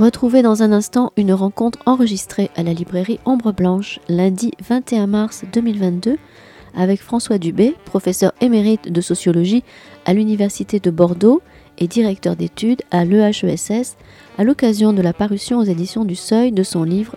[0.00, 5.44] Retrouvez dans un instant une rencontre enregistrée à la librairie Ombre Blanche lundi 21 mars
[5.52, 6.16] 2022
[6.74, 9.62] avec François Dubé, professeur émérite de sociologie
[10.06, 11.42] à l'Université de Bordeaux
[11.76, 13.98] et directeur d'études à l'EHESS
[14.38, 17.16] à l'occasion de la parution aux éditions du Seuil de son livre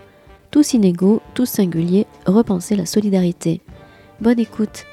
[0.52, 3.61] Tous inégaux, tous singuliers, repenser la solidarité.
[4.20, 4.84] Bonne écoute.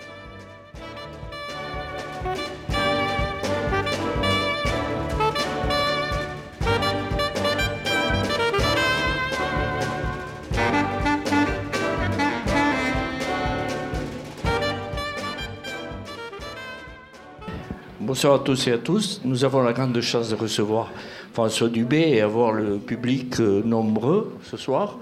[18.11, 19.21] Bonsoir à tous et à tous.
[19.25, 20.91] Nous avons la grande chance de recevoir
[21.33, 24.99] François Dubé et avoir le public euh, nombreux ce soir.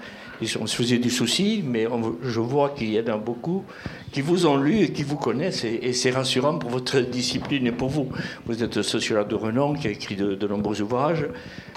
[0.61, 1.87] On se faisait du souci, mais
[2.23, 3.65] je vois qu'il y en a beaucoup
[4.13, 7.73] qui vous ont lu et qui vous connaissent, et, c'est rassurant pour votre discipline et
[7.73, 8.11] pour vous.
[8.45, 11.27] Vous êtes sociologue de renom qui a écrit de, nombreux ouvrages.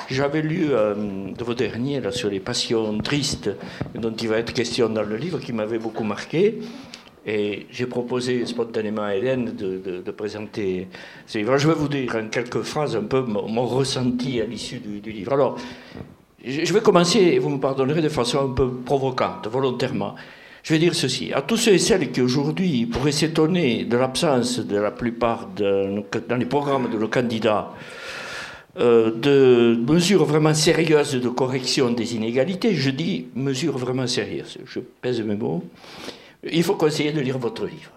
[0.09, 0.95] J'avais lu euh,
[1.31, 3.49] de vos derniers là, sur les passions tristes,
[3.95, 6.59] dont il va être question dans le livre, qui m'avait beaucoup marqué.
[7.25, 10.87] Et j'ai proposé spontanément à Hélène de, présenter
[11.27, 11.57] ce livre.
[11.57, 15.33] Je vais vous dire en quelques phrases un peu mon, ressenti à l'issue du, livre.
[15.33, 15.57] Alors,
[16.43, 20.15] je vais commencer, et vous me pardonnerez de façon un peu provocante, volontairement.
[20.63, 21.31] Je vais dire ceci.
[21.33, 26.37] À tous ceux et celles qui aujourd'hui pourraient s'étonner de l'absence de la plupart dans
[26.37, 27.73] les programmes de nos candidats
[28.79, 34.59] euh, de mesures vraiment sérieuses de correction des inégalités, je dis mesures vraiment sérieuses.
[34.65, 35.63] Je pèse mes mots
[36.49, 37.91] il faut conseiller de lire votre livre.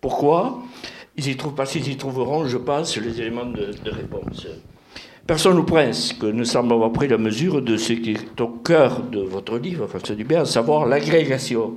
[0.00, 0.62] Pourquoi?
[1.16, 4.46] Ils y trouvent, Parce qu'ils y trouveront, je pense, les éléments de, réponse.
[5.26, 9.02] Personne ou presque ne semble avoir pris la mesure de ce qui est au cœur
[9.02, 9.88] de votre livre,
[10.36, 11.74] à savoir l'agrégation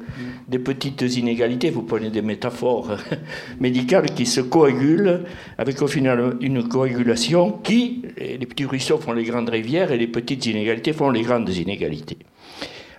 [0.48, 1.72] des petites inégalités.
[1.72, 2.92] Vous prenez des métaphores
[3.60, 5.22] médicales qui se coagulent,
[5.58, 10.08] avec au final une coagulation qui, les petits ruisseaux font les grandes rivières et les
[10.08, 12.20] petites inégalités font les grandes inégalités.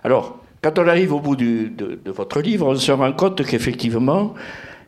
[0.03, 4.35] Alors, quand on arrive au bout de, votre livre, on se rend compte qu'effectivement,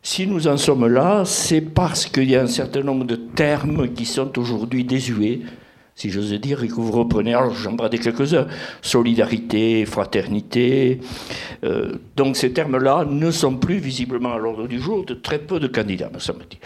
[0.02, 3.92] si nous en sommes là, c'est parce qu'il y a un certain nombre de termes
[3.94, 5.42] qui sont aujourd'hui désuets,
[5.96, 8.48] si j'ose dire, et que vous reprenez, alors j'en des quelques-uns,
[8.82, 11.00] solidarité, fraternité.
[11.64, 15.60] Euh, donc ces termes-là ne sont plus visiblement à l'ordre du jour de très peu
[15.60, 16.60] de candidats, me semble-t-il.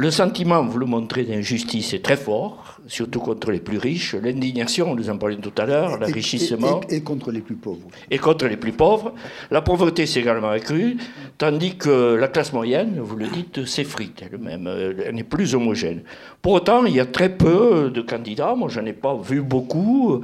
[0.00, 4.14] Le sentiment, vous le montrez, d'injustice est très fort, surtout contre les plus riches.
[4.14, 6.82] L'indignation, nous en parlions tout à l'heure, l'enrichissement.
[6.88, 7.88] Et, contre les plus pauvres.
[8.08, 9.12] Et contre les plus pauvres.
[9.50, 10.98] La pauvreté s'est également accrue,
[11.36, 14.68] tandis que la classe moyenne, vous le dites, s'effrite elle-même.
[15.04, 16.02] Elle n'est plus homogène.
[16.42, 19.42] Pour autant, il y a très peu de candidats, moi je n'en ai pas vu
[19.42, 20.22] beaucoup,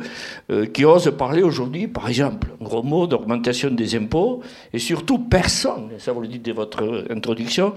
[0.53, 4.41] euh, qui osent parler aujourd'hui, par exemple, un gros mot d'augmentation des impôts,
[4.73, 7.75] et surtout personne, ça vous le dites de votre introduction,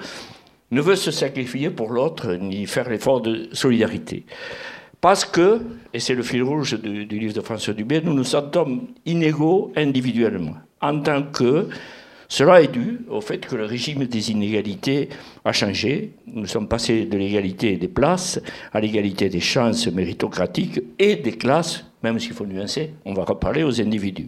[0.71, 4.25] ne veut se sacrifier pour l'autre ni faire l'effort de solidarité.
[4.99, 5.61] Parce que,
[5.93, 10.55] et c'est le fil rouge du, livre de François Dubé, nous nous sentons inégaux individuellement.
[10.81, 11.67] En tant que
[12.29, 15.07] cela est dû au fait que le régime des inégalités
[15.45, 16.11] a changé.
[16.27, 18.41] Nous sommes passés de l'égalité des places
[18.73, 23.63] à l'égalité des chances méritocratiques et des classes, même s'il faut nuancer, on va reparler
[23.63, 24.27] aux individus.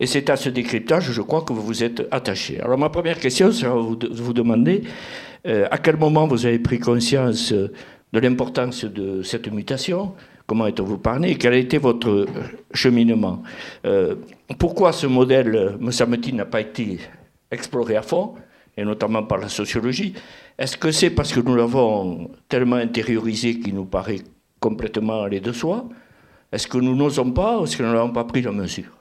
[0.00, 2.60] Et c'est à ce décryptage, je crois, que vous vous êtes attaché.
[2.60, 4.82] Alors ma première question sera de vous demander
[5.46, 10.12] à quel moment vous avez pris conscience de l'importance de cette mutation?
[10.46, 12.26] Comment êtes-vous parlé Quel a été votre
[12.72, 13.42] cheminement?
[13.84, 14.14] Euh,
[14.58, 16.98] Pourquoi ce modèle, me semble-t-il, n'a pas été
[17.50, 18.34] exploré à fond,
[18.76, 20.14] et notamment par la sociologie?
[20.56, 24.20] Est-ce que c'est parce que nous l'avons tellement intériorisé qu'il nous paraît
[24.60, 25.88] complètement aller de soi?
[26.52, 28.96] Est-ce que nous n'osons pas ou est-ce que nous n'avons pas pris la mesure?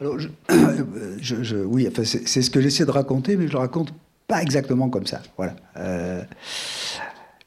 [0.00, 0.16] Alors,
[1.66, 3.92] oui, c'est ce que j'essaie de raconter, mais je le raconte
[4.32, 5.20] pas exactement comme ça.
[5.36, 5.54] Voilà.
[5.76, 6.22] Euh,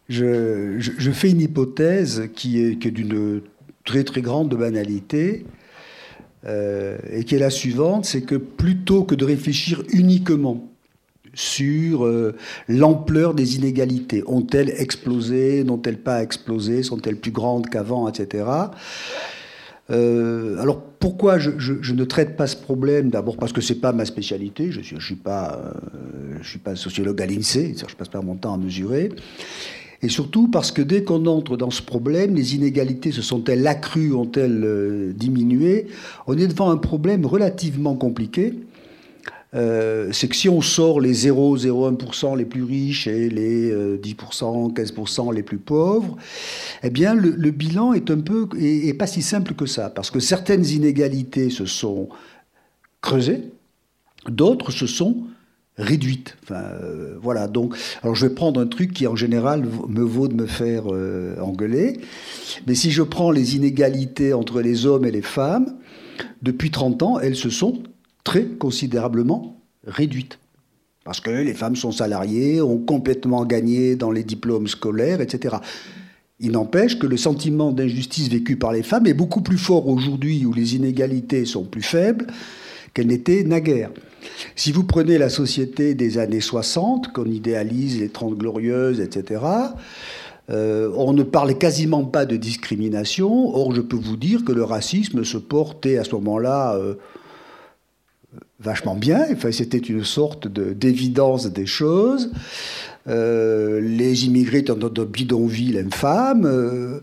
[0.08, 3.42] je, fais une hypothèse qui est, d'une
[3.86, 5.48] très très grande banalité
[6.46, 10.70] euh, et qui est la suivante, c'est que plutôt que de réfléchir uniquement
[11.34, 12.36] sur euh,
[12.68, 18.46] l'ampleur des inégalités, ont-elles explosé, n'ont-elles pas explosé, sont-elles plus grandes qu'avant, etc.
[19.92, 21.52] Euh, alors pourquoi je,
[21.94, 23.10] ne traite pas ce problème?
[23.10, 24.72] D'abord parce que c'est pas ma spécialité.
[24.72, 25.62] Je suis, je suis pas,
[25.96, 27.76] euh, sociologue à l'Insee.
[27.88, 29.10] Je passe pas mon temps à mesurer.
[30.02, 34.14] Et surtout parce que dès qu'on entre dans ce problème, les inégalités se sont-elles accrues,
[34.14, 35.88] ont-elles euh, diminué?
[36.28, 38.54] On est devant un problème relativement compliqué
[39.56, 44.74] euh, c'est que si on sort les 0,01% les plus riches et les 10%, euh,
[44.74, 46.18] 15% les plus pauvres,
[46.84, 48.48] eh bien le, bilan est un peu
[48.98, 52.10] pas si simple que ça, parce que certaines inégalités se sont
[53.02, 53.52] creusées,
[54.28, 55.18] d'autres se sont
[55.78, 56.38] réduite.
[56.44, 56.64] Enfin,
[57.22, 57.48] voilà.
[57.48, 60.86] Donc, alors je vais prendre un truc qui en général me vaut de me faire
[61.42, 62.00] engueuler.
[62.66, 65.76] Mais si je prends les inégalités entre les hommes et les femmes,
[66.42, 67.84] depuis 30 ans, elles se sont
[68.26, 70.40] très considérablement réduites.
[71.06, 75.58] Parce que les femmes sont salariées, ont complètement gagné dans les diplômes scolaires, etc.
[76.40, 80.46] Il n'empêche que le sentiment d'injustice vécu par les femmes est beaucoup plus fort aujourd'hui
[80.46, 82.28] où les inégalités sont plus faibles
[82.94, 83.92] qu'elles n'étaient naguère.
[84.56, 89.42] Si vous prenez la société des années 60, qu'on idéalise les Trente Glorieuses, etc.,
[90.50, 93.56] euh, on ne parlait quasiment pas de discrimination.
[93.56, 96.96] Or, je peux vous dire que le racisme se portait à ce moment-là euh,
[98.60, 99.26] vachement bien.
[99.32, 102.32] Enfin, c'était une sorte d'évidence des choses.
[103.08, 107.02] Euh, les immigrés étaient dans de bidonvilles infâmes.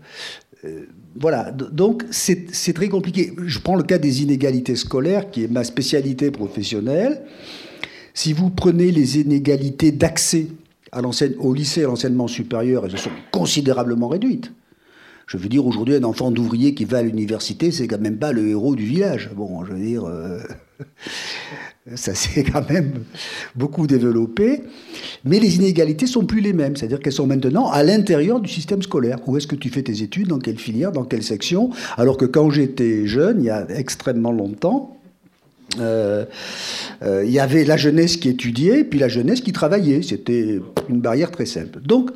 [1.19, 3.33] voilà, donc c'est très compliqué.
[3.45, 7.21] Je prends le cas des inégalités scolaires, qui est ma spécialité professionnelle.
[8.13, 10.47] Si vous prenez les inégalités d'accès
[11.39, 14.51] au lycée à l'enseignement supérieur, elles sont considérablement réduites.
[15.25, 18.31] Je veux dire, aujourd'hui, un enfant d'ouvrier qui va à l'université, c'est quand même pas
[18.31, 19.31] le héros du village.
[19.35, 20.39] Bon, je veux dire, euh,
[21.95, 23.03] ça s'est quand même
[23.55, 24.61] beaucoup développé.
[25.25, 26.75] Mais les inégalités sont plus les mêmes.
[26.75, 29.17] C'est-à-dire qu'elles sont maintenant à l'intérieur du système scolaire.
[29.27, 30.27] Où est-ce que tu fais tes études?
[30.27, 30.91] Dans quelle filière?
[30.91, 31.69] Dans quelle section?
[31.97, 34.97] Alors que quand j'étais jeune, il y a extrêmement longtemps,
[35.79, 36.25] euh,
[37.01, 40.01] euh, il y avait la jeunesse qui étudiait, puis la jeunesse qui travaillait.
[40.01, 41.79] C'était une barrière très simple.
[41.81, 42.11] Donc,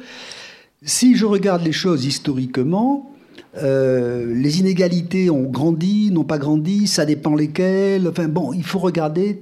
[0.84, 3.12] si je regarde les choses historiquement,
[3.64, 8.08] euh, les inégalités ont grandi, n'ont pas grandi, ça dépend lesquelles.
[8.08, 9.42] Enfin bon, il faut regarder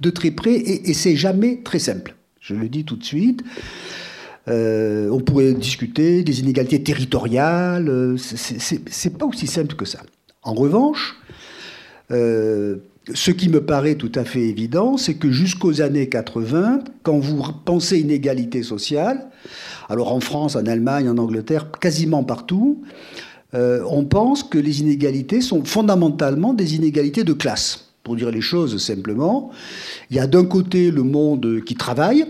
[0.00, 2.14] de très près et, c'est jamais très simple.
[2.40, 3.42] Je le dis tout de suite.
[4.46, 8.16] on pourrait discuter des inégalités territoriales.
[8.16, 10.00] C'est pas aussi simple que ça.
[10.42, 11.16] En revanche,
[13.14, 17.42] ce qui me paraît tout à fait évident, c'est que jusqu'aux années 80, quand vous
[17.64, 19.28] pensez inégalité sociale,
[19.88, 22.82] alors en France, en Allemagne, en Angleterre, quasiment partout,
[23.54, 27.86] euh, on pense que les inégalités sont fondamentalement des inégalités de classe.
[28.02, 29.50] Pour dire les choses simplement,
[30.10, 32.24] il y a d'un côté le monde qui travaille,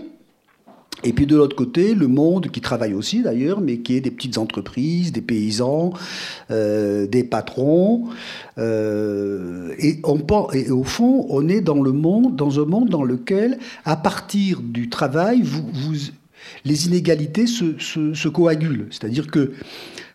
[1.03, 4.11] et puis de l'autre côté, le monde qui travaille aussi d'ailleurs, mais qui est des
[4.11, 5.93] petites entreprises, des paysans,
[6.51, 8.09] euh, des patrons.
[8.57, 10.19] Euh, et, on,
[10.53, 14.61] et au fond, on est dans le monde, dans un monde dans lequel, à partir
[14.61, 15.43] du travail,
[16.65, 18.87] les inégalités se, se, se coagulent.
[18.91, 19.53] C'est-à-dire que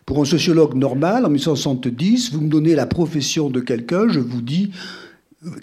[0.05, 4.41] pour un sociologue normal, en 1970, vous me donnez la profession de quelqu'un, je vous
[4.41, 4.71] dis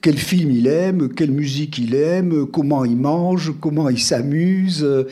[0.02, 4.84] quel film il aime, quelle musique il aime, comment il mange, comment il s'amuse.
[4.84, 5.08] Euh,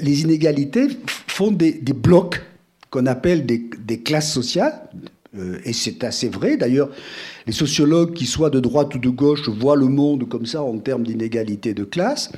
[0.00, 2.40] les inégalités font des, blocs
[2.90, 4.88] qu'on appelle des, classes sociales,
[5.36, 6.56] euh, et c'est assez vrai.
[6.56, 6.90] D'ailleurs,
[7.46, 10.78] les sociologues, qui soient de droite ou de gauche, voient le monde comme ça en
[10.78, 12.30] termes d'inégalité de classe.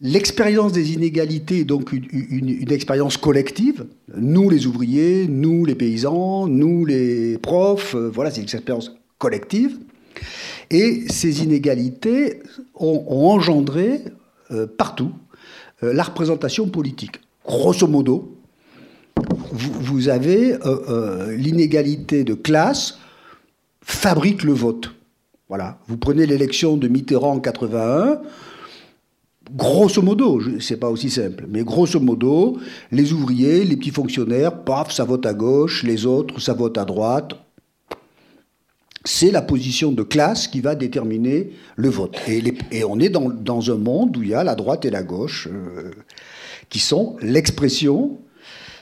[0.00, 3.86] L'expérience des inégalités est donc une, expérience collective.
[4.14, 8.92] Nous, les ouvriers, nous, les paysans, nous, les profs, euh, voilà, c'est une expérience
[9.24, 9.78] collective.
[10.70, 12.42] Et ces inégalités
[12.74, 14.02] ont, engendré
[14.50, 15.12] euh, partout
[15.82, 17.16] euh, la représentation politique.
[17.46, 18.36] Grosso modo,
[19.52, 22.98] vous, avez euh, l'inégalité de classe
[23.80, 24.92] fabrique le vote.
[25.48, 25.78] Voilà.
[25.88, 28.20] Vous prenez l'élection de Mitterrand en 81.
[29.52, 32.58] Grosso modo, c'est pas aussi simple, mais grosso modo,
[32.90, 36.86] les ouvriers, les petits fonctionnaires, paf, ça vote à gauche, les autres, ça vote à
[36.86, 37.43] droite,
[39.04, 42.16] c'est la position de classe qui va déterminer le vote.
[42.26, 45.46] Et, on est dans, un monde où il y a la droite et la gauche,
[45.52, 45.90] euh,
[46.70, 48.18] qui sont l'expression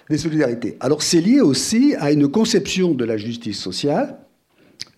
[0.09, 0.77] des solidarités.
[0.81, 4.19] Alors c'est lié aussi à une conception de la justice sociale.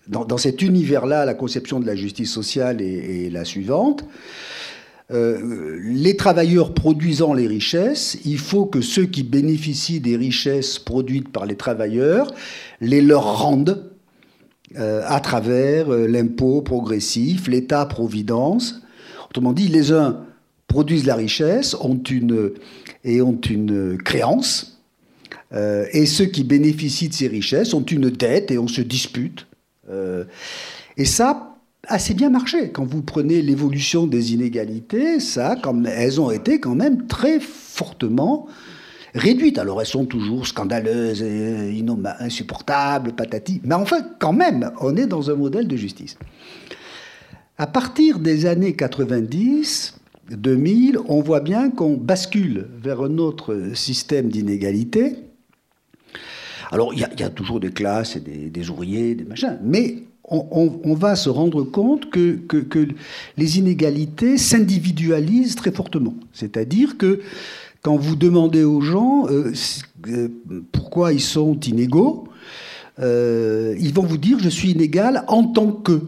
[0.07, 4.05] Dans, cet univers-là, la conception de la justice sociale est, la suivante.
[5.11, 11.29] Euh, les travailleurs produisant les richesses, il faut que ceux qui bénéficient des richesses produites
[11.29, 12.31] par les travailleurs
[12.81, 13.94] les leur rendent
[14.77, 18.81] euh, à travers euh, l'impôt progressif, l'État-providence.
[19.29, 20.25] Autrement dit, les uns
[20.67, 22.51] produisent la richesse ont une,
[23.03, 24.81] et ont une créance,
[25.53, 29.45] euh, et ceux qui bénéficient de ces richesses ont une dette et on se dispute.
[30.97, 31.55] et ça,
[31.87, 32.71] assez bien marché.
[32.71, 38.47] Quand vous prenez l'évolution des inégalités, ça, comme elles ont été quand même très fortement
[39.15, 39.57] réduites.
[39.57, 41.83] Alors elles sont toujours scandaleuses, et
[42.19, 43.61] insupportables, patati.
[43.63, 46.17] Mais enfin, quand même, on est dans un modèle de justice.
[47.57, 49.95] À partir des années 90,
[50.29, 55.15] 2000, on voit bien qu'on bascule vers un autre système d'inégalité.
[56.71, 61.15] Alors, il y, a toujours des classes et des, ouvriers, des machins, mais on, va
[61.15, 62.39] se rendre compte que,
[63.37, 66.15] les inégalités s'individualisent très fortement.
[66.33, 67.21] C'est-à-dire que
[67.85, 69.53] quand vous demandez aux gens euh,
[70.07, 70.27] euh,
[70.71, 72.27] pourquoi ils sont inégaux,
[72.97, 76.01] euh, ils vont vous dire je suis inégal en tant que.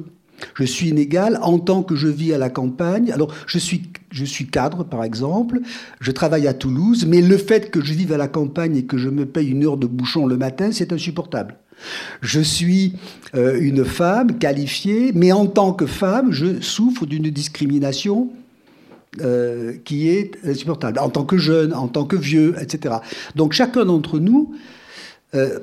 [0.55, 3.11] Je suis inégal en tant que je vis à la campagne.
[3.11, 5.59] Alors, je suis, je suis cadre, par exemple.
[5.99, 8.97] Je travaille à Toulouse, mais le fait que je vive à la campagne et que
[8.97, 11.57] je me paye une heure de bouchon le matin, c'est insupportable.
[12.21, 12.93] Je suis
[13.33, 18.31] une femme qualifiée, mais en tant que femme, je souffre d'une discrimination
[19.21, 20.99] euh, qui est insupportable.
[20.99, 22.97] En tant que jeune, en tant que vieux, etc.
[23.35, 24.53] Donc chacun d'entre nous
[25.33, 25.59] euh,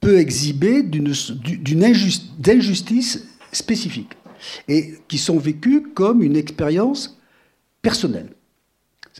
[0.00, 4.12] peut exhiber d'une injustice spécifique
[4.68, 7.18] et qui sont vécues comme une expérience
[7.82, 8.30] personnelle.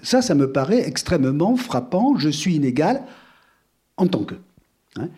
[0.02, 2.16] Ça, ça me paraît extrêmement frappant.
[2.16, 3.02] Je suis inégal
[3.96, 4.36] en tant que.
[4.96, 5.08] Hein.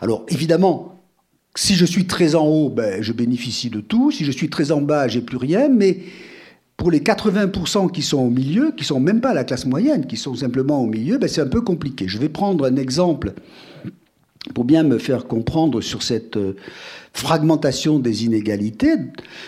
[0.00, 1.00] Alors évidemment,
[1.56, 4.12] si je suis très en haut, ben, je bénéficie de tout.
[4.12, 5.68] Si je suis très en bas, j'ai plus rien.
[5.68, 5.98] Mais
[6.80, 10.16] pour les 80% qui sont au milieu, qui sont même pas la classe moyenne, qui
[10.16, 12.08] sont simplement au milieu, ben, c'est un peu compliqué.
[12.08, 13.34] Je vais prendre un exemple
[14.54, 16.56] pour bien me faire comprendre sur cette euh,
[17.12, 18.94] fragmentation des inégalités.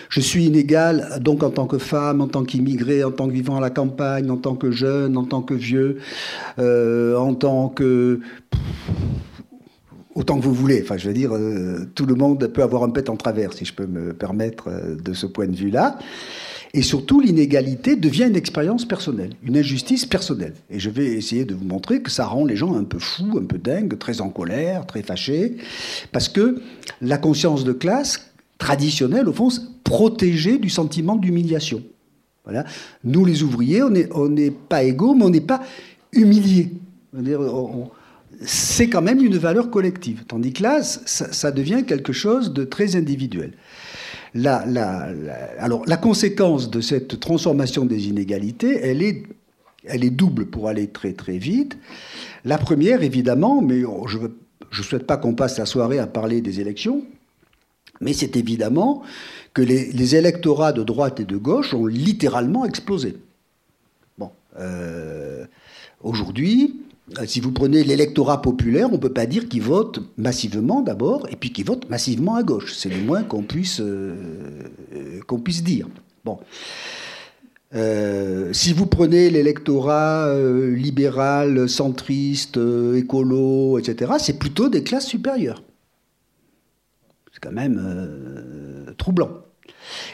[0.09, 3.57] Je suis inégal donc en tant que femme, en tant qu'immigré, en tant que vivant
[3.57, 5.97] à la campagne, en tant que jeune, en tant que vieux,
[6.59, 8.19] euh, en tant que
[10.13, 10.81] autant que vous voulez.
[10.83, 13.65] Enfin, je veux dire, euh, tout le monde peut avoir un pet en travers, si
[13.65, 14.69] je peux me permettre
[15.03, 15.97] de ce point de vue-là.
[16.75, 20.55] Et surtout, l'inégalité devient une expérience personnelle, une injustice personnelle.
[20.71, 23.37] Et je vais essayer de vous montrer que ça rend les gens un peu fous,
[23.39, 25.57] un peu dingues, très en colère, très fâchés,
[26.11, 26.61] parce que
[26.99, 29.49] la conscience de classe traditionnelle, au fond,
[29.83, 31.83] protégée du sentiment d'humiliation.
[32.43, 32.65] Voilà.
[33.03, 35.61] Nous, les ouvriers, on n'est pas égaux, mais on n'est pas
[36.11, 36.71] humiliés.
[38.41, 40.23] C'est quand même une valeur collective.
[40.27, 43.53] Tandis que là, ça, devient quelque chose de très individuel.
[44.35, 44.65] La,
[45.59, 51.37] alors, la conséquence de cette transformation des inégalités, elle est, double pour aller très très
[51.37, 51.77] vite.
[52.43, 56.59] La première, évidemment, mais je ne souhaite pas qu'on passe la soirée à parler des
[56.59, 57.03] élections,
[58.01, 59.03] mais c'est évidemment
[59.53, 63.17] que les, électorats de droite et de gauche ont littéralement explosé.
[64.17, 65.45] Bon, euh,
[66.01, 66.81] aujourd'hui,
[67.25, 71.35] si vous prenez l'électorat populaire, on ne peut pas dire qu'il vote massivement d'abord, et
[71.35, 72.73] puis qu'il vote massivement à gauche.
[72.73, 74.15] C'est le moins qu'on puisse, euh,
[74.95, 75.87] euh, puisse dire.
[76.23, 76.39] Bon.
[78.53, 80.33] si vous prenez l'électorat
[80.73, 82.57] libéral, centriste,
[82.95, 85.61] écolo, etc., c'est plutôt des classes supérieures.
[87.33, 89.31] C'est quand même troublant.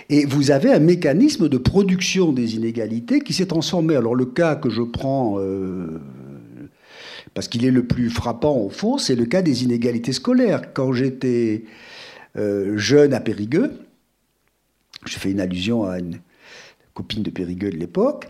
[0.09, 3.95] Et vous avez un mécanisme de production des inégalités qui s'est transformé.
[3.95, 5.37] Alors le cas que je prends
[7.33, 10.73] parce qu'il est le plus frappant au fond, c'est le cas des inégalités scolaires.
[10.73, 11.65] Quand j'étais
[12.37, 13.71] euh, jeune à Périgueux,
[15.05, 16.19] je fais une allusion à une
[16.93, 18.27] copine de Périgueux de l'époque,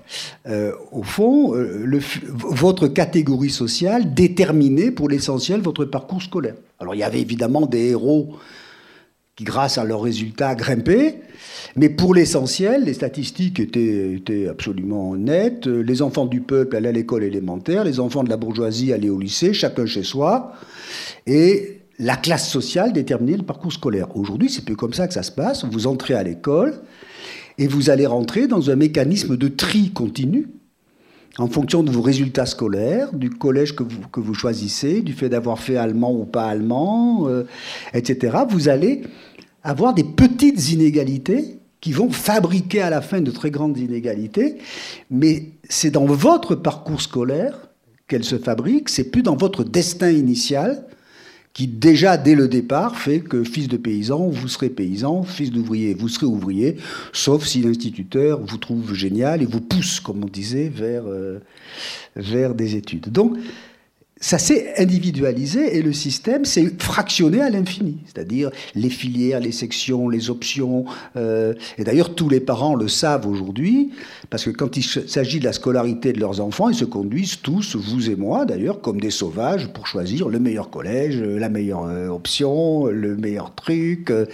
[0.48, 6.54] euh, au fond, euh, votre catégorie sociale déterminait pour l'essentiel votre parcours scolaire.
[6.78, 8.38] Alors il y avait évidemment des héros
[9.42, 11.22] grâce à leurs résultats, grimpaient,
[11.76, 15.68] mais pour l'essentiel, les statistiques étaient, absolument nettes.
[15.68, 19.20] Les enfants du peuple allaient à l'école élémentaire, les enfants de la bourgeoisie allaient au
[19.20, 20.54] lycée, chacun chez soi.
[21.28, 24.16] Et la classe sociale déterminait le parcours scolaire.
[24.16, 25.66] Aujourd'hui, c'est plus comme ça que ça se passe.
[25.66, 26.82] Vous entrez à l'école
[27.58, 30.48] et vous allez rentrer dans un mécanisme de tri continu
[31.38, 35.30] en fonction de vos résultats scolaires, du collège que vous, que vous choisissez, du fait
[35.30, 37.44] d'avoir fait allemand ou pas allemand, euh,
[37.94, 38.40] etc.
[38.50, 39.04] Vous allez
[39.70, 44.58] avoir des petites inégalités qui vont fabriquer à la fin de très grandes inégalités,
[45.10, 47.70] mais c'est dans votre parcours scolaire
[48.08, 50.84] qu'elles se fabriquent, c'est plus dans votre destin initial
[51.54, 55.94] qui déjà dès le départ fait que fils de paysan, vous serez paysan, fils d'ouvrier,
[55.94, 56.78] vous serez ouvrier,
[57.12, 61.40] sauf si l'instituteur vous trouve génial et vous pousse, comme on disait, vers, euh,
[62.16, 63.10] vers des études.
[63.10, 63.36] Donc
[64.20, 67.98] ça s'est individualisé et le système s'est fractionné à l'infini.
[68.06, 70.86] C'est-à-dire les filières, les sections, les options.
[71.16, 73.92] Euh, et d'ailleurs, tous les parents le savent aujourd'hui,
[74.30, 77.78] parce que quand il s'agit de la scolarité de leurs enfants, ils se conduisent tous,
[77.78, 82.10] vous et moi d'ailleurs, comme des sauvages pour choisir le meilleur collège, la meilleure euh,
[82.10, 84.12] option, le meilleur truc.
[84.12, 84.26] Euh,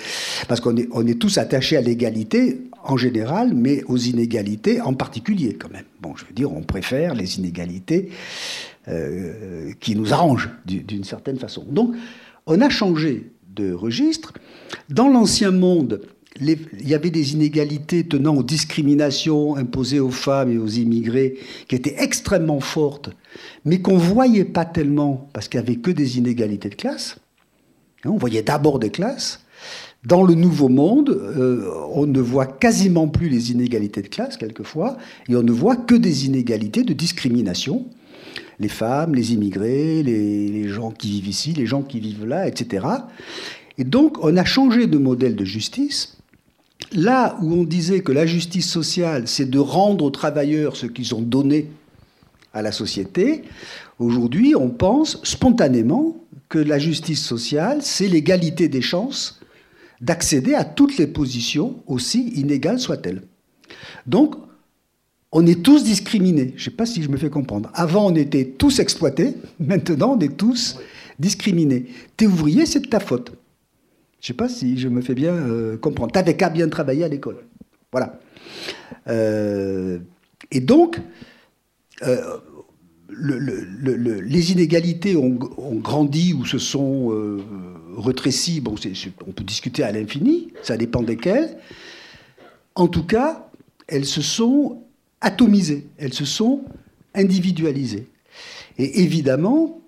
[0.47, 4.93] parce qu'on est, on est tous attachés à l'égalité en général, mais aux inégalités en
[4.93, 5.85] particulier quand même.
[6.01, 8.09] Bon, je veux dire, on préfère les inégalités
[8.87, 11.65] euh, qui nous arrange d'une certaine façon.
[11.69, 11.95] Donc,
[12.45, 14.33] on a changé de registre.
[14.89, 16.01] Dans l'ancien monde,
[16.41, 21.37] il y avait des inégalités tenant aux discriminations imposées aux femmes et aux immigrés
[21.67, 23.09] qui étaient extrêmement fortes,
[23.63, 27.17] mais qu'on ne voyait pas tellement parce qu'il n'y avait que des inégalités de classe.
[28.03, 29.41] Hein, on voyait d'abord des classes.
[30.05, 34.97] Dans le nouveau monde, euh, on ne voit quasiment plus les inégalités de classe, quelquefois,
[35.27, 37.87] et on ne voit que des inégalités de discrimination.
[38.59, 42.85] Les femmes, les immigrés, les, gens qui vivent ici, les gens qui vivent là, etc.
[43.77, 46.17] Et donc, on a changé de modèle de justice.
[46.91, 51.13] Là où on disait que la justice sociale, c'est de rendre aux travailleurs ce qu'ils
[51.15, 51.69] ont donné
[52.53, 53.43] à la société,
[53.99, 56.15] aujourd'hui, on pense spontanément
[56.47, 59.39] que la justice sociale, c'est l'égalité des chances
[60.01, 63.23] d'accéder à toutes les positions, aussi inégales soient-elles.
[64.05, 64.35] Donc,
[65.37, 66.53] on est tous discriminés.
[66.55, 67.69] Je ne sais pas si je me fais comprendre.
[67.73, 69.35] Avant, on était tous exploités.
[69.59, 70.79] Maintenant, on est tous
[71.19, 71.87] discriminés.
[72.15, 73.33] T'es ouvrier, c'est de ta faute.
[74.21, 76.13] Je ne sais pas si je me fais bien euh, comprendre.
[76.13, 77.43] T'avais qu'à bien travailler à l'école.
[77.91, 78.17] Voilà.
[79.09, 79.99] Euh,
[80.51, 81.01] et donc,
[82.03, 82.37] euh,
[83.09, 87.11] les inégalités ont, grandi ou se sont
[87.97, 88.61] rétrécies.
[88.61, 88.75] Bon,
[89.27, 91.57] on peut discuter à l'infini, ça dépend desquelles.
[92.73, 93.49] En tout cas,
[93.87, 94.84] elles se sont
[95.25, 96.61] atomisées, elles se sont
[97.15, 98.07] individualisées.
[98.77, 99.81] Et évidemment,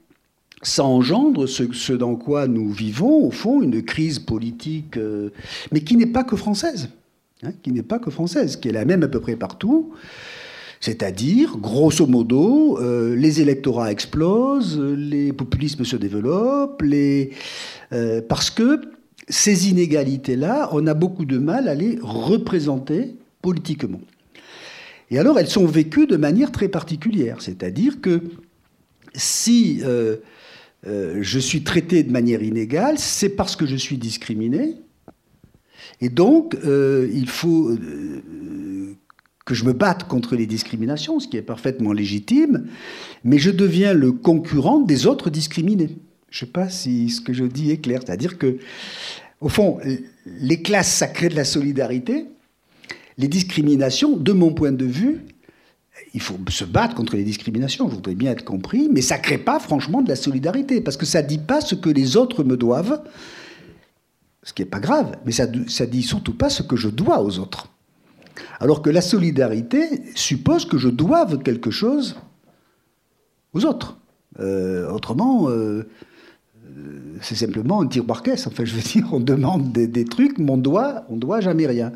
[0.64, 5.30] ça engendre ce, dans quoi nous vivons, au fond, une crise politique, euh,
[5.72, 6.90] mais qui n'est pas que française,
[7.44, 9.92] hein, qui n'est pas que française, qui est la même à peu près partout.
[10.80, 18.82] C'est-à-dire, grosso modo, euh, les électorats explosent, les populismes se développent, euh, parce que
[19.30, 24.02] ces inégalités-là, on a beaucoup de mal à les représenter politiquement.
[25.10, 27.42] Et alors, elles sont vécues de manière très particulière.
[27.42, 28.22] C'est-à-dire que
[29.14, 30.18] si euh,
[30.84, 34.76] je suis traité de manière inégale, c'est parce que je suis discriminé.
[36.02, 37.76] Et donc, il faut
[39.48, 42.68] que je me batte contre les discriminations, ce qui est parfaitement légitime,
[43.24, 45.98] mais je deviens le concurrent des autres discriminés.
[46.30, 48.02] Je ne sais pas si ce que je dis est clair.
[48.06, 48.58] C'est-à-dire que,
[49.40, 49.80] au fond,
[50.26, 52.26] les classes, sacrées de la solidarité.
[53.18, 55.26] Les discriminations, de mon point de vue,
[56.14, 59.24] il faut se battre contre les discriminations, je voudrais bien être compris, mais ça ne
[59.24, 62.18] crée pas franchement de la solidarité, parce que ça ne dit pas ce que les
[62.18, 63.02] autres me doivent,
[64.44, 67.22] ce qui n'est pas grave, mais ça ne dit surtout pas ce que je dois
[67.22, 67.70] aux autres.
[68.60, 72.16] Alors que la solidarité suppose que je doive quelque chose
[73.54, 73.98] aux autres.
[74.40, 75.88] Euh, autrement, euh,
[76.78, 78.48] euh, c'est simplement un tir par caisse.
[78.48, 81.92] Enfin, je veux dire, on demande des, trucs, mais on doit, on doit jamais rien.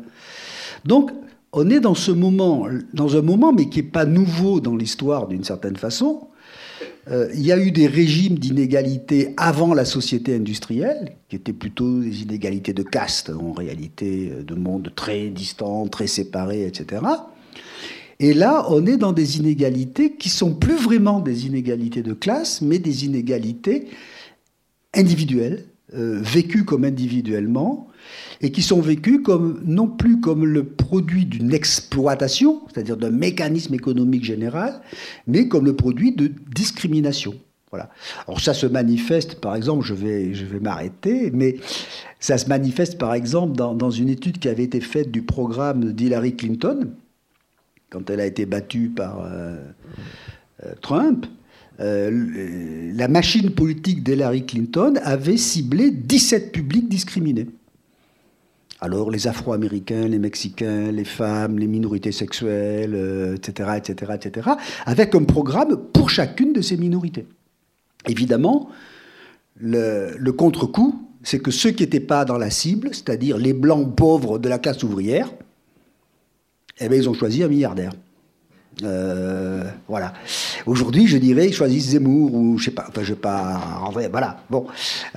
[0.84, 1.10] Donc,
[1.52, 5.28] on est dans ce moment, dans un moment, mais qui n'est pas nouveau dans l'histoire
[5.28, 6.28] d'une certaine façon,
[7.10, 12.00] euh, il y a eu des régimes d'inégalité avant la société industrielle, qui étaient plutôt
[12.00, 17.02] des inégalités de caste, en réalité, euh, de mondes très distants, très séparés, etc.
[18.20, 22.62] Et là, on est dans des inégalités qui sont plus vraiment des inégalités de classe,
[22.62, 23.88] mais des inégalités
[24.94, 25.64] individuelles,
[25.94, 27.88] euh, vécues comme individuellement,
[28.40, 33.74] et qui sont vécus comme, non plus comme le produit d'une exploitation, c'est-à-dire d'un mécanisme
[33.74, 34.80] économique général,
[35.26, 37.34] mais comme le produit de discrimination.
[37.70, 37.88] Voilà.
[38.28, 41.56] Alors ça se manifeste, par exemple, je vais, je vais m'arrêter, mais
[42.20, 45.92] ça se manifeste par exemple dans, dans, une étude qui avait été faite du programme
[45.92, 46.90] d'Hillary Clinton,
[47.88, 49.56] quand elle a été battue par euh,
[50.64, 51.26] euh, Trump.
[51.80, 57.46] Euh, la machine politique d'Hillary Clinton avait ciblé 17 publics discriminés.
[58.82, 64.50] Alors les Afro-Américains, les Mexicains, les femmes, les minorités sexuelles, etc., etc., etc.,
[64.86, 67.26] avec un programme pour chacune de ces minorités.
[68.08, 68.68] Évidemment,
[69.60, 74.40] le, contre-coup, c'est que ceux qui n'étaient pas dans la cible, c'est-à-dire les blancs pauvres
[74.40, 75.32] de la classe ouvrière,
[76.80, 77.92] eh bien, ils ont choisi un milliardaire.
[78.82, 80.12] Euh, voilà.
[80.66, 82.86] Aujourd'hui, je dirais, choisissent Zemmour ou je sais pas.
[82.88, 84.38] Enfin, je vais pas Voilà.
[84.50, 84.66] Bon,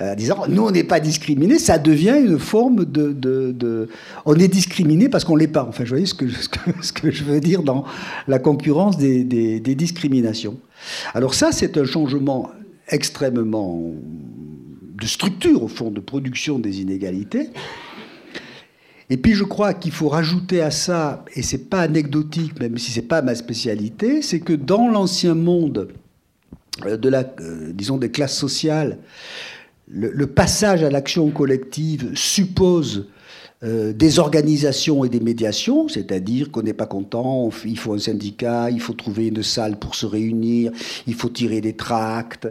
[0.00, 1.58] euh, disant, nous, on n'est pas discriminés.
[1.58, 3.88] Ça devient une forme de, de,
[4.24, 5.64] on est discriminé parce qu'on l'est pas.
[5.68, 7.84] Enfin, je voyez ce que, ce que, je veux dire dans
[8.28, 10.58] la concurrence des, des discriminations.
[11.14, 12.50] Alors ça, c'est un changement
[12.88, 13.80] extrêmement
[14.96, 17.50] de structure au fond de production des inégalités
[19.08, 22.90] et puis je crois qu'il faut rajouter à ça, et c'est pas anecdotique, même si
[22.90, 25.88] c'est pas ma spécialité, c'est que dans l'ancien monde
[26.84, 28.98] euh, de la, euh, disons des classes sociales,
[29.88, 33.06] le, passage à l'action collective suppose
[33.62, 38.68] euh, des organisations et des médiations, c'est-à-dire qu'on n'est pas content, il faut un syndicat,
[38.70, 40.72] il faut trouver une salle pour se réunir,
[41.06, 42.48] il faut tirer des tracts,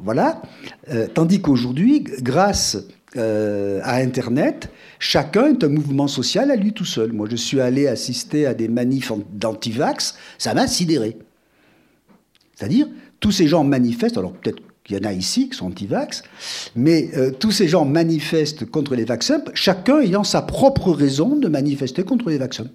[0.00, 0.40] voilà.
[1.14, 2.78] tandis qu'aujourd'hui, grâce
[3.16, 7.12] à Internet, Chacun est un mouvement social à lui tout seul.
[7.12, 11.16] Moi, je suis allé assister à des manifs d'antivax, ça m'a sidéré.
[12.54, 12.88] C'est-à-dire,
[13.20, 16.22] tous ces gens manifestent, alors peut-être Il y en a ici qui sont anti-vax,
[16.74, 21.46] mais euh, tous ces gens manifestent contre les vaccins, chacun ayant sa propre raison de
[21.46, 22.68] manifester contre les vaccins.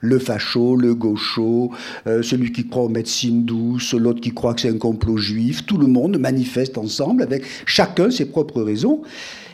[0.00, 1.72] Le facho, le gaucho,
[2.06, 5.66] euh, celui qui croit aux médecines douces, l'autre qui croit que c'est un complot juif,
[5.66, 9.02] tout le monde manifeste ensemble avec chacun ses propres raisons,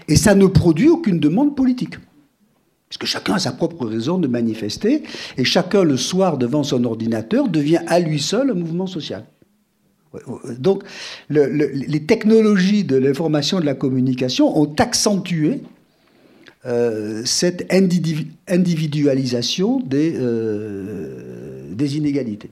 [0.09, 1.97] et ça ne produit aucune demande politique.
[2.89, 5.03] Parce que chacun a sa propre raison de manifester,
[5.37, 9.25] et chacun le soir devant son ordinateur devient à lui seul un mouvement social.
[10.59, 10.85] Donc,
[11.29, 15.61] les technologies de l'information et de la communication ont accentué
[16.65, 17.73] euh, cette
[18.49, 22.51] individualisation des, euh, des, inégalités.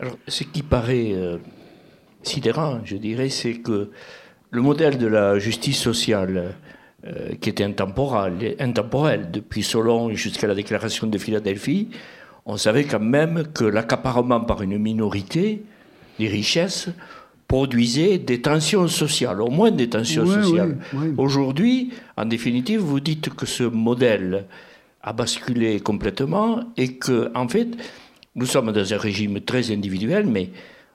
[0.00, 1.36] Alors, ce qui paraît euh,
[2.24, 3.90] sidérant, je dirais, c'est que
[4.50, 6.56] le modèle de la justice sociale,
[7.40, 11.88] qui était intemporel, intemporel depuis Solon jusqu'à la déclaration de Philadelphie,
[12.46, 15.62] on savait quand même que l'accaparement par une minorité
[16.18, 16.88] les richesses
[17.48, 20.78] produisaient des tensions sociales, au moins des tensions sociales.
[21.18, 24.46] Aujourd'hui, en définitive, vous dites que ce modèle
[25.02, 27.68] a basculé complètement et que, en fait,
[28.34, 30.50] nous sommes dans un régime très individuel, mais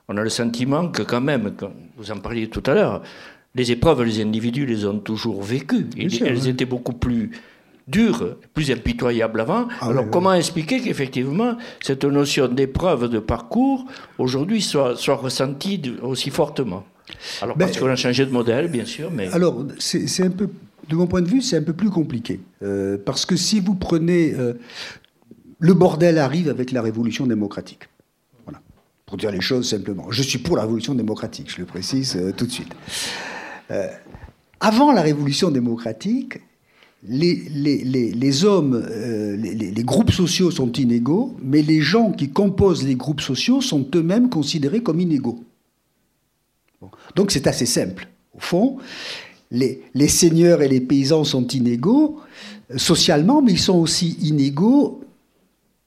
[0.08, 1.54] on a le sentiment que quand même,
[1.96, 3.02] vous en parliez tout à l'heure,
[3.54, 5.86] les épreuves, les individus les ont toujours vécues.
[5.96, 7.30] elles étaient beaucoup plus
[7.88, 9.68] dure, plus impitoyable avant.
[9.80, 13.86] Ah Alors comment expliquer qu'effectivement cette notion d'épreuve de parcours
[14.18, 16.84] aujourd'hui soit, soit ressentie aussi fortement?
[17.40, 19.28] Alors ben, parce qu'on a changé de modèle, bien sûr, mais...
[19.28, 20.50] Alors c'est un peu,
[20.88, 22.40] de mon point de vue, c'est un peu plus compliqué.
[22.62, 24.34] Euh, parce que si vous prenez...
[24.34, 24.54] Euh,
[25.60, 27.88] le bordel arrive avec la révolution démocratique.
[28.44, 28.60] Voilà.
[29.06, 30.06] Pour dire les choses simplement.
[30.10, 32.72] Je suis pour la révolution démocratique, je le précise euh, tout de suite.
[34.60, 36.40] Avant la révolution démocratique,
[37.06, 43.20] les, hommes, euh, les, groupes sociaux sont inégaux, mais les gens qui composent les groupes
[43.20, 45.44] sociaux sont eux-mêmes considérés comme inégaux.
[47.14, 48.08] Donc c'est assez simple.
[48.34, 48.78] Au fond,
[49.50, 52.20] les, seigneurs et les paysans sont inégaux
[52.70, 55.00] euh, socialement, mais ils sont aussi inégaux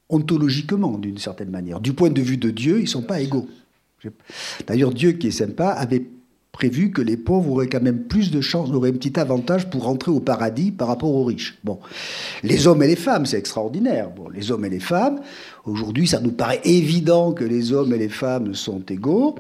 [0.09, 1.79] ontologiquement, d'une certaine manière.
[1.79, 3.47] Du point de vue de Dieu, ils ne sont pas égaux.
[4.67, 6.05] D'ailleurs, Dieu, qui est sympa, avait
[6.51, 9.83] prévu que les pauvres auraient quand même plus de chances, auraient un petit avantage pour
[9.83, 11.57] rentrer au paradis par rapport aux riches.
[11.63, 11.79] Bon,
[12.43, 14.09] les hommes et les femmes, c'est extraordinaire.
[14.09, 15.21] Bon, les hommes et les femmes,
[15.65, 19.35] aujourd'hui, ça nous paraît évident que les hommes et les femmes sont égaux.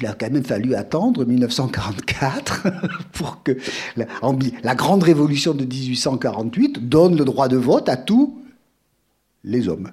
[0.00, 2.66] Il a quand même fallu attendre 1944
[3.12, 3.56] pour que
[3.96, 8.40] la, grande révolution de 1848 donne le droit de vote à tous
[9.44, 9.90] les hommes.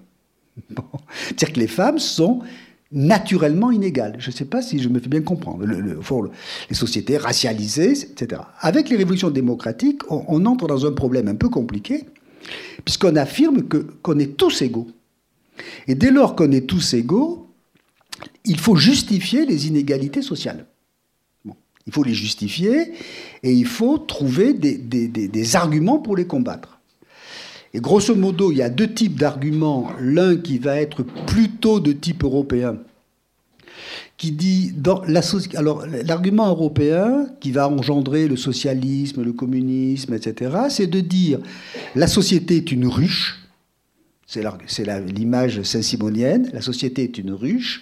[1.28, 2.40] C'est-à-dire que les femmes sont
[2.91, 4.15] naturellement inégales.
[4.19, 5.65] Je ne sais pas si je me fais bien comprendre.
[5.65, 6.00] Le,
[6.69, 8.41] les sociétés racialisées, etc.
[8.60, 12.06] Avec les révolutions démocratiques, on, entre dans un problème un peu compliqué,
[12.86, 14.88] puisqu'on affirme qu'on est tous égaux.
[15.88, 17.50] Et dès lors qu'on est tous égaux,
[18.45, 20.65] il faut justifier les inégalités sociales.
[21.45, 22.93] il faut les justifier
[23.43, 26.77] et il faut trouver des arguments pour les combattre.
[27.74, 29.90] Et grosso modo, il y a deux types d'arguments.
[30.00, 32.78] L'un qui va être plutôt de type européen,
[34.18, 34.74] qui dit
[35.56, 40.58] alors l'argument européen qui va engendrer le socialisme, le communisme, etc.
[40.70, 41.40] C'est de dire
[41.96, 43.44] la société est une ruche.
[44.26, 44.44] C'est
[45.14, 46.50] l'image saint-simonienne.
[46.52, 47.82] La société est une ruche.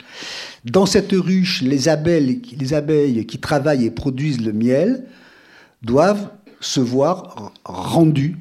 [0.64, 5.06] Dans cette ruche, les abeilles qui travaillent et produisent le miel
[5.82, 8.38] doivent se voir rendues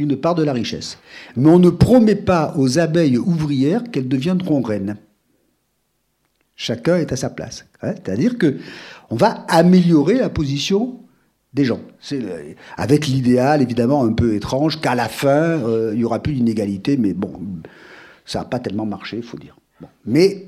[0.00, 0.98] une part de la richesse.
[1.36, 4.96] Mais on ne promet pas aux abeilles ouvrières qu'elles deviendront reines.
[6.56, 7.66] Chacun est à sa place.
[7.82, 7.94] Hein.
[7.94, 8.58] C'est-à-dire que
[9.10, 11.00] on va améliorer la position
[11.52, 11.80] des gens.
[12.76, 16.96] avec l'idéal, évidemment, un peu étrange, qu'à la fin, euh, il n'y aura plus d'inégalité,
[16.96, 17.32] mais bon,
[18.24, 19.56] ça n'a pas tellement marché, il faut dire.
[20.06, 20.46] Mais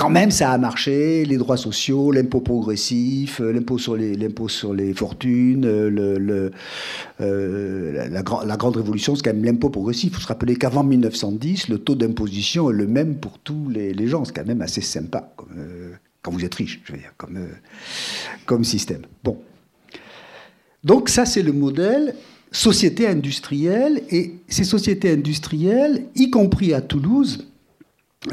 [0.00, 4.48] quand même, ça a marché, les droits sociaux, l'impôt progressif, euh, l'impôt sur les, l'impôt
[4.48, 6.50] sur les fortunes, euh,
[7.20, 10.10] euh, la, grande révolution, c'est quand même l'impôt progressif.
[10.10, 14.06] Il faut se rappeler qu'avant 1910, le taux d'imposition est le même pour tous les,
[14.06, 14.24] gens.
[14.24, 15.34] C'est quand même assez sympa,
[16.22, 17.38] quand vous êtes riche, je veux dire, comme,
[18.46, 19.02] comme système.
[19.22, 19.36] Bon.
[20.82, 22.14] Donc ça, c'est le modèle
[22.52, 27.49] société industrielle, et ces sociétés industrielles, y compris à Toulouse,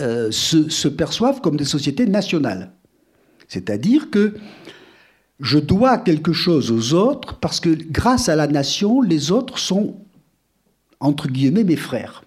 [0.02, 2.71] euh, se, perçoivent comme des sociétés nationales.
[3.47, 4.36] C'est-à-dire que
[5.39, 9.95] je dois quelque chose aux autres parce que grâce à la nation, les autres sont,
[11.00, 12.23] entre guillemets, mes frères.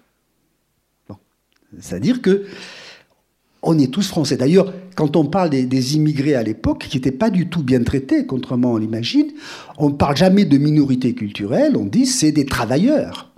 [1.79, 2.45] C'est-à-dire que
[3.63, 4.37] on est tous français.
[4.37, 8.25] D'ailleurs, quand on parle des, immigrés à l'époque, qui n'étaient pas du tout bien traités,
[8.25, 9.27] contrairement à l'imagine,
[9.77, 13.30] on ne parle jamais de minorité culturelle, on dit c'est des travailleurs.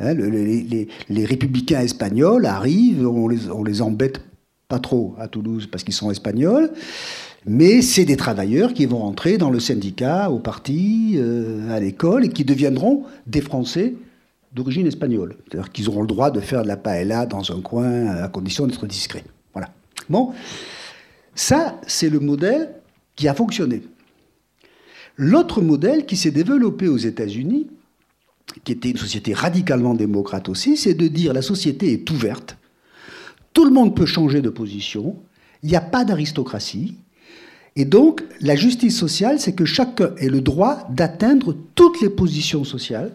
[0.00, 4.22] Hein, les, républicains espagnols arrivent, on les, les embête
[4.68, 6.70] pas trop à Toulouse parce qu'ils sont espagnols.
[7.46, 12.24] Mais c'est des travailleurs qui vont rentrer dans le syndicat, au parti, euh, à l'école,
[12.26, 13.94] et qui deviendront des Français
[14.52, 15.36] d'origine espagnole.
[15.48, 18.66] C'est-à-dire qu'ils auront le droit de faire de la paella dans un coin à condition
[18.66, 19.24] d'être discret.
[19.54, 19.70] Voilà.
[20.08, 20.32] Bon,
[21.34, 22.74] ça, c'est le modèle
[23.16, 23.82] qui a fonctionné.
[25.16, 27.68] L'autre modèle qui s'est développé aux États-Unis,
[28.64, 32.56] qui était une société radicalement démocrate aussi, c'est de dire la société est ouverte,
[33.52, 35.16] tout le monde peut changer de position,
[35.62, 36.94] il n'y a pas d'aristocratie,
[37.76, 42.64] et donc la justice sociale, c'est que chacun ait le droit d'atteindre toutes les positions
[42.64, 43.12] sociales,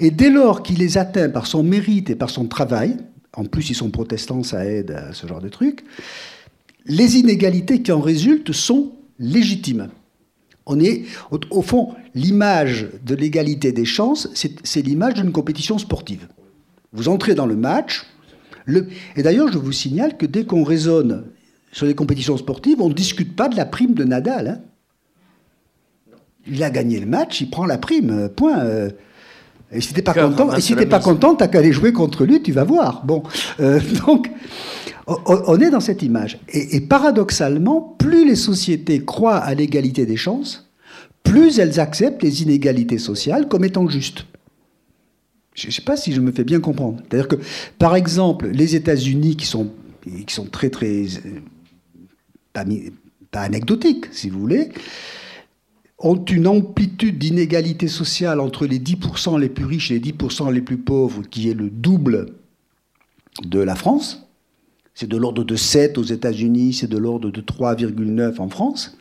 [0.00, 2.96] et dès lors qu'il les atteint par son mérite et par son travail,
[3.34, 5.84] en plus ils sont protestants, ça aide à ce genre de truc,
[6.86, 9.88] les inégalités qui en résultent sont légitimes.
[10.66, 11.04] On est,
[11.50, 16.26] au, fond, l'image de l'égalité des chances, c'est l'image d'une compétition sportive.
[16.92, 18.04] Vous entrez dans le match,
[19.16, 21.24] et d'ailleurs, je vous signale que dès qu'on raisonne
[21.70, 24.48] sur les compétitions sportives, on ne discute pas de la prime de Nadal.
[24.48, 24.60] Hein.
[26.48, 28.90] Il a gagné le match, il prend la prime, point.
[29.72, 29.76] Euh.
[29.76, 32.42] Et si t'es pas content, et si pas content, t'as qu'à aller jouer contre lui,
[32.42, 33.04] tu vas voir.
[33.04, 33.22] Bon,
[33.60, 34.30] euh, donc
[35.06, 36.38] on est dans cette image.
[36.52, 40.68] Et, paradoxalement, plus les sociétés croient à l'égalité des chances,
[41.22, 44.26] plus elles acceptent les inégalités sociales comme étant justes.
[45.54, 47.00] Je ne sais pas si je me fais bien comprendre.
[47.08, 47.36] C'est-à-dire que,
[47.78, 49.70] par exemple, les États-Unis, qui sont,
[50.26, 51.04] qui sont très, très.
[52.52, 52.64] Pas,
[53.30, 54.70] pas anecdotiques, si vous voulez,
[55.98, 60.60] ont une amplitude d'inégalité sociale entre les 10% les plus riches et les 10% les
[60.60, 62.26] plus pauvres, qui est le double
[63.44, 64.26] de la France.
[64.94, 68.96] C'est de l'ordre de 7 aux États-Unis, c'est de l'ordre de 3,9 en France.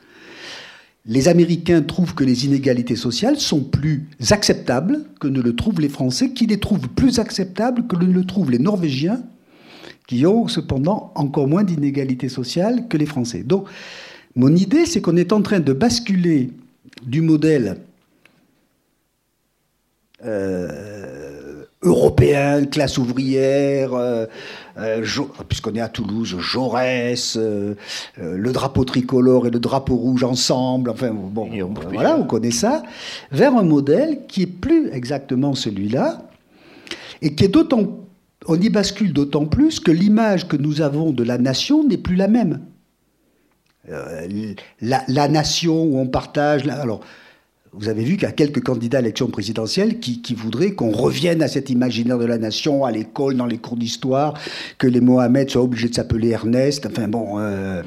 [1.05, 5.89] Les Américains trouvent que les inégalités sociales sont plus acceptables que ne le trouvent les
[5.89, 9.21] Français, qui les trouvent plus acceptables que ne le trouvent les Norvégiens,
[10.07, 13.43] qui ont cependant encore moins d'inégalités sociales que les Français.
[13.43, 13.67] Donc,
[14.35, 16.49] mon idée, c'est qu'on est en train de basculer
[17.03, 17.77] du modèle
[20.25, 24.25] euh, européen, classe ouvrière, euh,
[24.77, 25.05] euh,
[25.47, 31.49] puisqu'on est à Toulouse, Jaurès, le drapeau tricolore et le drapeau rouge ensemble, enfin bon,
[31.93, 32.81] voilà, on connaît ça,
[33.31, 36.23] vers un modèle qui est plus exactement celui-là,
[37.21, 37.99] et qui est d'autant,
[38.47, 42.15] on y bascule d'autant plus que l'image que nous avons de la nation n'est plus
[42.15, 42.61] la même.
[44.81, 47.01] La, la, nation où on partage, alors
[47.77, 51.41] vous avez vu qu'il y a quelques candidats à l'élection présidentielle qui, voudraient qu'on revienne
[51.41, 54.39] à cet imaginaire de la nation, à l'école, dans les cours d'histoire,
[54.77, 56.85] que les Mohamed soient obligés de s'appeler Ernest.
[56.85, 57.83] Enfin bon, il euh,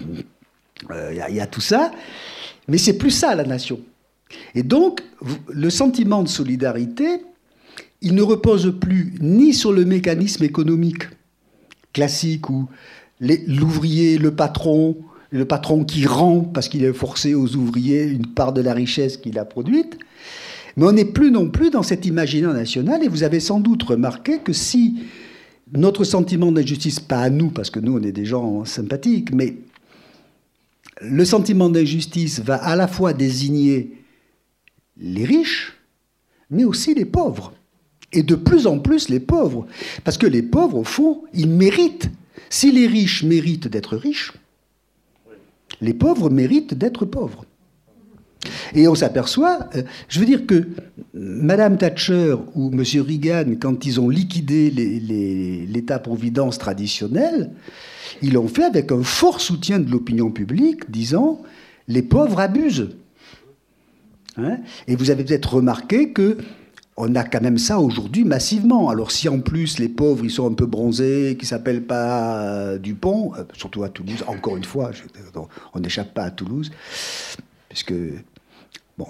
[0.91, 1.91] euh, y, a tout ça.
[2.69, 3.81] Mais c'est plus ça, la nation.
[4.55, 5.03] Et donc,
[5.49, 7.23] le sentiment de solidarité,
[8.03, 11.05] il ne repose plus ni sur le mécanisme économique
[11.95, 12.69] classique où
[13.21, 14.97] l'ouvrier, le patron,
[15.31, 19.17] le patron qui rend parce qu'il est forcé aux ouvriers une part de la richesse
[19.17, 19.99] qu'il a produite.
[20.77, 23.83] Mais on n'est plus non plus dans cet imaginaire national, et vous avez sans doute
[23.83, 25.03] remarqué que si
[25.73, 29.57] notre sentiment d'injustice, pas à nous, parce que nous on est des gens sympathiques, mais
[31.01, 33.93] le sentiment d'injustice va à la fois désigner
[34.97, 35.75] les riches,
[36.51, 37.53] mais aussi les pauvres.
[38.13, 39.67] Et de plus en plus les pauvres.
[40.03, 42.11] Parce que les pauvres, au fond, ils méritent.
[42.49, 44.33] Si les riches méritent d'être riches,
[45.81, 47.45] les pauvres méritent d'être pauvres.
[48.75, 50.69] Et on s'aperçoit, euh, je veux dire que
[51.15, 52.83] Madame Thatcher ou M.
[53.07, 54.71] Reagan, quand ils ont liquidé
[55.69, 57.51] l'État-providence traditionnel,
[58.23, 61.43] ils l'ont fait avec un fort soutien de l'opinion publique, disant
[61.89, 62.91] les pauvres abusent.
[64.37, 64.59] Hein?
[64.87, 66.39] Et vous avez peut-être remarqué que
[67.01, 68.91] on a quand même ça aujourd'hui massivement.
[68.91, 72.79] Alors si en plus les pauvres ils sont un peu bronzés, qui s'appellent pas euh,
[72.79, 74.91] Dupont, euh, surtout à Toulouse, encore une fois,
[75.75, 76.73] on n'échappe pas à Toulouse,
[77.69, 77.95] puisque
[78.99, 79.07] bon,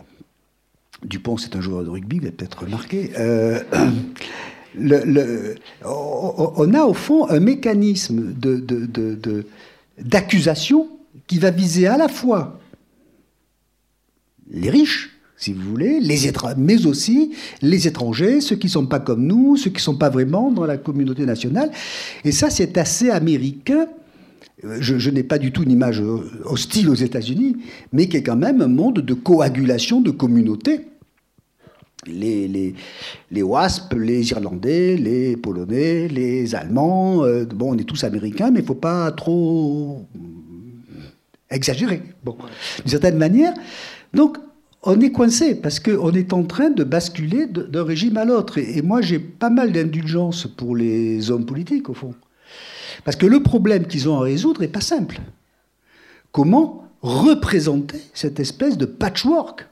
[1.03, 3.11] Dupont c'est un joueur de rugby, vous avez peut-être remarqué.
[3.19, 3.63] Euh,
[5.85, 8.35] on a au fond un mécanisme
[9.99, 10.89] d'accusation
[11.27, 12.61] qui va viser à la fois
[14.51, 17.31] les riches si vous voulez, les mais aussi
[17.63, 20.51] les étrangers, ceux qui ne sont pas comme nous, ceux qui ne sont pas vraiment
[20.51, 21.71] dans la communauté nationale.
[22.25, 23.87] Et ça, c'est assez américain.
[24.65, 27.57] Euh, je, n'ai pas du tout une image euh, hostile aux États-Unis,
[27.93, 30.81] mais qui est quand même un monde de coagulation de communautés.
[32.07, 32.75] Les, les,
[33.31, 38.59] les WASP, les Irlandais, les Polonais, les Allemands, euh, bon, on est tous américains, mais
[38.59, 40.05] il ne faut pas trop
[41.49, 42.03] exagérer.
[42.25, 42.37] Bon,
[42.81, 43.55] d'une certaine manière.
[44.13, 44.39] Donc,
[44.83, 48.59] on est coincé parce qu'on est en train de basculer d'un régime à l'autre.
[48.59, 52.15] Et, moi, j'ai pas mal d'indulgence pour les hommes politiques, au fond.
[53.05, 55.21] Parce que le problème qu'ils ont à résoudre n'est pas simple.
[56.33, 59.67] Comment représenter cette espèce de patchwork?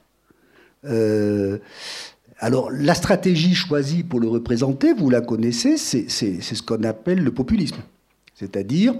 [0.85, 1.57] Euh,
[2.39, 7.31] alors, la stratégie choisie pour le représenter, vous la connaissez, c'est ce qu'on appelle le
[7.31, 7.77] populisme.
[8.35, 8.93] C'est-à-dire,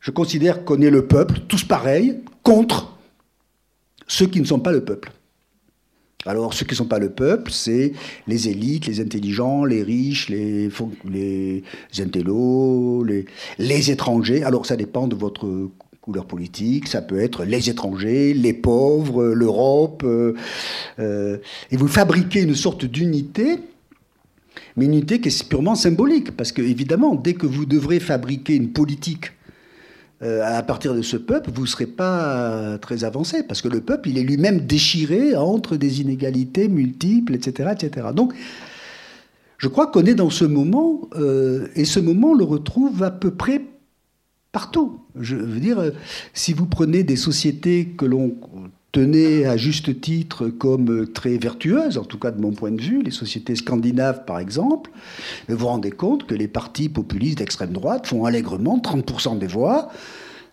[0.00, 2.96] je considère qu'on est le peuple, tous pareils, contre
[4.10, 5.12] ceux qui ne sont pas le peuple.
[6.26, 7.92] Alors, ceux qui ne sont pas le peuple, c'est
[8.26, 10.68] les élites, les intelligents, les riches, les,
[11.98, 13.24] intellos, les,
[13.58, 14.42] les étrangers.
[14.42, 15.70] Alors, ça dépend de votre
[16.02, 20.02] couleur politique, ça peut être les étrangers, les pauvres, l'Europe.
[20.04, 20.34] Euh,
[20.98, 21.38] euh,
[21.70, 23.58] et vous fabriquez une sorte d'unité,
[24.76, 28.56] mais une unité qui est purement symbolique, parce que évidemment, dès que vous devrez fabriquer
[28.56, 29.32] une politique
[30.22, 33.80] euh, à partir de ce peuple, vous ne serez pas très avancé, parce que le
[33.80, 37.70] peuple, il est lui-même déchiré entre des inégalités multiples, etc.
[37.72, 38.08] etc.
[38.14, 38.34] Donc,
[39.60, 43.10] je crois qu'on est dans ce moment, euh, et ce moment, on le retrouve à
[43.10, 43.62] peu près
[44.52, 45.00] partout.
[45.18, 45.90] Je veux dire, euh,
[46.32, 48.34] si vous prenez des sociétés que l'on
[48.92, 53.02] tenait à juste titre comme très vertueuses, en tout cas de mon point de vue,
[53.02, 54.90] les sociétés scandinaves par exemple,
[55.48, 59.90] vous vous rendez compte que les partis populistes d'extrême droite font allègrement 30% des voix.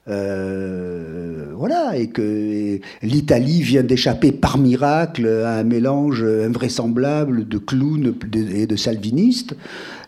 [0.10, 8.16] Euh, voilà, et que l'Italie vient d'échapper par miracle à un mélange invraisemblable de clowns
[8.34, 9.56] et de salvinistes.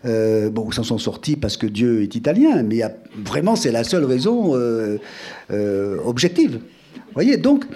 [0.06, 2.80] Euh, bon, ils s'en sont sortis parce que Dieu est italien, mais
[3.24, 4.98] vraiment, c'est la seule raison euh,
[6.04, 6.60] objective.
[6.94, 7.66] Vous voyez, donc,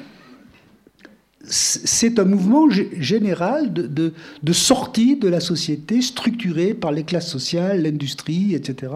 [1.46, 4.12] c'est un mouvement général de,
[4.52, 8.92] sortie de la société structurée par les classes sociales, l'industrie, etc.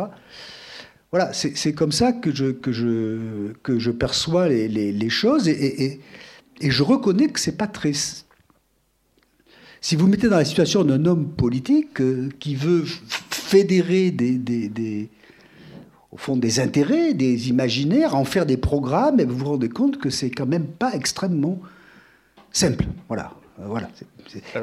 [1.10, 6.00] Voilà, c'est comme ça que je, perçois les, choses et,
[6.60, 7.92] je reconnais que c'est pas très.
[9.80, 12.84] Si vous mettez dans la situation d'un homme politique euh, qui veut
[13.30, 15.08] fédérer des, des,
[16.10, 19.98] au fond des intérêts, des imaginaires, en faire des programmes, et vous vous rendez compte
[19.98, 21.60] que c'est quand même pas extrêmement
[22.52, 22.84] simple.
[23.08, 23.32] Voilà.
[23.60, 23.88] Euh, voilà.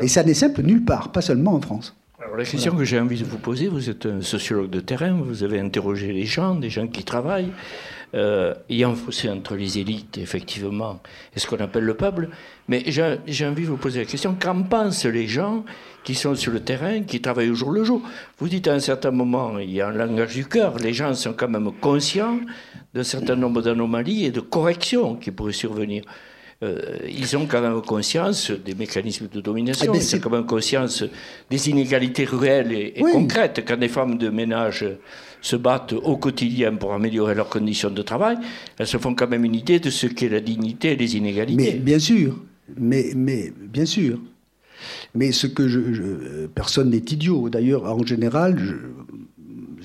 [0.02, 1.96] Et ça n'est simple nulle part, pas seulement en France.
[2.22, 5.14] Alors, la question que j'ai envie de vous poser, vous êtes un sociologue de terrain,
[5.14, 7.52] vous avez interrogé les gens, des gens qui travaillent.
[8.14, 11.02] Euh, il y a un fossé entre les élites, effectivement,
[11.36, 12.30] et ce qu'on appelle le peuple.
[12.70, 15.66] Mais j'ai envie de vous poser la question qu'en pensent les gens
[16.06, 18.02] qui sont sur le terrain, qui travaillent au jour le jour?
[18.38, 21.14] Vous dites à un certain moment, il y a un langage du cœur, les gens
[21.14, 22.40] sont quand même conscients
[22.94, 26.04] d'un certain nombre d'anomalies et de corrections qui pourraient survenir.
[26.64, 30.46] Euh, ils ont quand même conscience des mécanismes de domination, ah, ils ont quand même
[30.46, 31.04] conscience
[31.50, 33.64] des inégalités réelles et, concrètes.
[33.68, 34.86] Quand des femmes de ménage
[35.42, 38.38] se battent au quotidien pour améliorer leurs conditions de travail,
[38.78, 41.74] elles se font quand même une idée de ce qu'est la dignité et les inégalités.
[41.74, 42.38] Mais bien sûr,
[42.78, 44.18] mais, mais bien sûr.
[45.14, 47.50] Mais ce que je, personne n'est idiot.
[47.50, 48.76] D'ailleurs, en général, je,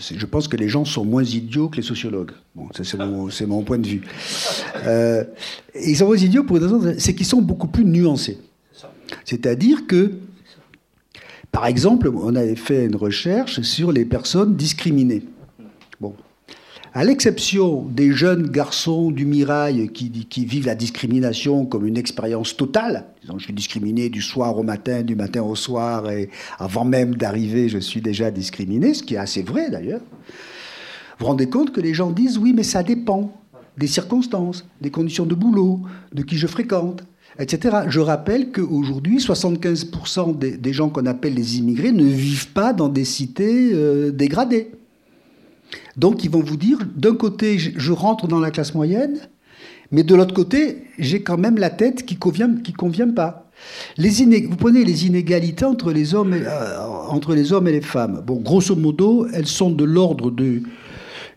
[0.00, 2.32] je pense que les gens sont moins idiots que les sociologues.
[2.54, 4.02] Bon, c'est mon, point de vue.
[4.86, 5.24] Euh,
[5.74, 8.38] ils sont moins idiots pour une raison, c'est qu'ils sont beaucoup plus nuancés.
[9.24, 10.12] C'est-à-dire que,
[11.52, 15.22] par exemple, on avait fait une recherche sur les personnes discriminées.
[16.00, 16.14] Bon,
[16.92, 23.06] à l'exception des jeunes garçons du Mirail qui, vivent la discrimination comme une expérience totale,
[23.22, 27.14] disons, je suis discriminé du soir au matin, du matin au soir, et avant même
[27.14, 30.00] d'arriver, je suis déjà discriminé, ce qui est assez vrai d'ailleurs.
[30.00, 33.32] Vous vous rendez compte que les gens disent oui, mais ça dépend
[33.78, 35.80] des circonstances, des conditions de boulot,
[36.12, 37.04] de qui je fréquente,
[37.38, 37.82] etc.
[37.88, 42.88] Je rappelle qu'aujourd'hui, 75% des, des, gens qu'on appelle les immigrés ne vivent pas dans
[42.88, 44.72] des cités euh, dégradées.
[45.96, 49.18] Donc ils vont vous dire, d'un côté, je rentre dans la classe moyenne,
[49.92, 53.50] mais de l'autre côté, j'ai quand même la tête qui ne convient, qui convient pas.
[53.98, 56.78] Vous prenez les inégalités entre les, hommes et, euh,
[57.08, 58.22] entre les hommes et les femmes.
[58.26, 60.62] Bon, grosso modo, elles sont de l'ordre de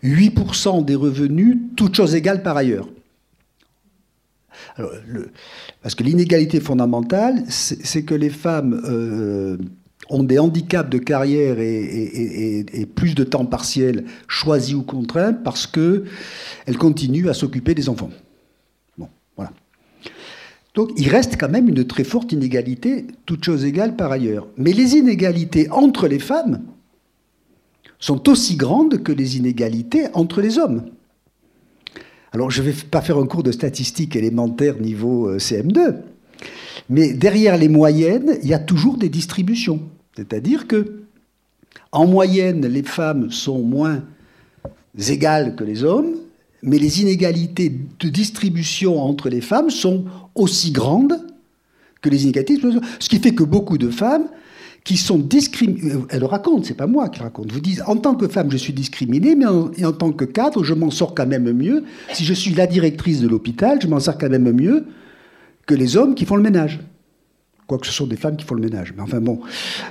[0.03, 2.87] 8% des revenus, toutes choses égales par ailleurs.
[5.81, 8.81] parce que l'inégalité fondamentale, c'est que les femmes...
[8.85, 9.57] Euh,
[10.09, 16.77] ont des handicaps de carrière et, plus de temps partiel choisi ou contraint parce qu'elles
[16.77, 18.09] continuent à s'occuper des enfants.
[18.97, 19.51] Bon, voilà.
[20.73, 24.47] Donc il reste quand même une très forte inégalité, toutes choses égales par ailleurs.
[24.57, 26.61] Mais les inégalités entre les femmes
[27.99, 30.83] sont aussi grandes que les inégalités entre les hommes.
[32.33, 35.97] Alors je ne vais pas faire un cours de statistique élémentaire niveau euh, CM2,
[36.89, 39.79] mais derrière les moyennes, il y a toujours des distributions.
[40.15, 41.03] C'est-à-dire que,
[41.91, 44.03] en moyenne, les femmes sont moins
[45.09, 46.15] égales que les hommes,
[46.61, 47.69] mais les inégalités
[47.99, 51.19] de distribution entre les femmes sont aussi grandes
[52.01, 52.59] que les inégalités.
[52.99, 54.27] Ce qui fait que beaucoup de femmes
[54.83, 55.93] qui sont discriminés.
[56.09, 57.51] Elle le raconte, c'est pas moi qui raconte.
[57.51, 60.73] Vous dites, en tant que femme, je suis discriminée, mais en tant que cadre, je
[60.73, 61.83] m'en sors quand même mieux.
[62.11, 64.85] Si je suis la directrice de l'hôpital, je m'en sors quand même mieux
[65.65, 66.79] que les hommes qui font le ménage.
[67.67, 69.39] Quoique ce sont des femmes qui font le ménage, mais enfin bon,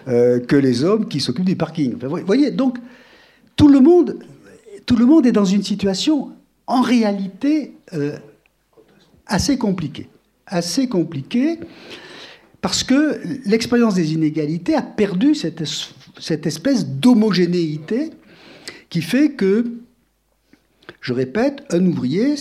[0.07, 1.95] euh, que les hommes qui s'occupent du parking.
[1.95, 2.79] vous voyez, donc
[3.57, 4.19] tout le monde,
[5.27, 6.33] est dans une situation
[6.67, 8.17] en réalité euh,
[9.27, 10.09] assez compliquée,
[10.47, 11.59] assez compliquée
[12.61, 18.11] parce que l'expérience des inégalités a perdu cette espèce d'homogénéité
[18.89, 19.65] qui fait que,
[21.01, 22.37] je répète, un ouvrier,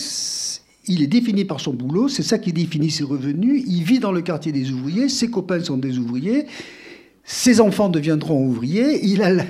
[0.86, 4.12] il est défini par son boulot, c'est ça qui définit ses revenus, il vit dans
[4.12, 6.46] le quartier des ouvriers, ses copains sont des ouvriers,
[7.24, 9.44] ses enfants deviendront ouvriers, il a...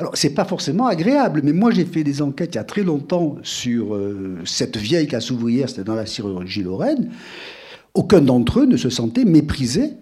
[0.00, 2.84] Alors, c'est pas forcément agréable, mais moi j'ai fait des enquêtes il y a très
[2.84, 7.10] longtemps sur euh, cette vieille classe ouvrière, c'était dans la chirurgie lorraine.
[7.94, 9.94] Aucun d'entre eux ne se sentait méprisé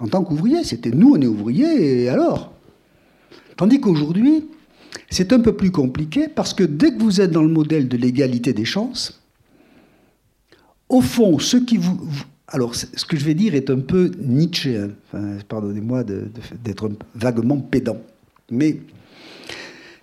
[0.00, 0.64] en tant qu'ouvrier.
[0.64, 2.52] C'était nous, on est ouvriers, et alors?
[3.56, 4.48] Tandis qu'aujourd'hui,
[5.08, 7.96] c'est un peu plus compliqué parce que dès que vous êtes dans le modèle de
[7.96, 9.22] l'égalité des chances,
[10.88, 14.88] au fond, ce que je vais dire est un peu Nietzsche,
[15.48, 18.00] pardonnez-moi d'être vaguement pédant.
[18.50, 18.80] Mais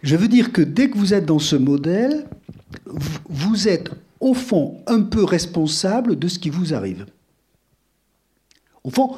[0.03, 2.25] je veux dire que dès que vous êtes dans ce modèle,
[3.29, 7.05] vous êtes au fond un peu responsable de ce qui vous arrive.
[8.83, 9.15] Au fond,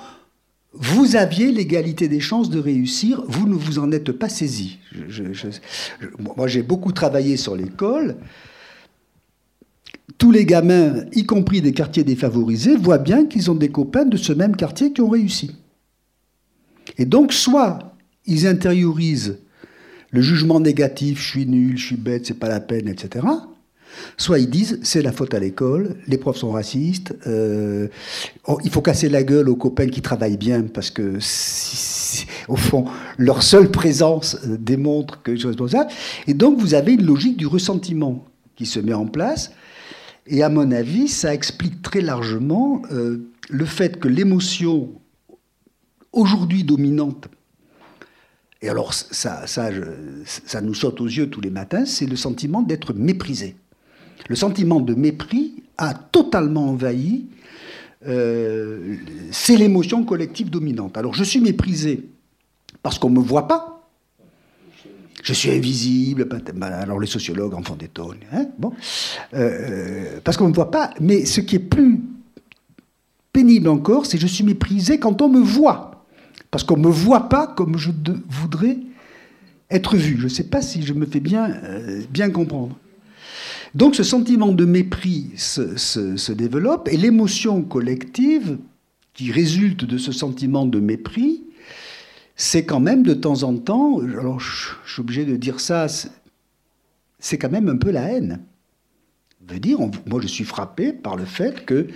[0.73, 4.77] vous aviez l'égalité des chances de réussir, vous ne vous en êtes pas saisi.
[6.19, 8.15] moi, j'ai beaucoup travaillé sur l'école.
[10.17, 14.17] Tous les gamins, y compris des quartiers défavorisés, voient bien qu'ils ont des copains de
[14.17, 15.51] ce même quartier qui ont réussi.
[16.97, 17.93] Et donc, soit
[18.25, 19.39] ils intériorisent
[20.11, 23.25] le jugement négatif, je suis nul, je suis bête, c'est pas la peine, etc.
[24.17, 27.87] Soit ils disent c'est la faute à l'école, les profs sont racistes, euh,
[28.45, 31.17] oh, il faut casser la gueule aux copains qui travaillent bien parce que
[32.47, 32.85] au fond
[33.17, 35.87] leur seule présence euh, démontre que je suis ça.
[36.27, 39.51] Et donc vous avez une logique du ressentiment qui se met en place.
[40.27, 44.91] Et à mon avis, ça explique très largement euh, le fait que l'émotion
[46.11, 47.27] aujourd'hui dominante
[48.63, 49.45] et alors ça,
[50.63, 53.55] nous saute aux yeux tous les matins, c'est le sentiment d'être méprisé
[54.27, 57.27] le sentiment de mépris a totalement envahi.
[58.07, 58.95] Euh,
[59.31, 60.97] c'est l'émotion collective dominante.
[60.97, 62.09] Alors je suis méprisé
[62.83, 63.76] parce qu'on ne me voit pas.
[65.23, 66.27] Je suis invisible.
[66.61, 68.17] Alors les sociologues en font des tonnes.
[68.31, 68.73] Hein, bon.
[69.33, 70.91] Euh, parce qu'on ne me voit pas.
[70.99, 72.01] Mais ce qui est plus
[73.33, 76.05] pénible encore, c'est je suis méprisé quand on me voit.
[76.51, 77.91] Parce qu'on ne me voit pas comme je
[78.29, 78.77] voudrais
[79.69, 80.17] être vu.
[80.17, 82.77] Je ne sais pas si je me fais bien, euh, bien comprendre.
[83.75, 88.57] Donc ce sentiment de mépris se, développe et l'émotion collective
[89.13, 91.43] qui résulte de ce sentiment de mépris,
[92.37, 95.87] c'est quand même de temps en temps, alors je, suis obligé de dire ça,
[97.19, 98.39] c'est quand même un peu la haine.
[99.47, 101.87] Veut dire, moi je suis frappé par le fait que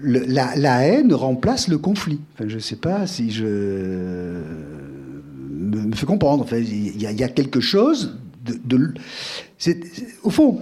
[0.00, 2.20] la, haine remplace le conflit.
[2.40, 3.44] Je ne sais pas si je
[5.48, 6.46] me, fais comprendre.
[6.52, 8.94] Il y, a quelque chose de,
[10.24, 10.60] au fond,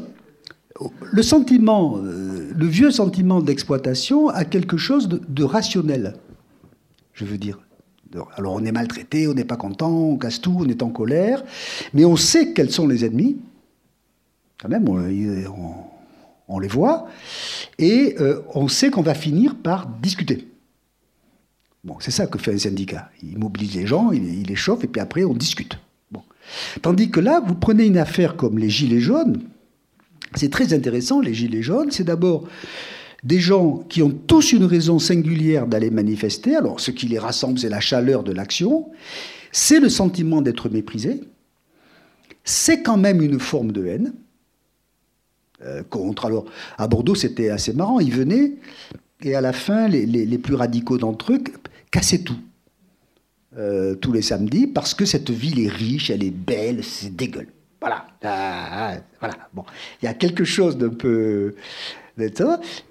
[1.13, 6.17] le sentiment, euh, le vieux sentiment d'exploitation a quelque chose de, rationnel,
[7.15, 7.59] je veux dire.
[8.37, 11.45] Alors on est maltraité, on n'est pas content, on casse tout, on est en colère,
[11.95, 13.37] mais on sait quels sont les ennemis,
[14.59, 17.07] quand même, on, les voit,
[17.79, 20.49] et euh, on sait qu'on va finir par discuter.
[21.85, 23.11] Bon, c'est ça que fait un syndicat.
[23.23, 25.79] Il mobilise les gens, il les chauffe, et puis après on discute.
[26.83, 29.41] Tandis que là, vous prenez une affaire comme les Gilets jaunes,
[30.35, 32.45] c'est très intéressant, les Gilets jaunes, c'est d'abord
[33.23, 36.57] des gens qui ont tous une raison singulière d'aller manifester.
[36.57, 38.89] Alors, ce qui les rassemble, c'est la chaleur de l'action,
[39.53, 41.21] c'est le sentiment d'être méprisé,
[42.45, 44.13] c'est quand même une forme de haine.
[45.63, 46.25] Euh, contre.
[46.25, 46.47] Alors,
[46.79, 48.01] à Bordeaux, c'était assez marrant.
[48.01, 48.53] Ils venaient,
[49.23, 51.43] et à la fin, les, plus radicaux d'entre eux
[51.91, 52.39] cassaient tout.
[53.59, 57.49] Euh, tous les samedis parce que cette ville est riche, elle est belle, c'est dégueule.
[57.81, 58.07] Voilà.
[58.23, 59.35] Ah, voilà.
[59.53, 59.65] Bon,
[60.01, 61.57] il y a quelque chose d'un peu.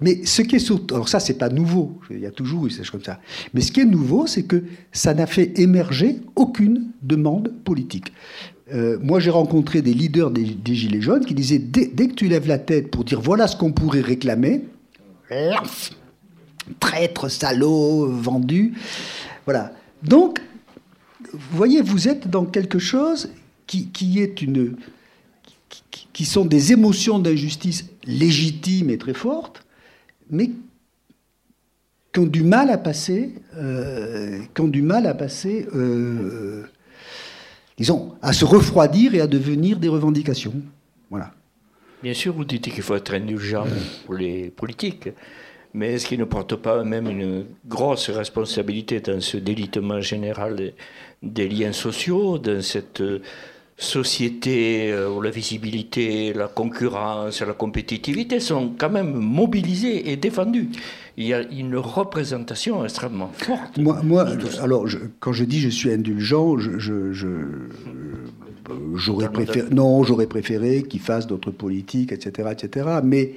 [0.00, 0.94] Mais ce qui est surtout.
[0.94, 1.98] Alors, ça, c'est pas nouveau.
[2.10, 3.20] Il y a toujours eu ces choses comme ça.
[3.54, 8.12] Mais ce qui est nouveau, c'est que ça n'a fait émerger aucune demande politique.
[8.72, 12.28] Euh, moi, j'ai rencontré des leaders des, Gilets jaunes qui disaient dès, dès, que tu
[12.28, 14.64] lèves la tête pour dire voilà ce qu'on pourrait réclamer,
[16.78, 18.74] traître, salaud, vendu.
[19.44, 19.72] Voilà.
[20.02, 20.40] Donc,
[21.32, 23.30] vous voyez, vous êtes dans quelque chose
[23.66, 24.76] qui, est une,
[26.12, 29.64] qui, sont des émotions d'injustice légitimes et très fortes,
[30.28, 30.50] mais
[32.12, 33.34] qui ont du mal à passer,
[34.54, 35.66] qui ont du mal à passer,
[37.78, 40.54] disons, à se refroidir et à devenir des revendications.
[41.08, 41.32] Voilà.
[42.02, 43.64] Bien sûr, vous dites qu'il faut être indulgent
[44.06, 45.10] pour les politiques,
[45.72, 50.72] mais est-ce qu'ils ne portent pas même une grosse responsabilité dans ce délitement général
[51.22, 53.02] des liens sociaux, dans cette
[53.80, 60.68] société euh, où la visibilité, la concurrence, la compétitivité sont quand même mobilisées et défendues
[61.16, 63.76] il y a une représentation extrêmement forte.
[63.78, 64.26] Moi, moi
[64.62, 64.86] alors,
[65.18, 67.12] quand je dis je suis indulgent, je,
[68.94, 73.00] j'aurais préféré, non, j'aurais préféré qu'il fasse d'autres politiques, etc., etc.
[73.04, 73.34] Mais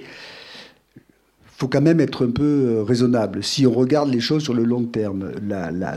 [1.63, 3.41] faut quand même être un peu euh, raisonnable.
[3.41, 5.31] Si on regarde les choses sur le long terme,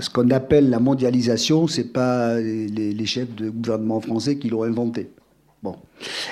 [0.01, 4.63] ce qu'on appelle la mondialisation, c'est pas les, les, chefs de gouvernement français qui l'ont
[4.63, 5.11] inventé.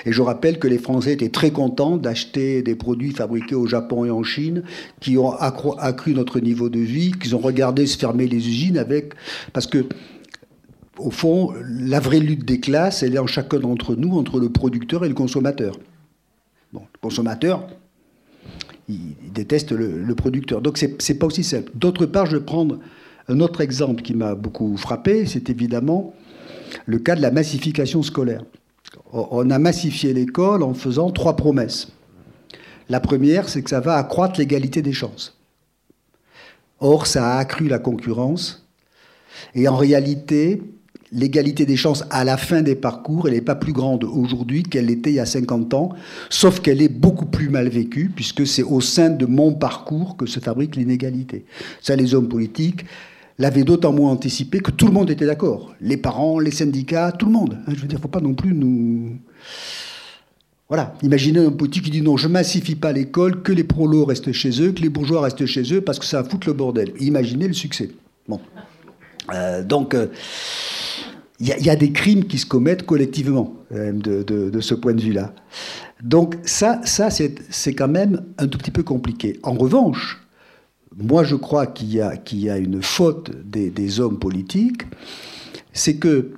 [0.07, 4.05] Et je rappelle que les Français étaient très contents d'acheter des produits fabriqués au Japon
[4.05, 4.63] et en Chine,
[5.01, 9.15] qui ont accru, notre niveau de vie, qu'ils ont regardé se fermer les usines avec.
[9.53, 9.87] Parce que,
[10.97, 14.49] au fond, la vraie lutte des classes, elle est en chacun d'entre nous, entre le
[14.49, 15.77] producteur et le consommateur.
[16.73, 17.67] Bon, le consommateur,
[18.89, 20.61] il, déteste le, producteur.
[20.61, 21.71] Donc, c'est pas aussi simple.
[21.75, 22.79] D'autre part, je vais prendre
[23.29, 26.15] un autre exemple qui m'a beaucoup frappé, c'est évidemment
[26.87, 28.43] le cas de la massification scolaire
[29.13, 31.93] on a massifié l'école en faisant trois promesses.
[32.89, 35.39] La première, c'est que ça va accroître l'égalité des chances.
[36.81, 38.67] Or, ça a accru la concurrence.
[39.55, 40.63] Et en réalité,
[41.15, 44.87] l'égalité des chances à la fin des parcours, elle n'est pas plus grande aujourd'hui qu'elle
[44.87, 45.91] l'était il y a 50 ans,
[46.29, 50.27] sauf qu'elle est beaucoup plus mal vécue, puisque c'est au sein de mon parcours que
[50.27, 51.45] se fabrique l'inégalité.
[51.81, 52.85] Ça, les hommes politiques,
[53.39, 55.75] l'avait d'autant moins anticipé que tout le monde était d'accord.
[55.81, 57.59] Les parents, les syndicats, tout le monde.
[57.67, 59.17] Hein, je veux dire, faut pas non plus nous...
[60.69, 64.33] Voilà, imaginez un petit qui dit non, je massifie pas l'école, que les prolos restent
[64.33, 66.93] chez eux, que les bourgeois restent chez eux, parce que ça va foutre le bordel.
[67.01, 67.91] Imaginez le succès.
[68.29, 68.41] Bon.
[69.33, 69.95] Euh, donc,
[71.41, 75.01] il y, a des crimes qui se commettent collectivement, euh, de, de, ce point de
[75.01, 75.35] vue-là.
[76.03, 79.41] Donc ça, ça c'est quand même un tout petit peu compliqué.
[79.43, 80.25] En revanche,
[80.97, 84.83] moi je crois qu'il y, y, a une faute des, hommes politiques,
[85.73, 86.31] c'est que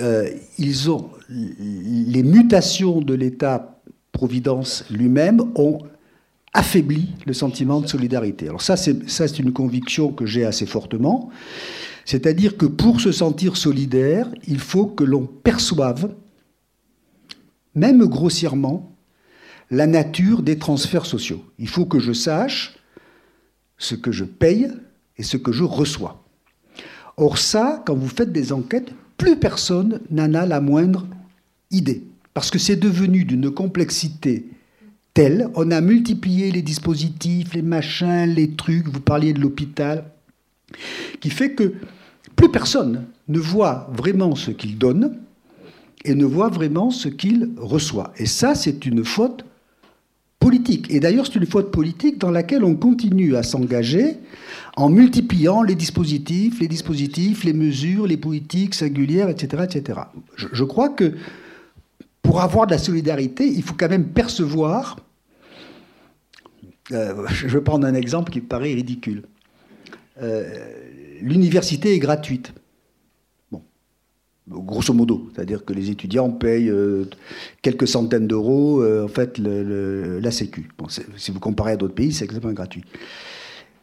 [0.00, 0.28] euh,
[0.58, 5.78] ils ont les mutations de l'État-providence lui-même ont
[6.52, 8.48] affaibli le sentiment de solidarité.
[8.48, 11.30] Alors ça, c'est une conviction que j'ai assez fortement.
[12.04, 16.14] C'est-à-dire que pour se sentir solidaire, il faut que l'on perçoive,
[17.74, 18.96] même grossièrement,
[19.70, 21.44] la nature des transferts sociaux.
[21.58, 22.76] Il faut que je sache
[23.78, 24.68] ce que je paye
[25.16, 26.24] et ce que je reçois.
[27.16, 31.06] Or ça, quand vous faites des enquêtes, plus personne n'en a la moindre
[31.70, 32.04] idée.
[32.34, 34.46] Parce que c'est devenu d'une complexité
[35.14, 40.04] telle, on a multiplié les dispositifs, les machins, les trucs, vous parliez de l'hôpital,
[41.20, 41.74] qui fait que
[42.36, 45.18] plus personne ne voit vraiment ce qu'il donne
[46.04, 48.12] et ne voit vraiment ce qu'il reçoit.
[48.16, 49.44] Et ça, c'est une faute
[50.42, 50.90] politique.
[50.90, 54.16] Et d'ailleurs, c'est une faute politique dans laquelle on continue à s'engager
[54.76, 59.64] en multipliant les dispositifs, les dispositifs, les mesures, les politiques singulières, etc.
[59.64, 60.00] etc.
[60.34, 61.14] Je, crois que
[62.22, 64.96] pour avoir de la solidarité, il faut quand même percevoir.
[66.90, 69.22] Euh, je vais prendre un exemple qui me paraît ridicule.
[70.20, 72.52] Euh, l'université est gratuite
[74.48, 77.04] grosso modo, c'est-à-dire que les étudiants payent euh,
[77.62, 80.68] quelques centaines d'euros, euh, en fait, la Sécu.
[81.16, 82.84] si vous comparez à d'autres pays, c'est exactement gratuit.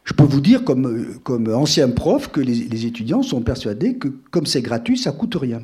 [0.04, 4.46] Je peux vous dire, comme, comme ancien prof, que les, étudiants sont persuadés que comme
[4.46, 5.62] c'est gratuit, ça coûte rien.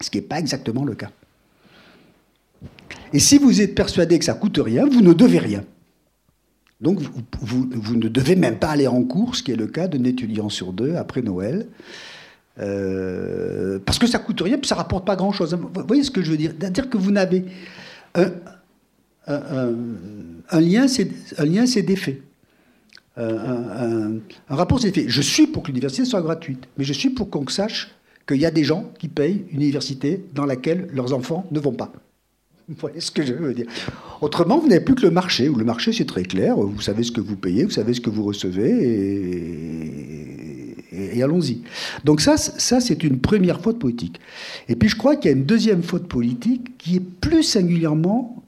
[0.00, 1.10] Ce qui n'est pas exactement le cas.
[3.12, 5.64] Et si vous êtes persuadé que ça coûte rien, vous ne devez rien.
[6.80, 7.00] Donc
[7.40, 10.48] vous, ne devez même pas aller en cours, ce qui est le cas d'un étudiant
[10.48, 11.66] sur deux après Noël.
[12.60, 15.54] Euh, parce que ça coûte rien, puis ça rapporte pas grand-chose.
[15.54, 16.52] Vous voyez ce que je veux dire?
[16.58, 17.44] C'est-à-dire que vous n'avez
[18.14, 18.30] un,
[19.26, 22.22] un, lien, c'est un lien, c'est des faits.
[23.16, 25.10] Un, rapport, c'est des faits.
[25.10, 27.90] Je suis pour que l'université soit gratuite, mais je suis pour qu'on sache
[28.26, 31.72] qu'il y a des gens qui payent une université dans laquelle leurs enfants ne vont
[31.72, 31.92] pas.
[32.68, 33.66] Vous voyez ce que je veux dire
[34.20, 36.56] Autrement, vous n'avez plus que le marché, où le marché, c'est très clair.
[36.56, 38.68] Vous savez ce que vous payez, vous savez ce que vous recevez,
[40.92, 41.62] et, et, allons-y.
[42.04, 44.20] Donc ça, ça c'est une première faute politique.
[44.68, 48.44] Et puis je crois qu'il y a une deuxième faute politique qui est plus singulièrement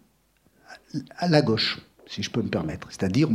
[1.17, 3.31] à la gauche, si je peux me permettre, c'est-à-dire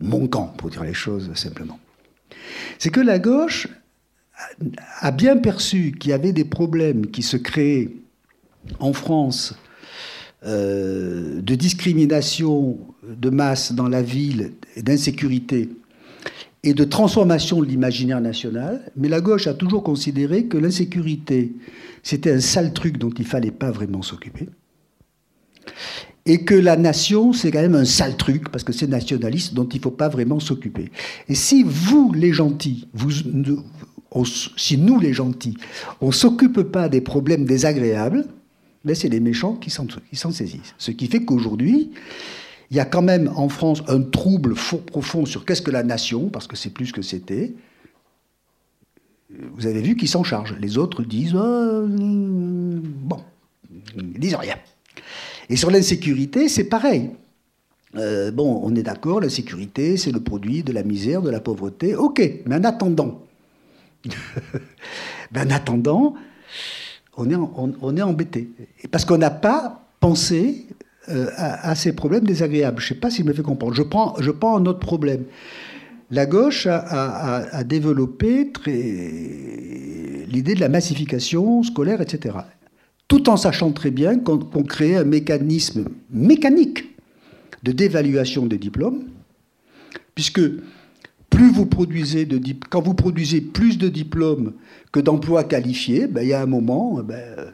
[0.00, 1.78] mon camp, pour dire les choses simplement.
[2.80, 3.68] C'est que la gauche
[4.98, 7.90] a bien perçu qu'il y avait des problèmes qui se créaient
[8.80, 9.54] en France
[10.46, 15.68] euh, de discrimination de masse dans la ville d'insécurité
[16.62, 21.52] et de transformation de l'imaginaire national, mais la gauche a toujours considéré que l'insécurité,
[22.02, 24.48] c'était un sale truc dont il fallait pas vraiment s'occuper,
[26.26, 29.66] et que la nation, c'est quand même un sale truc, parce que c'est nationaliste, dont
[29.66, 30.90] il ne faut pas vraiment s'occuper.
[31.28, 33.10] Et si vous, les gentils, vous,
[34.56, 35.56] si nous, les gentils,
[36.00, 38.26] on ne s'occupe pas des problèmes désagréables,
[38.84, 40.74] ben c'est les méchants qui s'en saisissent.
[40.78, 41.90] Ce qui fait qu'aujourd'hui,
[42.70, 45.82] il y a quand même en France un trouble fort profond sur qu'est-ce que la
[45.82, 47.52] nation, parce que c'est plus que c'était.
[49.54, 50.56] Vous avez vu qu'ils s'en chargent.
[50.58, 53.20] Les autres disent oh, bon,
[53.96, 54.56] ils disent rien.
[55.48, 57.10] Et sur l'insécurité, c'est pareil.
[57.96, 61.40] Euh, bon, on est d'accord, la sécurité, c'est le produit de la misère, de la
[61.40, 61.96] pauvreté.
[61.96, 63.26] Ok, mais en attendant,
[65.32, 66.14] ben, en attendant,
[67.16, 68.50] on est, on est embêté.
[68.90, 70.66] Parce qu'on n'a pas pensé
[71.08, 72.80] euh, à, ces problèmes désagréables.
[72.80, 73.74] Je ne sais pas s'il me fait comprendre.
[73.74, 75.24] Je prends, je prends un autre problème.
[76.10, 78.52] La gauche a, développé
[80.26, 82.36] l'idée de la massification scolaire, etc.
[83.08, 86.96] Tout en sachant très bien qu'on crée un mécanisme mécanique
[87.62, 89.04] de dévaluation des diplômes,
[90.14, 90.42] puisque
[91.30, 94.52] plus vous produisez de quand vous produisez plus de diplômes
[94.92, 97.52] que d'emplois qualifiés, ben, il y a un moment, ben,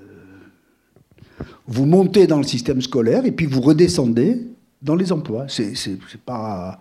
[1.68, 4.47] vous montez dans le système scolaire et puis vous redescendez
[4.83, 5.47] dans les emplois.
[5.49, 5.74] C'est,
[6.24, 6.81] pas.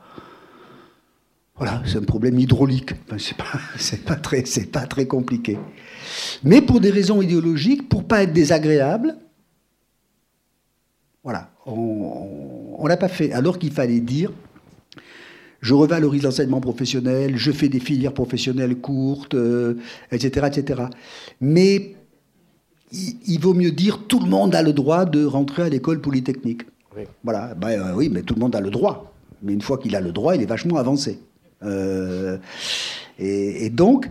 [1.57, 2.93] Voilà, c'est un problème hydraulique.
[3.17, 5.57] c'est pas, pas, très, pas très compliqué.
[6.43, 9.15] Mais pour des raisons idéologiques, pour pas être désagréable,
[11.23, 13.31] voilà, on ne l'a pas fait.
[13.31, 14.31] Alors qu'il fallait dire
[15.61, 19.35] je revalorise l'enseignement professionnel, je fais des filières professionnelles courtes,
[20.11, 20.83] etc., euh, etc.
[21.41, 21.95] Mais
[22.91, 26.63] il, vaut mieux dire tout le monde a le droit de rentrer à l'école polytechnique.
[27.23, 29.13] Voilà, ben, euh, oui, mais tout le monde a le droit.
[29.41, 31.19] Mais une fois qu'il a le droit, il est vachement avancé.
[31.63, 32.37] Euh,
[33.19, 34.09] et, donc,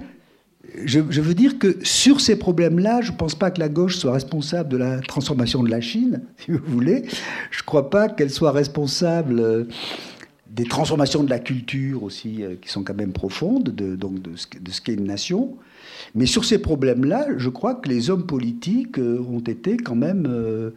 [0.84, 4.12] je, veux dire que sur ces problèmes-là, je ne pense pas que la gauche soit
[4.12, 7.04] responsable de la transformation de la Chine, si vous voulez.
[7.50, 9.66] Je ne crois pas qu'elle soit responsable
[10.54, 14.80] des transformations de la culture aussi, qui sont quand même profondes, de, donc de ce
[14.80, 15.56] qu'est une nation.
[16.14, 20.26] Mais sur ces problèmes-là, je crois que les hommes politiques euh, ont été quand même
[20.28, 20.70] euh,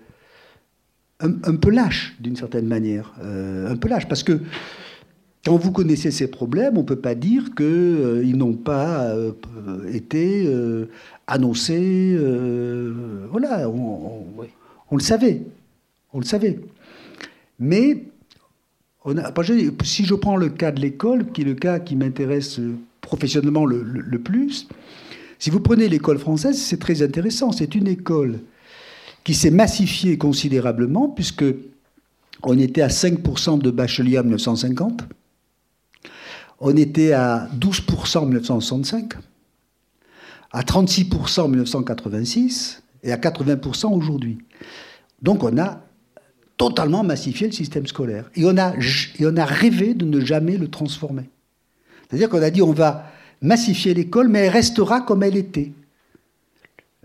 [1.20, 3.14] un, peu lâches, d'une certaine manière.
[3.22, 4.40] Euh, un peu lâches, parce que
[5.46, 9.14] quand vous connaissez ces problèmes, on ne peut pas dire qu'ils n'ont pas
[9.94, 10.46] été
[11.26, 12.18] annoncés.
[13.32, 14.36] voilà, on,
[14.92, 15.44] le savait.
[16.12, 16.60] On le savait.
[17.60, 18.04] Mais
[19.84, 22.60] si je prends le cas de l'école, qui est le cas qui m'intéresse
[23.02, 24.68] professionnellement le plus,
[25.40, 27.52] si vous prenez l'école française, c'est très intéressant.
[27.52, 28.40] C'est une école
[29.24, 31.46] qui s'est massifiée considérablement, puisque
[32.44, 35.04] on était à 5% de bacheliers en 1950,
[36.60, 39.14] on était à 12% en 1965,
[40.52, 44.40] à 36% en 1986 et à 80% aujourd'hui.
[45.22, 45.82] Donc on a
[46.58, 48.30] totalement massifié le système scolaire.
[48.36, 48.74] Et on a,
[49.22, 51.30] on a rêvé de ne jamais le transformer.
[52.10, 55.72] C'est-à-dire qu'on a dit on va massifier l'école, mais elle restera comme elle était.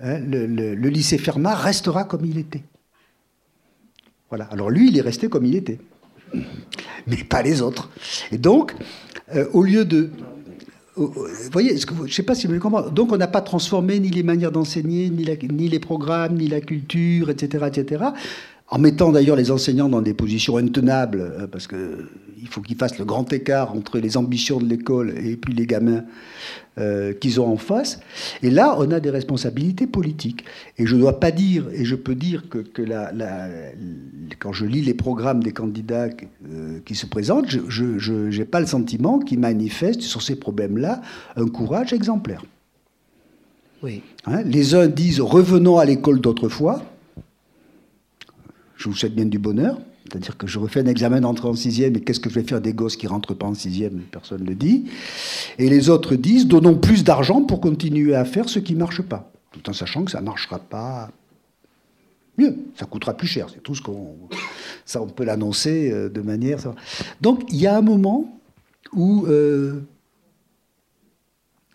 [0.02, 2.62] Hein, le, lycée Fermat restera comme il était.
[4.30, 4.44] Voilà.
[4.46, 5.78] Alors lui, il est resté comme il était,
[7.06, 7.90] mais pas les autres.
[8.32, 8.74] Et donc,
[9.34, 10.10] euh, au lieu de
[10.94, 11.14] vous
[11.50, 12.90] voyez, je ne sais pas si vous comprenez.
[12.90, 16.60] Donc, on n'a pas transformé ni les manières d'enseigner, ni, ni, les programmes, ni la
[16.60, 18.10] culture, etc., etc
[18.72, 22.98] en mettant d'ailleurs les enseignants dans des positions intenables, euh, parce qu'il faut qu'ils fassent
[22.98, 26.04] le grand écart entre les ambitions de l'école et puis les gamins
[26.78, 28.00] euh, qu'ils ont en face.
[28.42, 30.46] Et là, on a des responsabilités politiques.
[30.78, 32.64] Et je ne dois pas dire, et je peux dire que,
[34.38, 36.08] quand je lis les programmes des candidats
[36.48, 41.02] euh, qui se présentent, je n'ai pas le sentiment qu'ils manifestent sur ces problèmes-là
[41.36, 42.42] un courage exemplaire.
[43.82, 44.00] Oui.
[44.24, 46.82] Hein, les uns disent revenons à l'école d'autrefois
[48.82, 49.78] je vous souhaite bien du bonheur.
[50.04, 52.60] C'est-à-dire que je refais un examen d'entrée en sixième et qu'est-ce que je vais faire
[52.60, 54.00] des gosses qui rentrent pas en sixième?
[54.10, 54.86] Personne ne le dit.
[55.58, 59.02] Et les autres disent donnons plus d'argent pour continuer à faire ce qui ne marche
[59.02, 59.30] pas.
[59.52, 61.10] Tout en sachant que ça ne marchera pas
[62.36, 62.56] mieux.
[62.74, 63.46] Ça coûtera plus cher.
[63.54, 64.16] C'est tout ce qu'on.
[64.84, 66.58] Ça, on peut l'annoncer euh, de manière.
[67.20, 68.40] Donc, il y a un moment
[68.92, 69.26] où.
[69.26, 69.80] Euh,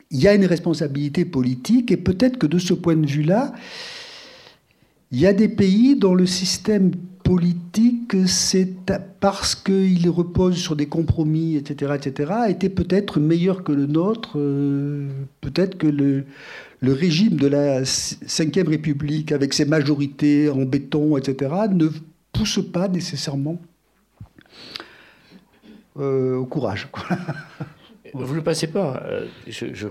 [0.10, 3.54] il y a une responsabilité politique et peut-être que de ce point de vue-là,
[5.12, 6.92] il y a des pays dont le système
[7.24, 8.74] politique, c'est
[9.20, 14.38] parce qu'il repose sur des compromis, etc., etc., été peut-être meilleur que le nôtre.
[14.38, 15.10] Euh,
[15.42, 16.24] peut-être que le,
[16.80, 21.88] le, régime de la Ve République, avec ses majorités en béton, etc., ne
[22.32, 23.60] pousse pas nécessairement
[26.00, 26.88] euh, au courage.
[28.14, 29.04] Vous ne pensez pas
[29.48, 29.88] je, je,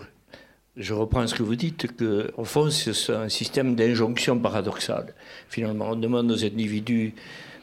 [0.93, 5.15] reprends ce que vous dites, qu'au fond, c'est un système d'injonction paradoxale.
[5.49, 7.15] Finalement, on demande aux individus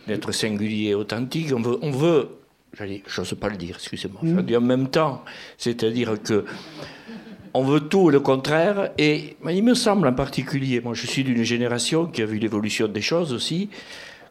[0.07, 1.53] d'être singuliers et authentiques.
[1.55, 2.30] On veut, on veut
[3.39, 4.55] pas le dire, excusez-moi, mm.
[4.55, 5.24] en même temps,
[5.57, 6.45] c'est-à-dire que
[7.53, 8.91] on veut tout le contraire.
[8.97, 12.88] Et il me semble en particulier, moi je suis d'une génération qui a vu l'évolution
[12.88, 13.70] des choses aussi,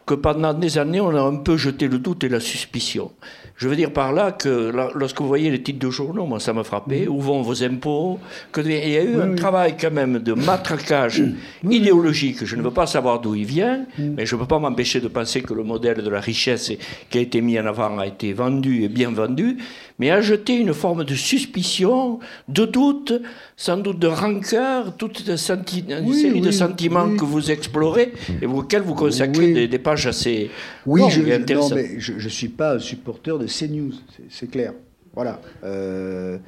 [0.07, 3.11] que pendant des années, on a un peu jeté le doute et la suspicion.
[3.57, 6.53] Je veux dire par là que lorsque vous voyez les titres de journaux, moi ça
[6.53, 8.19] m'a frappé, où vont vos impôts,
[8.53, 11.23] qu'il y a eu un travail quand même de matraquage
[11.63, 12.45] idéologique.
[12.45, 15.07] Je ne veux pas savoir d'où il vient, mais je ne peux pas m'empêcher de
[15.07, 16.73] penser que le modèle de la richesse
[17.09, 19.59] qui a été mis en avant a été vendu et bien vendu,
[20.03, 23.13] mais a jeté une forme de suspicion, de doute,
[23.57, 28.97] sans doute de rancœur, toute une, série de sentiments que vous explorez et auxquels vous
[28.97, 30.51] consacrez des, pages assez
[30.87, 31.21] oui, je,
[31.55, 33.93] non, mais je ne suis pas un supporter de CNews,
[34.29, 34.73] c'est clair.
[35.15, 35.41] Voilà.
[35.63, 36.39] Euh,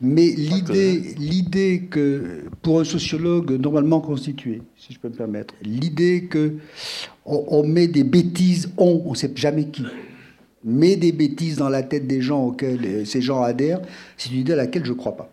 [0.00, 6.24] mais l'idée, l'idée que, pour un sociologue normalement constitué, si je peux me permettre, l'idée
[6.24, 6.54] que
[7.24, 9.84] on, met des bêtises, on, on ne sait jamais qui,
[10.66, 13.80] met des bêtises dans la tête des gens auxquels ces gens adhèrent,
[14.18, 15.32] c'est une idée à laquelle je ne crois pas.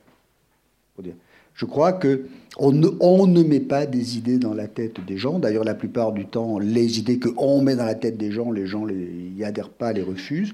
[1.56, 2.26] Je crois que
[2.58, 5.40] on ne, on ne, met pas des idées dans la tête des gens.
[5.40, 8.52] D'ailleurs, la plupart du temps, les idées que on met dans la tête des gens,
[8.52, 10.52] les gens n'y adhèrent pas, les refusent.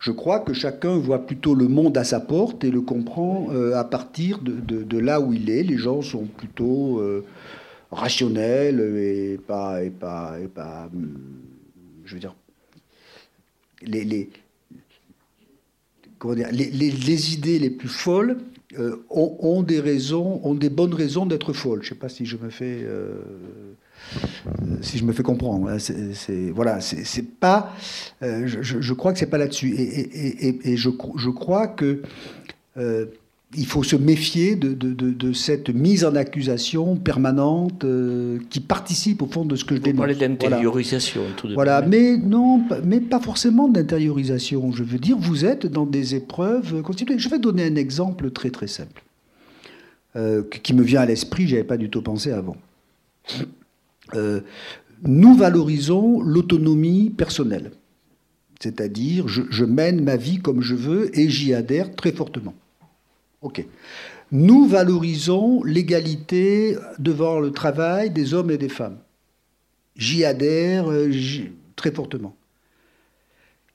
[0.00, 3.74] Je crois que chacun voit plutôt le monde à sa porte et le comprend euh,
[3.74, 5.62] à partir de, de, là où il est.
[5.62, 7.24] Les gens sont plutôt euh,
[7.90, 11.18] rationnels et pas, et pas, et pas, hum,
[12.04, 12.34] je veux dire,
[13.82, 14.30] les, les,
[16.52, 18.38] les, idées les plus folles
[18.78, 21.80] euh, ont, des raisons, ont des bonnes raisons d'être folles.
[21.82, 23.20] Je ne sais pas si je me fais, euh,
[24.82, 25.68] si je me fais comprendre.
[25.68, 25.78] Hein.
[25.78, 27.74] C'est, voilà, c'est, pas.
[28.22, 29.74] Euh, je, crois que c'est pas là-dessus.
[29.74, 32.02] Et, et, et, je, je, crois que
[33.56, 39.22] il faut se méfier de, de, de, cette mise en accusation permanente euh, qui participe
[39.22, 39.96] au fond de ce que je dénonce.
[39.96, 41.36] Vous parlez d'intériorisation, voilà.
[41.36, 44.70] tout de Voilà, mais non, mais pas forcément d'intériorisation.
[44.70, 47.18] Je veux dire, vous êtes dans des épreuves constituées.
[47.18, 49.02] Je vais donner un exemple très très simple
[50.14, 51.48] euh, qui me vient à l'esprit.
[51.48, 52.56] J'avais pas du tout pensé avant.
[54.14, 54.42] Euh,
[55.02, 57.72] nous valorisons l'autonomie personnelle,
[58.60, 62.54] c'est-à-dire je, je mène ma vie comme je veux et j'y adhère très fortement.
[63.42, 63.64] Ok.
[64.32, 68.98] Nous valorisons l'égalité devant le travail des hommes et des femmes.
[69.96, 71.10] J'y adhère euh,
[71.74, 72.36] très fortement.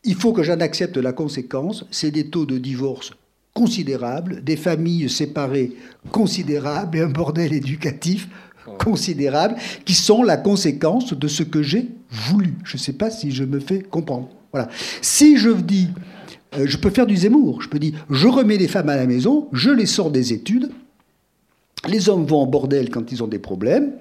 [0.04, 3.12] Il faut que j'en accepte la conséquence, c'est des taux de divorce
[3.56, 5.72] considérables, des familles séparées
[6.12, 8.28] considérables et un bordel éducatif
[8.80, 9.56] considérable
[9.86, 12.56] qui sont la conséquence de ce que j'ai voulu.
[12.66, 14.30] Je ne sais pas si je me fais comprendre.
[14.52, 14.70] Voilà.
[15.02, 15.90] Si je dis
[16.64, 17.62] je peux faire du Zemmour.
[17.62, 20.72] Je peux dire, je remets les femmes à la maison, je les sors des études,
[21.88, 23.94] les hommes vont en bordel quand ils ont des problèmes,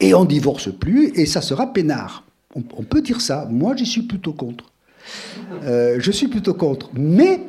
[0.00, 2.24] et on divorce plus, et ça sera peinard.
[2.54, 3.48] On, peut dire ça.
[3.50, 4.72] Moi, j'y suis plutôt contre.
[5.64, 6.90] Euh, je suis plutôt contre.
[6.92, 7.40] Mais,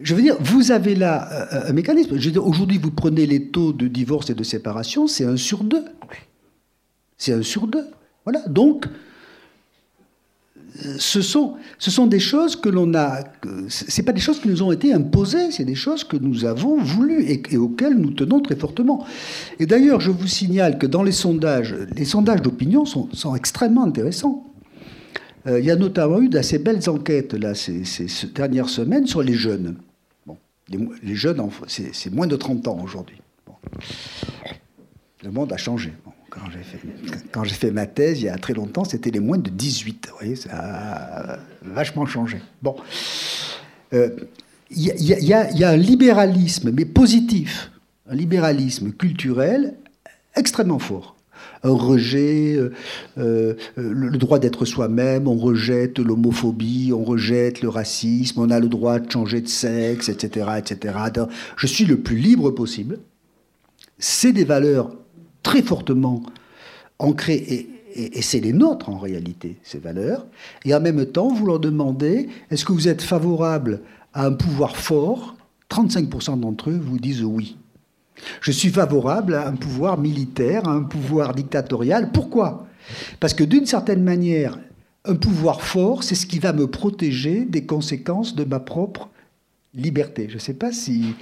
[0.00, 2.16] je veux dire, vous avez là euh, un mécanisme.
[2.38, 5.84] Aujourd'hui, vous prenez les taux de divorce et de séparation, c'est un sur deux.
[7.18, 7.86] C'est un sur deux.
[8.24, 8.40] Voilà.
[8.46, 8.86] Donc,
[10.98, 13.20] ce sont, ce sont des choses que l'on a.
[13.68, 16.82] C'est pas des choses qui nous ont été imposées, c'est des choses que nous avons
[16.82, 19.06] voulu et, auxquelles nous tenons très fortement.
[19.60, 23.84] Et d'ailleurs, je vous signale que dans les sondages, les sondages d'opinion sont, sont, extrêmement
[23.84, 24.44] intéressants.
[25.46, 29.22] Euh, il y a notamment eu d'assez belles enquêtes là, ces, ces, dernières semaines sur
[29.22, 29.76] les jeunes.
[30.26, 30.36] Bon,
[30.68, 33.20] les, jeunes, c'est moins de 30 ans aujourd'hui.
[35.22, 35.92] Le monde a changé
[37.32, 40.08] quand j'ai fait, ma thèse il y a très longtemps, c'était les moins de 18.
[40.10, 42.40] Vous voyez, ça a vachement changé.
[42.62, 42.76] Bon.
[44.70, 45.32] Il y,
[45.64, 47.70] a un libéralisme, mais positif,
[48.08, 49.74] un libéralisme culturel
[50.34, 51.16] extrêmement fort.
[51.62, 52.72] Un rejet, euh,
[53.18, 58.68] euh, le droit d'être soi-même, on rejette l'homophobie, on rejette le racisme, on a le
[58.68, 60.46] droit de changer de sexe, etc.
[60.58, 60.94] etc.
[61.56, 62.98] Je suis le plus libre possible.
[63.98, 64.90] C'est des valeurs
[65.44, 66.24] très fortement
[66.98, 70.26] ancrées, et, c'est les nôtres en réalité, ces valeurs,
[70.64, 73.82] et en même temps, vous leur demandez, est-ce que vous êtes favorable
[74.12, 75.36] à un pouvoir fort?
[75.70, 77.56] 35% d'entre eux vous disent oui.
[78.40, 82.10] Je suis favorable à un pouvoir militaire, à un pouvoir dictatorial.
[82.10, 82.66] Pourquoi?
[83.20, 84.58] Parce que d'une certaine manière,
[85.04, 89.08] un pouvoir fort, c'est ce qui va me protéger des conséquences de ma propre
[89.74, 90.26] liberté.
[90.28, 91.14] Je ne sais pas si...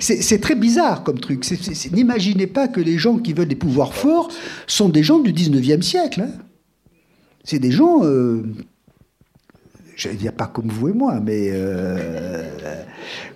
[0.00, 1.44] C'est très bizarre comme truc.
[1.92, 4.30] N'imaginez pas que les gens qui veulent des pouvoirs forts
[4.66, 6.22] sont des gens du 19e siècle.
[6.22, 6.30] Hein.
[7.42, 8.42] C'est des gens euh,
[9.96, 11.52] je ne dire pas comme vous et moi, mais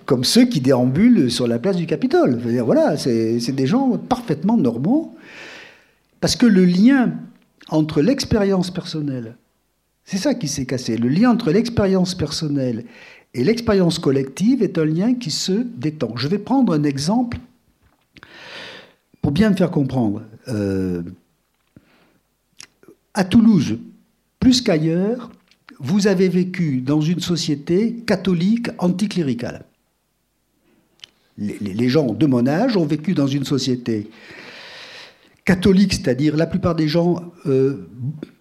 [0.05, 2.39] comme ceux qui déambulent sur la place du Capitole.
[2.63, 5.15] voilà, c'est des gens parfaitement normaux,
[6.21, 7.13] parce que le lien
[7.69, 9.37] entre l'expérience personnelle,
[10.03, 12.85] c'est ça qui s'est cassé, le lien entre l'expérience personnelle
[13.33, 16.15] et l'expérience collective est un lien qui se détend.
[16.15, 17.37] Je vais prendre un exemple
[19.21, 20.23] pour bien me faire comprendre.
[20.47, 21.03] Euh,
[23.13, 23.77] à Toulouse,
[24.39, 25.29] plus qu'ailleurs,
[25.79, 29.65] vous avez vécu dans une société catholique anticléricale.
[31.37, 34.09] Les, gens de mon âge ont vécu dans une société
[35.49, 37.87] catholique, c'est-à-dire la plupart des gens, euh,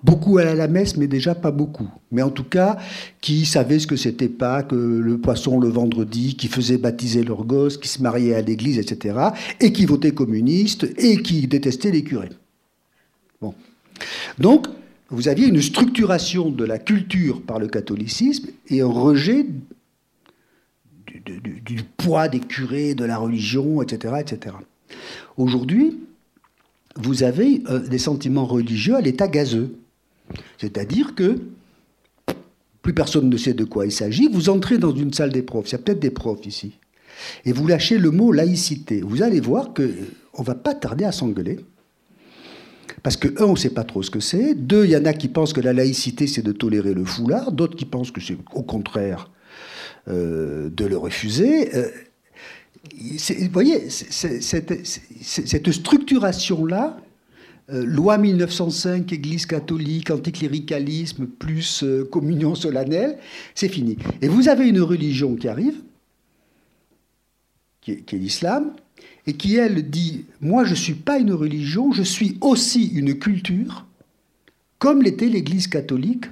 [0.03, 1.89] beaucoup à la messe, mais déjà pas beaucoup.
[2.13, 2.77] Mais en tout cas,
[3.23, 7.47] qui savaient ce que c'était pas que le poisson le vendredi, qui faisaient baptiser leurs
[7.47, 9.19] gosses, qui se mariaient à l'église, etc.,
[9.59, 12.29] et qui votaient communiste, et qui détestaient les curés.
[13.41, 13.55] Bon.
[14.39, 14.67] Donc,
[15.09, 19.47] vous aviez une structuration de la culture par le catholicisme et un rejet
[21.25, 24.17] du, du poids des curés, de la religion, etc.
[24.21, 24.57] etc.
[25.39, 25.97] Aujourd'hui,
[26.99, 29.77] vous avez euh, des sentiments religieux à l'état gazeux.
[30.59, 31.39] C'est-à-dire que
[32.83, 34.29] plus personne ne sait de quoi il s'agit.
[34.29, 36.73] Vous entrez dans une salle des profs, il y a peut-être des profs ici,
[37.45, 39.01] et vous lâchez le mot laïcité.
[39.01, 39.91] Vous allez voir que
[40.35, 41.59] on va pas tarder à s'engueuler.
[43.03, 44.55] Parce que, un, on ne sait pas trop ce que c'est.
[44.55, 47.53] Deux, il y en a qui pensent que la laïcité, c'est de tolérer le foulard.
[47.53, 49.31] D'autres qui pensent que c'est au contraire
[50.09, 51.75] euh, de le refuser.
[51.77, 51.89] Euh,
[52.85, 56.99] vous voyez, cette, structuration-là,
[57.71, 63.19] euh, loi 1905, Église catholique, anticléricalisme, plus euh, communion solennelle,
[63.55, 63.99] c'est fini.
[64.23, 65.83] Et vous avez une religion qui arrive,
[67.81, 68.73] qui est, l'islam,
[69.27, 73.19] et qui, elle, dit, moi, je ne suis pas une religion, je suis aussi une
[73.19, 73.87] culture,
[74.79, 76.27] comme l'était l'Église catholique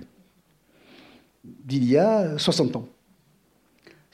[1.44, 2.88] d'il y a 60 ans.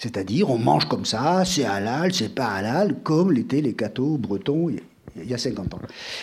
[0.02, 4.68] C'est-à-dire, on mange comme ça, c'est halal, c'est pas halal, comme l'étaient les cathos bretons
[4.68, 5.78] il y a 50 ans.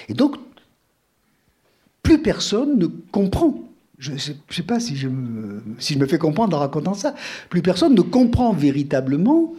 [0.09, 0.35] Et donc,
[2.03, 3.57] plus personne ne comprend.
[3.97, 5.61] Je ne sais pas si je, me,
[6.07, 7.15] fais comprendre en racontant ça.
[7.49, 9.53] Plus personne ne comprend véritablement.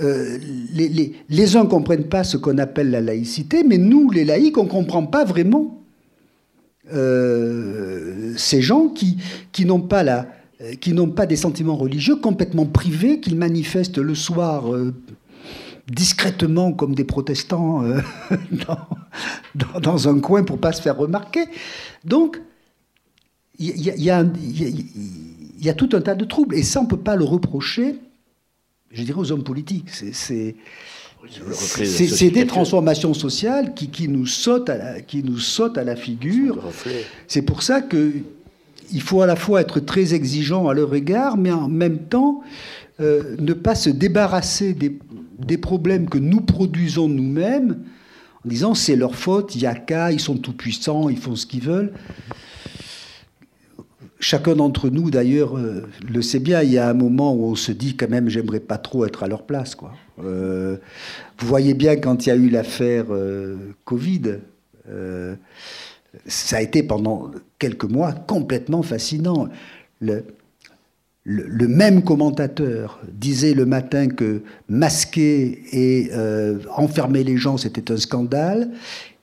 [0.00, 0.38] Euh,
[0.74, 4.64] les, uns ne comprennent pas ce qu'on appelle la laïcité, mais nous, les laïcs, on
[4.64, 5.80] ne comprend pas vraiment
[6.92, 10.26] euh, ces gens qui, n'ont pas la,
[10.80, 14.94] qui n'ont pas des sentiments religieux complètement privés, qu'ils manifestent le soir euh,
[15.88, 18.00] discrètement comme des protestants euh,
[19.80, 21.44] dans, un coin pour pas se faire remarquer.
[22.04, 22.40] Donc,
[23.58, 24.24] il y, a
[25.74, 26.56] tout un tas de troubles.
[26.56, 27.96] Et ça, on ne peut pas le reprocher,
[28.90, 29.90] je dirais, aux hommes politiques.
[29.90, 30.56] C'est
[31.84, 35.94] c'est des transformations sociales qui, qui, nous sautent à la, qui nous sautent à la
[35.94, 36.58] figure.
[37.28, 38.12] C'est pour ça que
[38.92, 42.42] il faut à la fois être très exigeant à leur égard, mais en même temps
[43.00, 47.78] euh, ne pas se débarrasser des, problèmes que nous produisons nous-mêmes
[48.44, 51.34] en disant c'est leur faute, il n'y a qu'à, ils sont tout puissants, ils font
[51.34, 51.92] ce qu'ils veulent.
[54.20, 56.62] Chacun d'entre nous, d'ailleurs, euh, le sait bien.
[56.62, 59.24] Il y a un moment où on se dit quand même, j'aimerais pas trop être
[59.24, 59.76] à leur place.
[60.22, 60.76] Euh,
[61.38, 63.06] vous voyez bien quand il y a eu l'affaire
[63.84, 64.38] Covid
[66.26, 69.48] ça a été pendant quelques mois complètement fascinant.
[70.00, 77.96] Le, même commentateur disait le matin que masquer et euh, enfermer les gens, c'était un
[77.96, 78.70] scandale.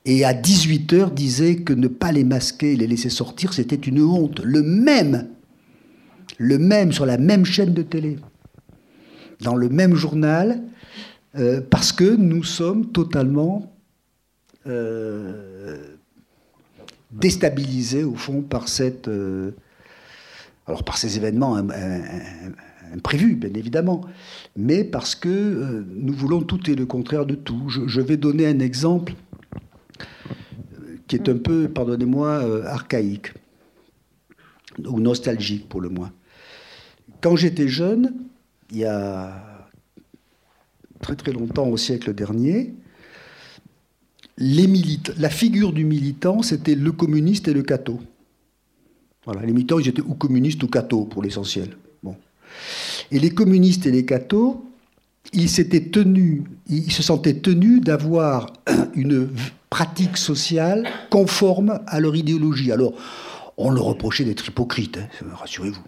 [0.06, 4.02] Et à 18h disait que ne pas les masquer et les laisser sortir, c'était une
[4.02, 4.40] honte.
[4.42, 5.28] Le même,
[6.38, 8.16] le même sur la même chaîne de télé,
[9.42, 10.62] dans le même journal,
[11.38, 13.70] euh, parce que nous sommes totalement
[14.66, 15.96] euh,
[17.12, 19.52] déstabilisé au fond par euh,
[20.94, 21.58] ces événements
[22.92, 24.04] imprévus, bien évidemment,
[24.56, 27.68] mais parce que euh, nous voulons tout et le contraire de tout.
[27.68, 29.14] Je, vais donner un exemple
[29.94, 33.32] euh, qui est un peu, pardonnez-moi, archaïque
[34.86, 36.12] ou nostalgique pour le moins.
[37.20, 38.14] Quand j'étais jeune,
[38.70, 39.68] il y a
[41.00, 42.74] très très longtemps, au siècle dernier,
[44.38, 44.68] les
[45.18, 48.00] la figure du militant, c'était le communiste et le catho.
[49.24, 51.76] Voilà, les militants, ils étaient ou communistes ou cathos pour l'essentiel.
[52.02, 52.16] Bon.
[53.10, 54.64] Et les communistes et les cathos,
[55.32, 58.52] ils s'étaient tenus, ils se sentaient tenus d'avoir
[58.94, 59.28] une
[59.68, 62.72] pratique sociale conforme à leur idéologie.
[62.72, 62.94] Alors,
[63.56, 65.82] on leur reprochait d'être hypocrite, hein, rassurez-vous.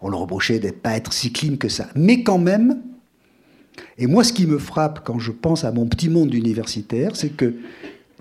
[0.00, 1.88] On leur reprochait d'être pas être si clean que ça.
[1.94, 2.82] Mais quand même,
[3.98, 7.30] et moi, ce qui me frappe quand je pense à mon petit monde universitaire, c'est
[7.30, 7.54] que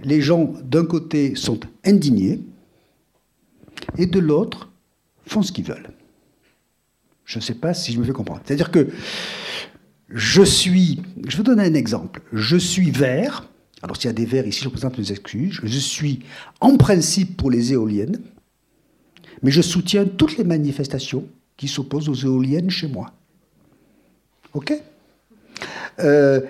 [0.04, 2.42] les gens, d'un côté, sont indignés,
[3.98, 4.70] et de l'autre,
[5.26, 5.92] font ce qu'ils veulent.
[7.26, 8.42] Je ne sais pas si je me fais comprendre.
[8.46, 8.90] C'est-à-dire que
[10.10, 13.50] je suis, je vais donner un exemple, je suis vert,
[13.82, 16.20] alors s'il y a des verts ici, je présente mes excuses, je suis
[16.60, 18.22] en principe pour les éoliennes,
[19.42, 21.26] mais je soutiens toutes les manifestations
[21.58, 23.14] qui s'opposent aux éoliennes chez moi.
[24.54, 24.74] OK?
[26.00, 26.42] Euh,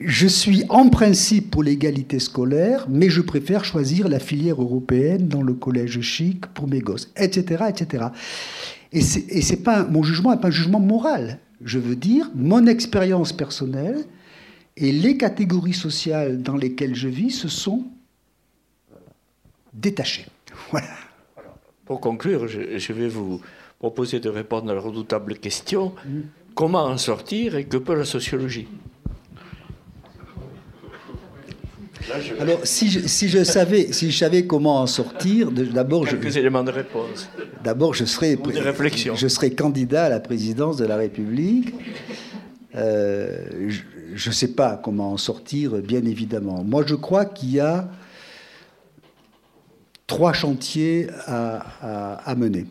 [0.00, 5.42] je suis en principe pour l'égalité scolaire, mais je préfère choisir la filière européenne dans
[5.42, 8.06] le collège chic pour mes gosses, etc., etc.
[8.92, 11.38] Et c'est pas mon jugement n'est pas un jugement moral.
[11.62, 14.04] Je veux dire mon expérience personnelle
[14.76, 17.84] et les catégories sociales dans lesquelles je vis se sont
[19.72, 20.26] détachées.
[20.70, 20.88] Voilà.
[21.84, 23.40] Pour conclure, je, vais vous
[23.78, 26.20] proposer de répondre à la redoutable question mm.
[26.54, 28.68] comment en sortir et que peut la sociologie?
[32.40, 36.64] Alors, si je, si je, savais, si je savais comment en sortir, d'abord, je, éléments
[36.64, 37.28] de réponse.
[37.62, 38.38] D'abord, je serais,
[39.14, 41.74] je serais candidat à la présidence de la République.
[42.76, 43.70] Euh,
[44.14, 46.64] je ne sais pas comment en sortir, bien évidemment.
[46.64, 47.88] Moi, je crois qu'il y a
[50.06, 52.66] trois chantiers à, à, mener,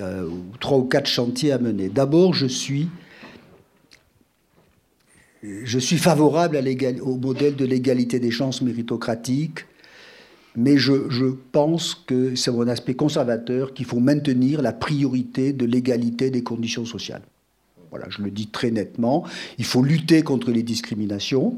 [0.00, 0.28] euh,
[0.60, 1.88] trois ou quatre chantiers à mener.
[1.88, 2.88] D'abord, je suis
[5.42, 6.60] je suis favorable
[7.02, 9.64] au modèle de l'égalité des chances méritocratique,
[10.56, 10.92] mais je,
[11.52, 16.84] pense que c'est mon aspect conservateur qu'il faut maintenir la priorité de l'égalité des conditions
[16.84, 17.22] sociales.
[17.90, 19.24] Voilà, je le dis très nettement.
[19.58, 21.56] Il faut lutter contre les discriminations,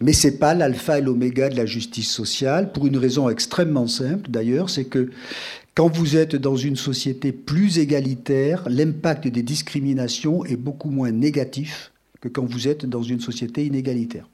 [0.00, 3.86] mais ce n'est pas l'alpha et l'oméga de la justice sociale, pour une raison extrêmement
[3.86, 5.10] simple d'ailleurs, c'est que
[5.74, 11.92] quand vous êtes dans une société plus égalitaire, l'impact des discriminations est beaucoup moins négatif
[12.26, 14.28] que quand vous êtes dans une société inégalitaire.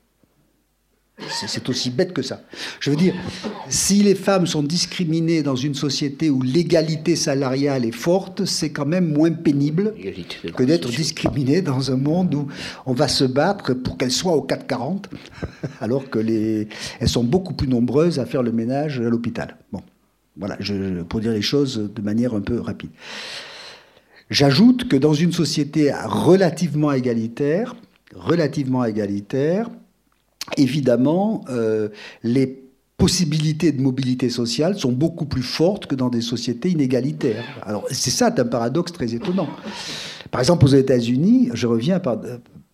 [1.29, 2.41] C'est aussi bête que ça.
[2.81, 3.15] Je veux dire,
[3.69, 8.87] si les femmes sont discriminées dans une société où l'égalité salariale est forte, c'est quand
[8.87, 9.95] même moins pénible
[10.57, 12.49] que d'être discriminé dans un monde où
[12.87, 15.11] on va se battre pour qu'elles soient au 440,
[15.81, 16.67] alors que les,
[16.99, 19.59] elles sont beaucoup plus nombreuses à faire le ménage à l'hôpital.
[19.71, 19.83] Bon,
[20.37, 22.91] voilà, je, pour dire les choses de manière un peu rapide.
[24.33, 27.77] J'ajoute que dans une société relativement égalitaire,
[28.17, 29.69] relativement égalitaire,
[30.57, 31.91] évidemment, euh,
[32.23, 32.63] les
[32.97, 37.45] possibilités de mobilité sociale sont beaucoup plus fortes que dans des sociétés inégalitaires.
[37.67, 39.49] Alors, c'est ça un paradoxe très étonnant.
[40.31, 42.01] Par exemple, aux États-Unis, je reviens,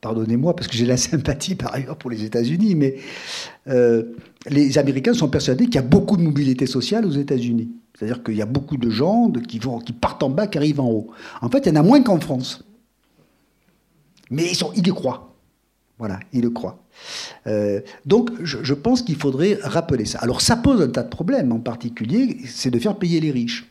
[0.01, 2.97] pardonnez-moi, parce que j'ai la sympathie par ailleurs pour les États-Unis, mais
[3.69, 4.15] euh,
[4.49, 7.71] les Américains sont persuadés qu'il y a beaucoup de mobilité sociale aux États-Unis.
[7.99, 9.59] C'est-à-dire qu'il y a beaucoup de gens qui,
[9.93, 11.11] partent en bas, qui arrivent en haut.
[11.41, 12.65] En fait, il y en a moins qu'en France.
[14.31, 15.35] Mais ils, sont, y croient.
[15.99, 16.81] Voilà, ils le croient.
[17.49, 20.21] Euh, donc, je, pense qu'il faudrait rappeler ça.
[20.21, 21.51] Alors, ça pose un tas de problèmes.
[21.51, 23.69] En particulier, c'est de faire payer les riches.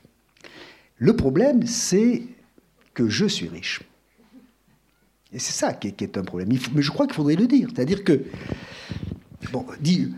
[0.98, 2.24] Le problème, c'est
[2.94, 3.82] que je suis riche.
[5.34, 6.50] Et c'est ça qui est, un problème.
[6.74, 7.68] mais je crois qu'il faudrait le dire.
[7.74, 8.24] C'est-à-dire que,
[9.52, 10.10] bon, dit,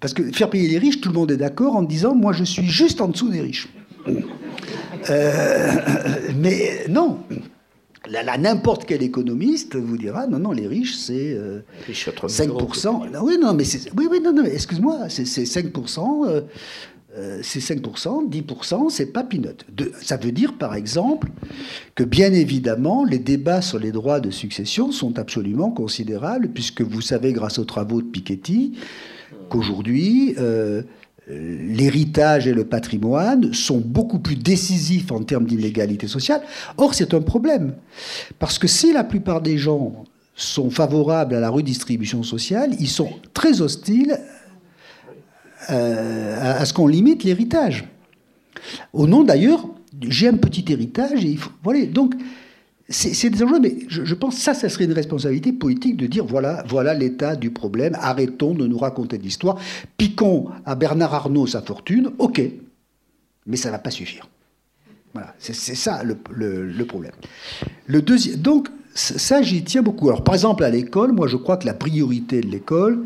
[0.00, 2.44] parce que faire payer les riches, tout le monde est d'accord en disant moi je
[2.44, 3.68] suis juste en dessous des riches.
[5.10, 5.72] Euh,
[6.36, 7.18] mais non.
[8.08, 11.38] Là, n'importe quel économiste vous dira non, non, les riches, c'est
[11.88, 13.14] 5%.
[13.14, 13.64] Euh, oui, non, mais
[13.96, 16.26] oui, oui, non, non excuse-moi, c'est 5%.
[16.26, 16.40] Euh,
[17.42, 19.66] c'est 5%, 10%, c'est pas peanut.
[20.00, 21.28] ça veut dire, par exemple,
[21.94, 27.02] que bien évidemment, les débats sur les droits de succession sont absolument considérables, puisque vous
[27.02, 28.78] savez, grâce aux travaux de Piketty,
[29.50, 30.82] qu'aujourd'hui, euh,
[31.28, 36.42] l'héritage et le patrimoine sont beaucoup plus décisifs en termes d'inégalité sociale.
[36.76, 37.74] Or, c'est un problème.
[38.38, 40.04] Parce que si la plupart des gens
[40.34, 44.18] sont favorables à la redistribution sociale, ils sont très hostiles
[45.70, 47.84] euh, à, ce qu'on limite l'héritage.
[48.92, 49.66] Au nom d'ailleurs,
[50.00, 51.26] j'ai un petit héritage.
[51.62, 51.86] Voilà.
[51.86, 52.14] Donc,
[52.88, 56.24] c'est des enjeux, mais je, pense que ça, ça serait une responsabilité politique de dire
[56.24, 59.58] voilà, voilà l'état du problème, arrêtons de nous raconter l'histoire,
[59.96, 62.42] piquons à Bernard Arnault sa fortune, ok,
[63.46, 64.28] mais ça ne va pas suffire.
[65.14, 66.14] Voilà, c'est ça le,
[66.84, 67.12] problème.
[67.86, 70.08] Le deuxième, donc, ça, j'y tiens beaucoup.
[70.08, 73.04] Alors, par exemple, à l'école, moi, je crois que la priorité de l'école,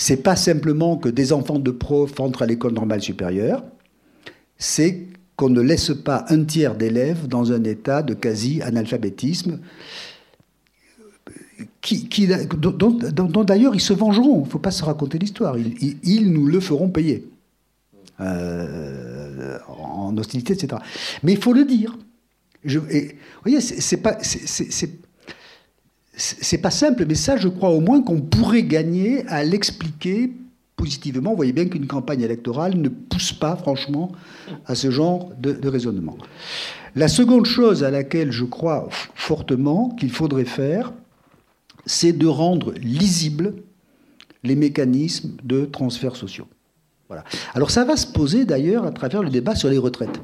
[0.00, 3.62] c'est pas simplement que des enfants de profs entrent à l'école normale supérieure,
[4.56, 9.60] c'est qu'on ne laisse pas un tiers d'élèves dans un état de quasi-analphabétisme,
[12.56, 14.38] dont, d'ailleurs ils se vengeront.
[14.40, 15.58] Il ne faut pas se raconter l'histoire.
[15.58, 17.28] Ils, nous le feront payer.
[18.20, 20.80] Euh, en hostilité, etc.
[21.22, 21.98] Mais il faut le dire.
[22.64, 22.80] vous
[23.42, 24.16] voyez, c'est pas.
[26.58, 30.32] Pas simple, mais ça, je crois au moins qu'on pourrait gagner à l'expliquer
[30.80, 34.12] positivement, vous voyez bien qu'une campagne électorale ne pousse pas, franchement,
[34.64, 36.16] à ce genre de, raisonnement.
[36.96, 40.94] La seconde chose à laquelle je crois fortement qu'il faudrait faire,
[41.84, 43.56] c'est de rendre lisibles
[44.42, 46.48] les mécanismes de transferts sociaux.
[47.08, 47.24] Voilà.
[47.52, 50.18] Alors ça va se poser d'ailleurs à travers le débat sur les retraites.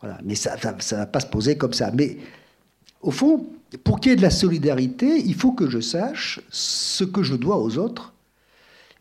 [0.00, 0.18] Voilà.
[0.24, 1.90] Mais ça ne va pas se poser comme ça.
[1.94, 2.18] Mais
[3.02, 3.46] au fond,
[3.84, 7.34] pour qu'il y ait de la solidarité, il faut que je sache ce que je
[7.34, 8.12] dois aux autres.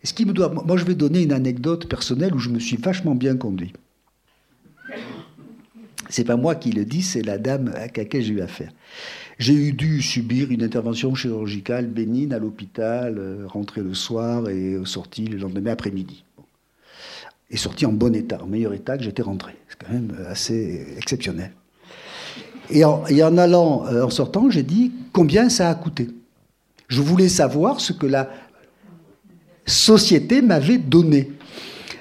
[0.04, 0.50] Et ce qui me doit.
[0.50, 3.74] Moi, je vais donner une anecdote personnelle où je me suis vachement bien conduit.
[6.10, 8.72] C'est pas moi qui le dis, c'est la dame à laquelle j'ai eu affaire.
[9.38, 14.78] J'ai eu dû subir une intervention chirurgicale bénigne à l'hôpital, euh, rentrer le soir et
[14.86, 16.24] sorti le lendemain après-midi.
[17.52, 19.54] Et sorti en bon état, en meilleur état que j'étais rentré.
[19.68, 21.52] C'est quand même assez exceptionnel.
[22.72, 26.10] Et en, allant, euh, en sortant, j'ai dit combien ça a coûté.
[26.88, 28.30] Je voulais savoir ce que la
[29.66, 31.32] société m'avait donné.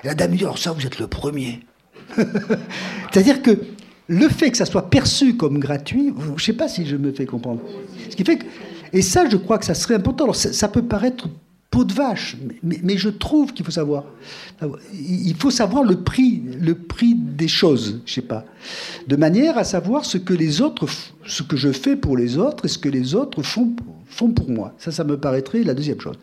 [0.04, 1.60] La dame me dit alors ça, vous êtes le premier.
[2.16, 3.58] C'est-à-dire que
[4.06, 7.12] le fait que ça soit perçu comme gratuit, je ne sais pas si je me
[7.12, 7.60] fais comprendre.
[8.10, 8.24] Ce qui
[8.92, 10.24] et ça, je crois que ça serait important.
[10.24, 11.28] Alors, ça peut paraître
[11.70, 12.36] peau de vache.
[12.62, 14.04] Mais, je trouve qu'il faut savoir.
[14.92, 18.44] Il faut savoir le prix, le prix des choses, je sais pas.
[19.06, 20.86] De manière à savoir ce que les autres,
[21.26, 23.74] ce que je fais pour les autres et ce que les autres font,
[24.32, 24.74] pour moi.
[24.78, 26.16] Ça, ça me paraîtrait la deuxième chose.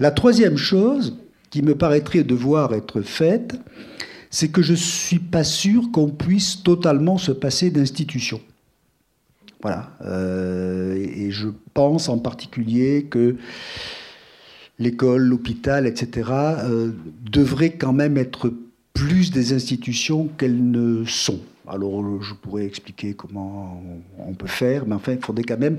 [0.00, 1.16] La troisième chose
[1.50, 3.54] qui me paraîtrait devoir être faite,
[4.30, 8.40] c'est que je suis pas sûr qu'on puisse totalement se passer d'institutions.
[9.60, 9.90] Voilà.
[10.04, 13.36] Euh, et je pense en particulier que
[14.82, 16.90] l'école, l'hôpital, etc., euh,
[17.30, 18.52] devraient quand même être
[18.92, 21.40] plus des institutions qu'elles ne sont.
[21.66, 23.82] Alors je pourrais expliquer comment
[24.18, 25.78] on peut faire, mais enfin, il faudrait quand même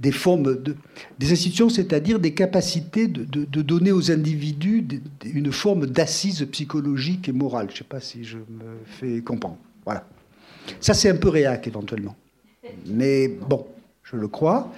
[0.00, 0.76] des formes de,
[1.18, 4.86] des institutions, c'est-à-dire des capacités de, donner aux individus
[5.24, 7.66] une forme d'assise psychologique et morale.
[7.68, 9.58] Je ne sais pas si je me fais comprendre.
[9.84, 10.06] Voilà.
[10.80, 12.16] Ça, c'est un peu réac éventuellement.
[12.86, 13.66] Mais bon,
[14.10, 14.72] je le crois.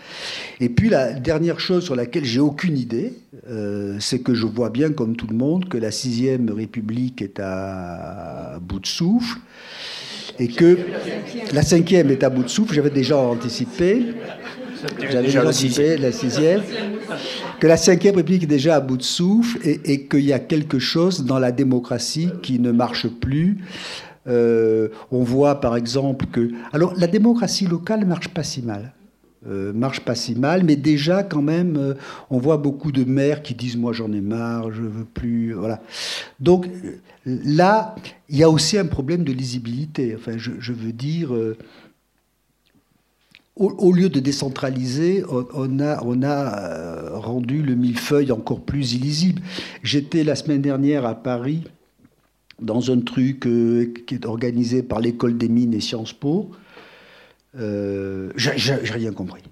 [0.60, 3.14] Et puis la dernière chose sur laquelle j'ai aucune idée,
[3.48, 7.40] euh, c'est que je vois bien, comme tout le monde, que la sixième République est
[7.40, 9.38] à bout de souffle,
[10.38, 10.78] et que
[11.52, 12.74] la cinquième est à bout de souffle.
[12.74, 14.14] J'avais déjà anticipé.
[14.98, 16.62] J'avais déjà anticipé la sixième.
[17.60, 20.38] Que la cinquième République est déjà à bout de souffle et, et qu'il y a
[20.38, 23.58] quelque chose dans la démocratie qui ne marche plus.
[24.26, 26.50] Euh, on voit par exemple que...
[26.72, 28.92] Alors la démocratie locale ne marche pas si mal.
[29.48, 31.94] Euh, marche pas si mal, mais déjà quand même, euh,
[32.30, 35.82] on voit beaucoup de maires qui disent moi j'en ai marre, je veux plus, voilà.
[36.38, 36.68] Donc
[37.26, 37.96] là,
[38.28, 40.14] il y a aussi un problème de lisibilité.
[40.16, 41.56] Enfin, je, veux dire, euh,
[43.56, 49.42] au, lieu de décentraliser, on, a, on a rendu le millefeuille encore plus illisible.
[49.82, 51.64] J'étais la semaine dernière à Paris
[52.60, 53.40] dans un truc
[54.06, 56.52] qui est organisé par l'école des mines et Sciences Po.
[57.58, 59.42] Euh, j'ai rien compris.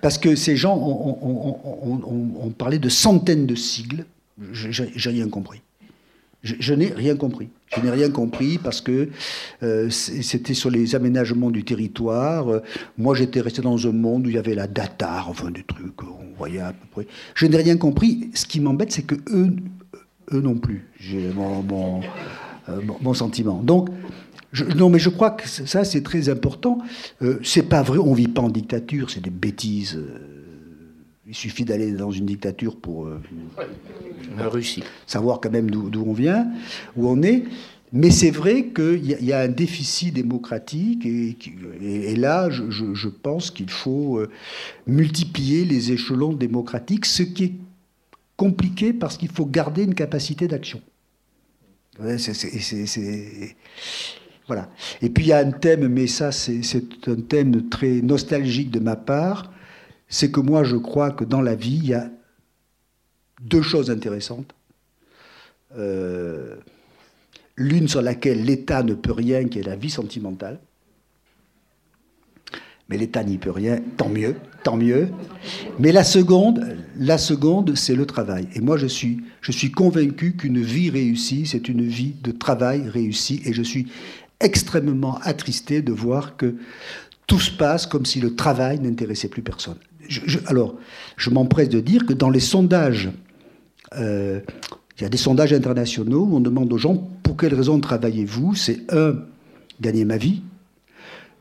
[0.00, 4.04] Parce que ces gens ont, parlé de centaines de sigles.
[4.52, 5.62] J'ai rien compris.
[6.42, 7.48] Je, n'ai rien compris.
[7.74, 9.10] Je n'ai rien compris parce que
[9.62, 12.60] euh, c'était sur les aménagements du territoire.
[12.98, 16.02] Moi, j'étais resté dans un monde où il y avait la data, enfin des trucs,
[16.02, 17.06] on voyait à peu près.
[17.36, 18.30] Je n'ai rien compris.
[18.34, 19.54] Ce qui m'embête, c'est que eux,
[20.32, 20.88] eux non plus.
[20.98, 22.00] J'ai mon, mon,
[22.68, 23.60] euh, mon, sentiment.
[23.62, 23.88] Donc,
[24.76, 26.78] non, mais je crois que ça, c'est très important.
[27.22, 29.96] Euh, c'est pas vrai, on vit pas en dictature, c'est des bêtises.
[29.96, 30.32] Euh,
[31.26, 33.20] il suffit d'aller dans une dictature pour euh,
[34.36, 34.82] la Russie.
[35.06, 36.48] savoir quand même d'où on vient,
[36.96, 37.44] où on est.
[37.94, 43.68] Mais c'est vrai qu'il y, a un déficit démocratique et, là, je, je pense qu'il
[43.68, 44.30] faut euh,
[44.86, 47.54] multiplier les échelons démocratiques, ce qui est
[48.36, 50.80] compliqué parce qu'il faut garder une capacité d'action.
[52.16, 53.56] c'est
[54.46, 54.68] voilà.
[55.00, 56.60] Et puis il y a un thème, mais ça c'est
[57.08, 59.52] un thème très nostalgique de ma part,
[60.08, 62.10] c'est que moi je crois que dans la vie, il y a
[63.40, 64.54] deux choses intéressantes.
[65.76, 66.56] Euh,
[67.56, 70.60] l'une sur laquelle l'État ne peut rien, qui est la vie sentimentale.
[72.88, 75.08] Mais l'État n'y peut rien, tant mieux, tant mieux.
[75.78, 78.48] Mais la seconde, la seconde, c'est le travail.
[78.54, 82.88] Et moi, je suis, je suis convaincu qu'une vie réussie, c'est une vie de travail
[82.88, 83.40] réussi.
[83.46, 83.86] Et je suis
[84.42, 86.56] extrêmement attristé de voir que
[87.26, 89.78] tout se passe comme si le travail n'intéressait plus personne.
[90.46, 90.74] alors,
[91.16, 93.10] je m'empresse de dire que dans les sondages,
[93.96, 94.40] euh,
[94.98, 98.54] il y a des sondages internationaux où on demande aux gens pour quelles raisons travaillez-vous?
[98.54, 99.16] C'est un,
[99.80, 100.42] gagner ma vie.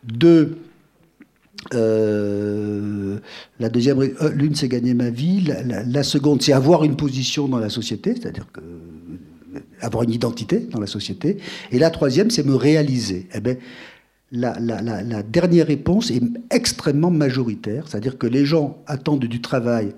[0.03, 0.57] Deux,
[1.73, 3.19] Euh,
[3.59, 5.47] la deuxième, euh, l'une, c'est gagner ma vie.
[5.67, 8.61] La, seconde, c'est avoir une position dans la société, c'est-à-dire que,
[9.81, 11.37] avoir une identité dans la société.
[11.71, 13.27] Et la troisième, c'est me réaliser.
[13.33, 13.55] Eh bien,
[14.31, 19.93] la, la, dernière réponse est extrêmement majoritaire, c'est-à-dire que les gens attendent du travail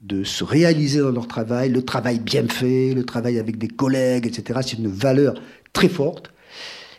[0.00, 4.26] de se réaliser dans leur travail, le travail bien fait, le travail avec des collègues,
[4.26, 4.60] etc.
[4.62, 5.34] C'est une valeur
[5.72, 6.32] très forte.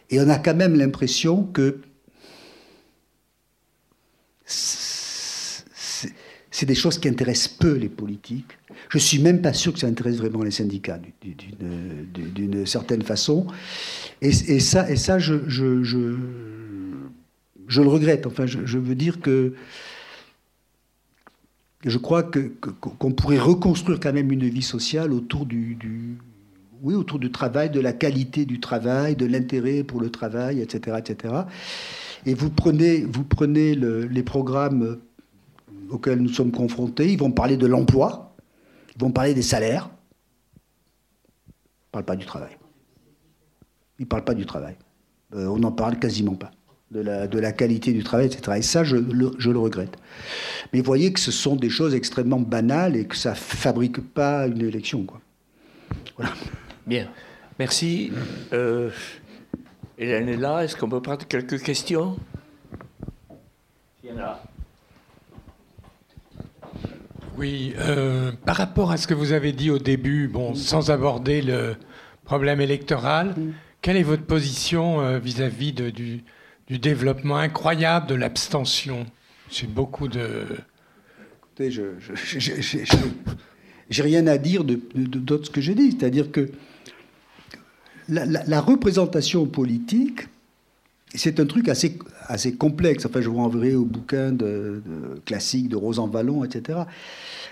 [0.09, 1.81] Et on a quand même l'impression que
[6.55, 8.57] c'est des choses qui intéressent peu les politiques.
[8.87, 13.45] Je suis même pas sûr que ça intéresse vraiment les syndicats d'une certaine façon.
[14.21, 15.33] Et, ça, je,
[17.67, 18.25] le regrette.
[18.25, 19.53] Enfin, je, veux dire que
[21.83, 26.15] je crois qu'on pourrait reconstruire quand même une vie sociale autour du, du,
[26.81, 30.99] oui, autour du travail, de la qualité du travail, de l'intérêt pour le travail, etc.,
[30.99, 31.33] etc.
[32.25, 34.99] Et vous prenez, vous prenez les programmes
[35.89, 38.35] auxquels nous sommes confrontés, ils vont parler de l'emploi,
[38.95, 39.89] ils vont parler des salaires,
[41.47, 42.57] ils ne parlent pas du travail.
[43.99, 44.75] Ils ne parlent pas du travail.
[45.33, 46.51] Euh, on n'en parle quasiment pas.
[46.91, 48.59] De la, de la, qualité du travail, etc.
[48.59, 49.97] Et ça, je le, je le, regrette.
[50.71, 53.99] Mais vous voyez que ce sont des choses extrêmement banales et que ça ne fabrique
[54.13, 55.03] pas une élection.
[55.03, 55.19] Quoi.
[56.15, 56.31] Voilà.
[56.85, 57.09] Bien.
[57.57, 58.11] Merci.
[58.53, 58.91] Euh,
[59.97, 60.63] Hélène est là.
[60.63, 62.17] Est-ce qu'on peut prendre quelques questions?
[64.03, 64.43] Il y en a.
[67.37, 71.41] Oui, euh, par rapport à ce que vous avez dit au début, bon, sans aborder
[71.41, 71.75] le
[72.23, 73.35] problème électoral,
[73.81, 76.23] quelle est votre position euh, vis-à-vis du,
[76.69, 79.05] développement incroyable de l'abstention?
[79.49, 80.45] C'est beaucoup de.
[81.57, 81.81] Écoutez, je
[83.91, 85.91] n'ai rien à dire d'autre de, de, ce que j'ai dit.
[85.91, 86.49] C'est-à-dire que
[88.07, 90.27] la, représentation politique,
[91.15, 91.97] c'est un truc assez,
[92.27, 93.05] assez complexe.
[93.05, 94.81] Enfin, je vous renverrai au bouquin de,
[95.25, 96.79] classique de Vallon, etc.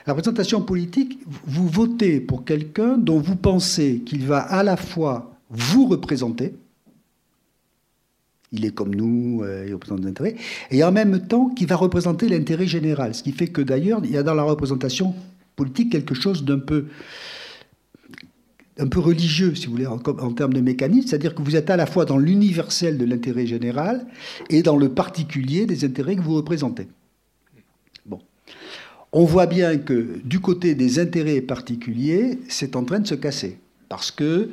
[0.06, 5.36] La représentation politique, vous votez pour quelqu'un dont vous pensez qu'il va à la fois
[5.50, 6.54] vous représenter,
[8.52, 10.36] il est comme nous, euh, il représente l'intérêt,
[10.72, 13.16] et en même temps qu'il va représenter l'intérêt général.
[13.16, 15.16] Ce qui fait que d'ailleurs, il y a dans la représentation
[15.56, 16.86] politique quelque chose d'un peu
[18.80, 21.78] un peu religieux, si vous voulez, en, termes de mécanisme, c'est-à-dire que vous êtes à
[21.78, 24.06] la fois dans l'universel de l'intérêt général
[24.50, 26.88] et dans le particulier des intérêts que vous représentez.
[28.06, 28.20] Bon.
[29.12, 33.60] On voit bien que du côté des intérêts particuliers, c'est en train de se casser,
[33.90, 34.50] parce que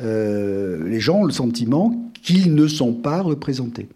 [0.00, 3.88] euh, les gens ont le sentiment qu'ils ne sont pas représentés.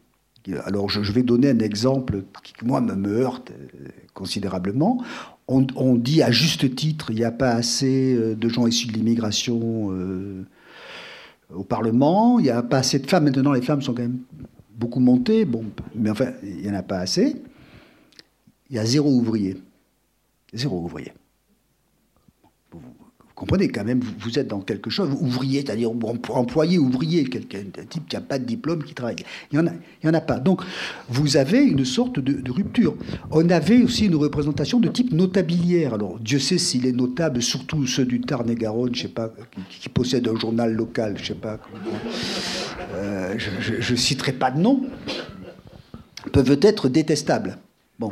[0.65, 5.03] Alors je, vais donner un exemple qui, moi, me heurte euh, considérablement
[5.49, 8.93] on, dit à juste titre, il n'y a pas assez euh, de gens issus de
[8.93, 10.45] l'immigration euh,
[11.55, 13.25] au Parlement, il n'y a pas assez de femmes.
[13.25, 14.21] Maintenant, les femmes sont quand même
[14.77, 15.65] beaucoup montées, bon,
[15.95, 17.37] mais enfin, il n'y en a pas assez.
[18.69, 19.57] Il y a zéro ouvrier.
[20.53, 21.13] Zéro ouvrier
[23.39, 25.93] comprenez quand même, vous, êtes dans quelque chose, ouvrier, c'est-à-dire
[26.31, 29.15] employé, ouvrier, quelqu'un, un type qui n'a pas de diplôme, qui travaille.
[29.53, 29.73] Il n'y en,
[30.11, 30.41] en, a pas.
[30.41, 30.63] Donc,
[31.09, 32.97] vous avez une sorte de, rupture.
[33.31, 35.95] On avait aussi une représentation de type notabilière.
[35.95, 39.33] Alors, Dieu sait s'il est notable, surtout ceux du Tarn-et-Garonne, je sais pas,
[39.71, 41.61] qui, possèdent un journal local, je sais pas.
[42.95, 44.83] Euh, je ne citerai pas de nom,
[46.33, 47.59] peuvent être détestables.
[48.01, 48.11] Bon.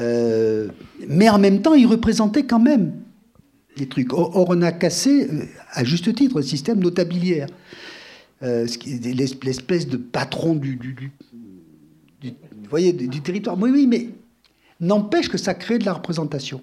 [0.00, 0.68] Euh,
[1.06, 2.92] mais en même temps, ils représentaient quand même
[4.10, 7.46] Or, on a cassé, euh, à juste titre, le système notabiliaire.
[8.42, 8.66] Euh,
[9.04, 10.78] l'espèce de patron du,
[13.22, 13.56] territoire.
[13.58, 14.08] Oui, oui, mais
[14.80, 16.60] n'empêche que ça crée de la représentation.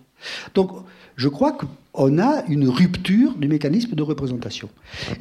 [0.54, 0.72] Donc,
[1.16, 4.70] je crois qu'on a une rupture du mécanisme de représentation.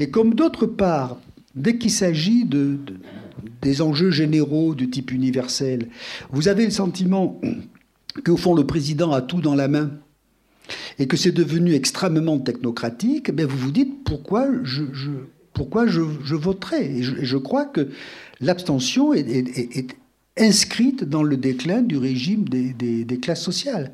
[0.01, 1.19] Et comme d'autre part,
[1.55, 2.79] dès qu'il s'agit de,
[3.63, 5.89] des enjeux généraux du type universel,
[6.31, 7.41] vous avez le sentiment
[8.25, 9.91] qu'au fond, le président a tout dans la main
[10.99, 14.83] et que c'est devenu extrêmement technocratique, ben vous vous dites pourquoi je,
[15.53, 16.99] pourquoi je, voterai?
[16.99, 17.89] Et je, crois que
[18.41, 19.97] l'abstention est,
[20.37, 23.93] inscrite dans le déclin du régime des, classes sociales.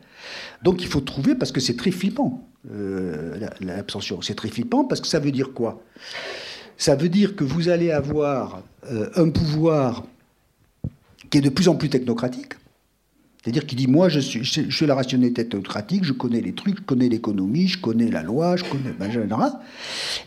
[0.63, 4.21] Donc il faut trouver, parce que c'est très flippant, euh, l'abstention.
[4.23, 5.83] C'est très flippant parce que ça veut dire quoi?
[6.77, 10.05] Ça veut dire que vous allez avoir euh, un pouvoir
[11.31, 12.55] qui est de plus en plus technocratique,
[13.45, 16.83] c'est-à-dire qu'il dit, moi, je suis, je la rationalité technocratique, je connais les trucs, je
[16.83, 18.95] connais l'économie, je connais la loi, je connais...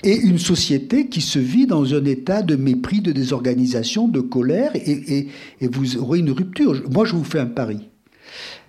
[0.04, 4.72] Et une société qui se vit dans un état de mépris, de désorganisation, de colère,
[4.76, 5.30] et,
[5.62, 6.80] vous aurez une rupture.
[6.92, 7.90] Moi, je vous fais un pari.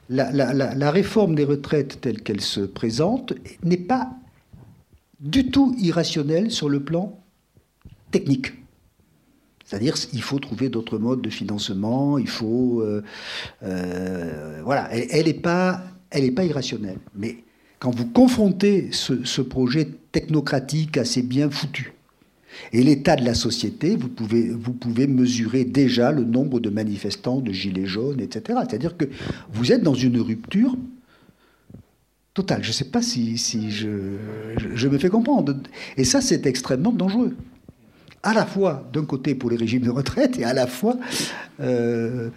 [0.08, 4.12] La, la réforme des retraites telle qu'elle se présente n'est pas
[5.20, 7.20] du tout irrationnelle sur le plan
[8.10, 8.54] technique.
[9.68, 12.80] C'est-à-dire, il faut trouver d'autres modes de financement, il faut.
[12.80, 13.02] Euh,
[13.62, 16.96] euh, voilà, elle n'est pas, elle pas irrationnelle.
[17.14, 17.44] Mais
[17.78, 21.92] quand vous confrontez ce, projet technocratique assez bien foutu
[22.72, 27.84] et l'état de la société, vous pouvez, mesurer déjà le nombre de manifestants, de gilets
[27.84, 28.60] jaunes, etc.
[28.66, 29.04] C'est-à-dire que
[29.52, 30.76] vous êtes dans une rupture
[32.32, 32.64] totale.
[32.64, 33.88] Je ne sais pas si, si je,
[34.88, 35.54] me fais comprendre.
[35.98, 37.36] Et ça, c'est extrêmement dangereux
[38.22, 40.96] à la fois d'un côté pour les régimes de retraite et à la fois
[41.60, 42.30] euh,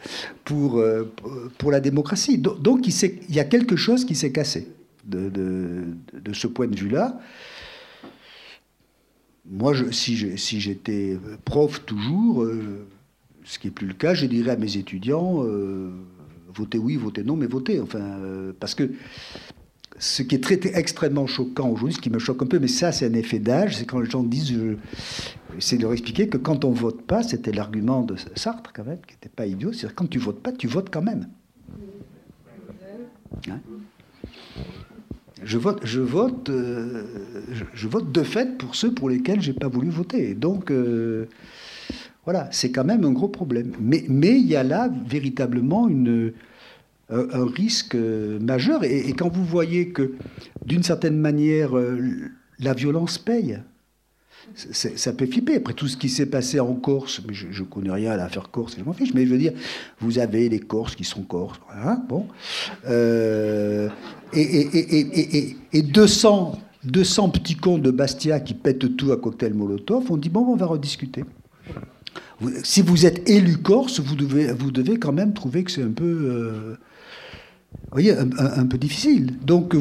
[0.45, 1.11] pour, euh,
[1.57, 2.37] pour la démocratie.
[2.37, 4.67] Donc il, y a quelque chose qui s'est cassé
[5.05, 7.19] de, de, ce point de vue-là.
[9.49, 10.15] Moi, si
[10.59, 12.85] j'étais prof toujours, euh,
[13.43, 15.43] ce qui n'est plus le cas, je dirais à mes étudiants,
[16.53, 17.79] votez oui, votez non, mais votez.
[17.79, 18.19] Enfin,
[18.59, 18.91] parce que
[20.01, 23.05] ce qui est extrêmement choquant aujourd'hui, ce qui me choque un peu, mais ça c'est
[23.05, 24.51] un effet d'âge, c'est quand les gens disent,
[25.59, 28.97] c'est de leur expliquer que quand on vote pas, c'était l'argument de Sartre quand même,
[29.07, 31.29] qui n'était pas idiot, c'est-à-dire quand tu votes pas, tu votes quand même.
[33.47, 33.59] Hein
[35.43, 37.03] je vote, je vote, euh,
[37.73, 40.33] je, vote de fait pour ceux pour lesquels j'ai pas voulu voter.
[40.33, 41.27] donc euh,
[42.25, 43.73] voilà, c'est quand même un gros problème.
[43.79, 46.33] Mais mais il y a là véritablement une
[47.11, 48.83] un, risque euh, majeur.
[48.83, 50.13] Et, quand vous voyez que,
[50.65, 51.99] d'une certaine manière, euh,
[52.59, 53.59] la violence paye,
[54.55, 55.55] ça peut flipper.
[55.55, 58.75] Après tout ce qui s'est passé en Corse, je ne connais rien à l'affaire Corse,
[58.77, 59.53] je m'en fiche, mais je veux dire,
[59.99, 62.27] vous avez les Corses qui sont Corses, hein, bon.
[62.87, 63.87] Euh,
[64.33, 70.11] et, et, et, 200, 200 petits cons de Bastia qui pètent tout à cocktail Molotov,
[70.11, 71.23] on dit, bon, on va rediscuter.
[72.63, 75.91] si vous êtes élu Corse, vous devez, vous devez quand même trouver que c'est un
[75.91, 76.77] peu
[77.91, 79.33] voyez, un, peu difficile.
[79.45, 79.75] Donc,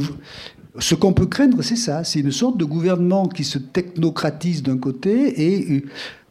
[0.79, 2.05] ce qu'on peut craindre, c'est ça.
[2.05, 5.85] C'est une sorte de gouvernement qui se technocratise d'un côté et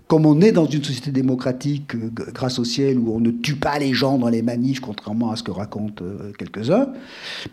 [0.09, 3.55] comme on est dans une société démocratique euh, grâce au ciel où on ne tue
[3.55, 6.89] pas les gens dans les manifs, contrairement à ce que racontent euh, quelques-uns,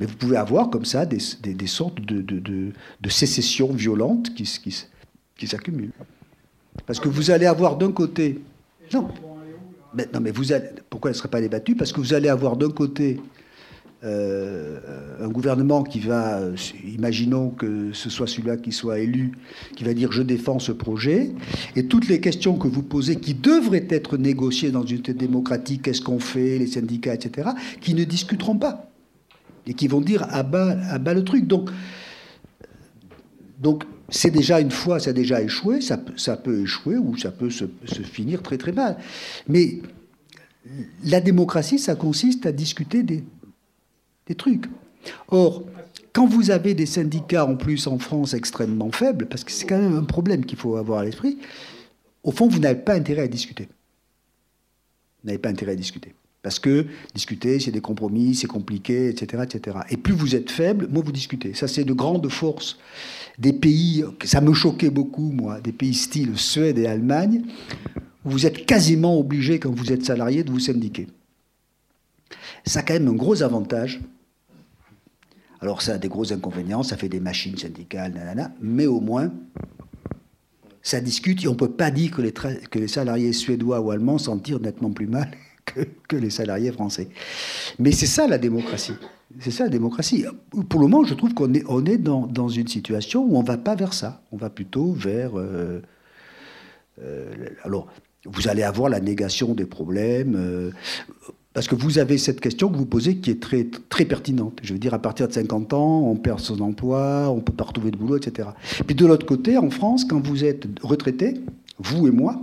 [0.00, 1.18] mais vous pouvez avoir comme ça des,
[1.66, 4.86] sortes de, de, sécessions violentes qui, qui,
[5.36, 5.92] qui s'accumulent.
[6.86, 8.40] Parce que vous allez avoir d'un côté...
[8.92, 9.08] Non.
[9.94, 12.30] Mais, non, mais vous allez, pourquoi elle ne serait pas débattue Parce que vous allez
[12.30, 13.20] avoir d'un côté
[14.04, 14.78] euh,
[15.20, 16.42] un gouvernement qui va,
[16.84, 19.32] imaginons que ce soit celui-là qui soit élu,
[19.74, 21.32] qui va dire je défends ce projet,
[21.76, 26.02] et toutes les questions que vous posez qui devraient être négociées dans une démocratique, qu'est-ce
[26.02, 27.50] qu'on fait, les syndicats, etc.,
[27.80, 28.90] qui ne discuteront pas,
[29.66, 31.46] et qui vont dire à bas, à bas le truc.
[31.46, 31.70] Donc,
[33.58, 37.50] donc c'est déjà une fois, ça a déjà échoué, ça, peut échouer ou ça peut
[37.50, 37.64] se
[38.02, 38.98] finir très très mal.
[39.48, 39.80] Mais
[41.04, 43.24] la démocratie, ça consiste à discuter des,
[44.26, 44.66] des trucs.
[45.28, 45.64] Or,
[46.12, 49.78] quand vous avez des syndicats en plus en France extrêmement faibles, parce que c'est quand
[49.78, 51.38] même un problème qu'il faut avoir à l'esprit,
[52.22, 53.68] au fond, vous n'avez pas intérêt à discuter.
[55.22, 56.14] Vous n'avez pas intérêt à discuter.
[56.42, 59.78] Parce que discuter, c'est des compromis, c'est compliqué, etc., etc.
[59.90, 61.54] Et plus vous êtes faible, moins vous discutez.
[61.54, 62.78] Ça, c'est de grandes forces
[63.38, 67.42] des pays, ça me choquait beaucoup, moi, des pays style Suède et Allemagne,
[68.24, 71.08] où vous êtes quasiment obligé, quand vous êtes salarié, de vous syndiquer.
[72.64, 74.00] Ça a quand même un gros avantage,
[75.60, 79.32] alors ça a des gros inconvénients, ça fait des machines syndicales, nanana, mais au moins,
[80.82, 82.22] ça discute et on ne peut pas dire que
[82.78, 85.30] les, salariés suédois ou allemands s'en tirent nettement plus mal
[85.64, 87.08] que, que les salariés français.
[87.78, 88.94] Mais c'est ça la démocratie.
[89.40, 90.24] C'est ça la démocratie.
[90.68, 93.42] Pour le moment, je trouve qu'on est, on est dans, dans, une situation où on
[93.42, 94.22] ne va pas vers ça.
[94.32, 95.38] On va plutôt vers...
[95.38, 95.82] Euh,
[97.02, 97.88] euh, alors,
[98.24, 100.36] vous allez avoir la négation des problèmes.
[100.36, 100.70] Euh,
[101.56, 104.58] parce que vous avez cette question que vous posez qui est très, très pertinente.
[104.62, 107.54] Je veux dire, à partir de 50 ans, on perd son emploi, on ne peut
[107.54, 108.50] pas retrouver de boulot, etc.
[108.86, 111.40] Puis de l'autre côté, en France, quand vous êtes retraité,
[111.78, 112.38] vous et moi,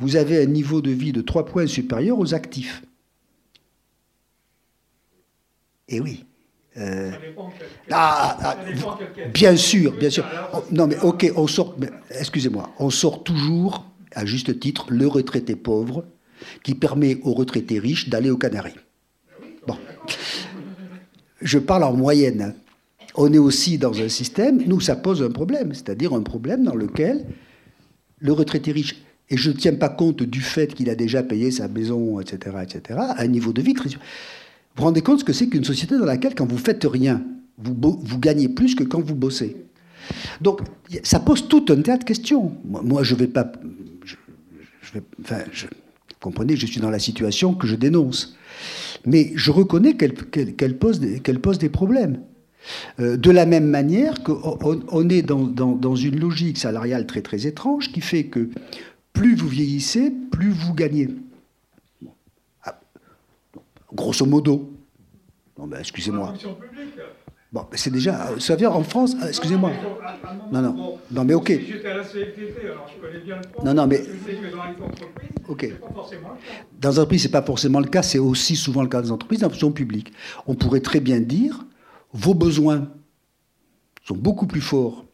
[0.00, 2.82] vous avez un niveau de vie de 3 points supérieur aux actifs.
[5.86, 6.24] Et oui.
[6.78, 7.12] Euh,
[7.92, 8.56] ah, ah,
[9.32, 10.24] bien sûr, bien sûr.
[10.52, 11.76] Oh, non, mais ok, on sort.
[12.10, 13.84] Excusez-moi, on sort toujours,
[14.16, 16.04] à juste titre, le retraité pauvre
[16.62, 18.74] qui permet aux retraités riches d'aller aux Canaries.
[19.66, 19.76] Bon.
[21.40, 22.54] Je parle en moyenne.
[23.14, 26.74] On est aussi dans un système, nous, ça pose un problème, c'est-à-dire un problème dans
[26.74, 27.24] lequel
[28.20, 28.96] le retraité riche,
[29.30, 32.56] et je ne tiens pas compte du fait qu'il a déjà payé sa maison, etc.,
[32.62, 33.88] etc., à un niveau de vie très...
[33.88, 33.96] Vous
[34.76, 37.22] vous rendez compte ce que c'est qu'une société dans laquelle, quand vous faites rien,
[37.58, 39.56] vous, gagnez plus que quand vous bossez.
[40.40, 40.60] Donc,
[41.02, 42.52] ça pose tout un tas de questions.
[42.64, 43.50] Moi, je ne vais pas...
[45.20, 45.66] Enfin, je,
[46.20, 48.36] comprenez, je suis dans la situation que je dénonce.
[49.06, 52.20] Mais je reconnais qu'elle pose, des problèmes.
[53.00, 54.58] Euh, de la même manière qu'on
[54.88, 58.50] on est dans, une logique salariale très très étrange qui fait que
[59.12, 61.08] plus vous vieillissez, plus vous gagnez.
[62.64, 62.80] Ah,
[63.92, 64.72] grosso modo.
[65.58, 66.34] Non, mais excusez-moi.
[67.50, 68.38] Bon, c'est déjà.
[68.38, 69.16] Ça vient en France.
[69.22, 69.72] Euh, excusez-moi.
[70.52, 70.98] Non, non.
[71.10, 71.52] Non, mais ok.
[73.64, 74.02] Non, non, mais.
[75.48, 75.72] Ok.
[76.78, 78.02] Dans les entreprises, ce n'est pas forcément le cas.
[78.02, 80.12] C'est aussi souvent le cas des entreprises, dans la fonction publique.
[80.46, 81.64] On pourrait très bien dire
[82.12, 82.88] vos besoins
[84.04, 85.04] sont beaucoup plus forts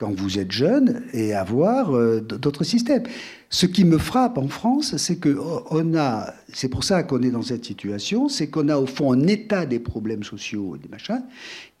[0.00, 3.02] quand vous êtes jeune et avoir euh, d'autres systèmes.
[3.50, 7.22] Ce qui me frappe en France, c'est que oh, on a, c'est pour ça qu'on
[7.22, 10.78] est dans cette situation, c'est qu'on a au fond un état des problèmes sociaux et
[10.78, 11.22] des machins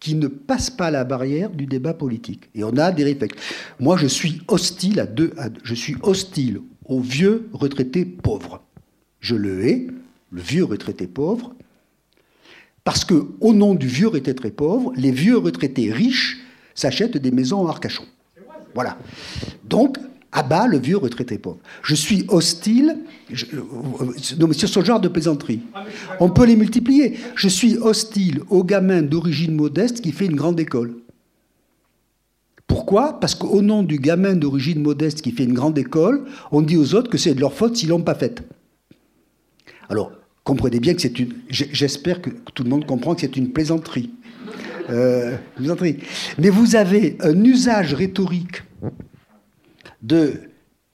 [0.00, 2.50] qui ne passe pas la barrière du débat politique.
[2.54, 3.38] Et on a des réflexes.
[3.78, 5.32] Moi, je suis hostile à deux,
[5.62, 8.62] je suis hostile aux vieux retraités pauvres.
[9.20, 9.86] Je le hais,
[10.30, 11.54] le vieux retraité pauvre,
[12.84, 16.39] parce que au nom du vieux retraité pauvre, les vieux retraités riches
[16.80, 18.04] s'achètent des maisons en Arcachon.
[18.74, 18.96] Voilà.
[19.64, 19.98] Donc,
[20.32, 21.58] à bas le vieux retraité pauvre.
[21.82, 22.98] Je suis hostile,
[24.38, 25.60] non, sur ce genre de plaisanterie.
[26.20, 27.18] On peut les multiplier.
[27.34, 30.94] Je suis hostile au gamin d'origine modeste qui fait une grande école.
[32.66, 33.18] Pourquoi?
[33.18, 36.94] Parce qu'au nom du gamin d'origine modeste qui fait une grande école, on dit aux
[36.94, 38.42] autres que c'est de leur faute s'ils l'ont pas faite.
[39.88, 40.12] Alors,
[40.44, 41.34] comprenez bien que c'est une.
[41.48, 44.10] J'espère que tout le monde comprend que c'est une plaisanterie.
[44.90, 45.36] Euh,
[46.38, 48.62] Mais vous avez un usage rhétorique
[50.02, 50.34] de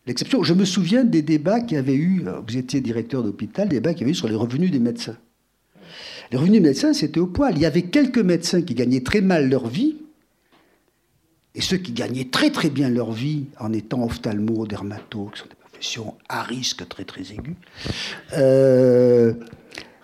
[0.06, 0.43] l'exception.
[0.43, 3.94] Je me souviens des débats qui avaient eu, euh, vous étiez directeur d'hôpital, des débats
[3.94, 5.16] qui avaient eu sur les revenus des médecins.
[6.32, 7.55] Les revenus des médecins, c'était au poil.
[7.56, 9.97] Il y avait quelques médecins qui gagnaient très mal leur vie,
[11.55, 15.47] et ceux qui gagnaient très très bien leur vie en étant ophtalmo, dermato, qui sont
[15.47, 17.55] des professions à risque très très aigu,
[18.36, 19.32] euh,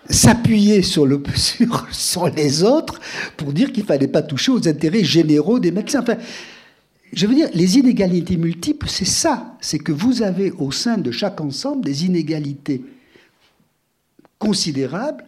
[0.09, 1.21] s'appuyer sur, le,
[1.91, 2.99] sur, les autres
[3.37, 6.01] pour dire qu'il ne fallait pas toucher aux intérêts généraux des médecins.
[6.01, 6.17] Enfin,
[7.13, 9.55] je veux dire, les inégalités multiples, c'est ça.
[9.61, 12.83] C'est que vous avez au sein de chaque ensemble des inégalités
[14.39, 15.25] considérables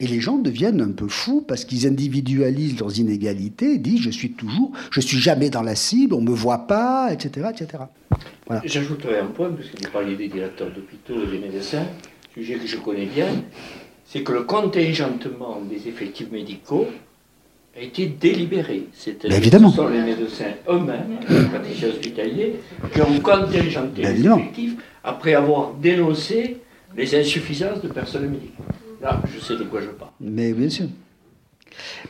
[0.00, 4.32] et les gens deviennent un peu fous parce qu'ils individualisent leurs inégalités disent je suis
[4.32, 7.48] toujours, je suis jamais dans la cible, on me voit pas, etc.
[7.50, 7.84] etc.
[8.46, 8.62] Voilà.
[8.64, 11.86] J'ajouterais un point, parce que vous parliez des directeurs d'hôpitaux et des médecins,
[12.34, 13.28] sujet que je connais bien
[14.12, 16.86] c'est que le contingentement des effectifs médicaux
[17.74, 18.88] a été délibéré.
[18.92, 22.56] C'est-à-dire ce sont les médecins eux-mêmes, les praticiens hospitaliers,
[22.92, 26.58] qui ont contingenté les effectifs après avoir dénoncé
[26.94, 28.66] les insuffisances de personnel médical.
[29.00, 30.10] Là, je sais de quoi je parle.
[30.20, 30.88] Mais bien sûr.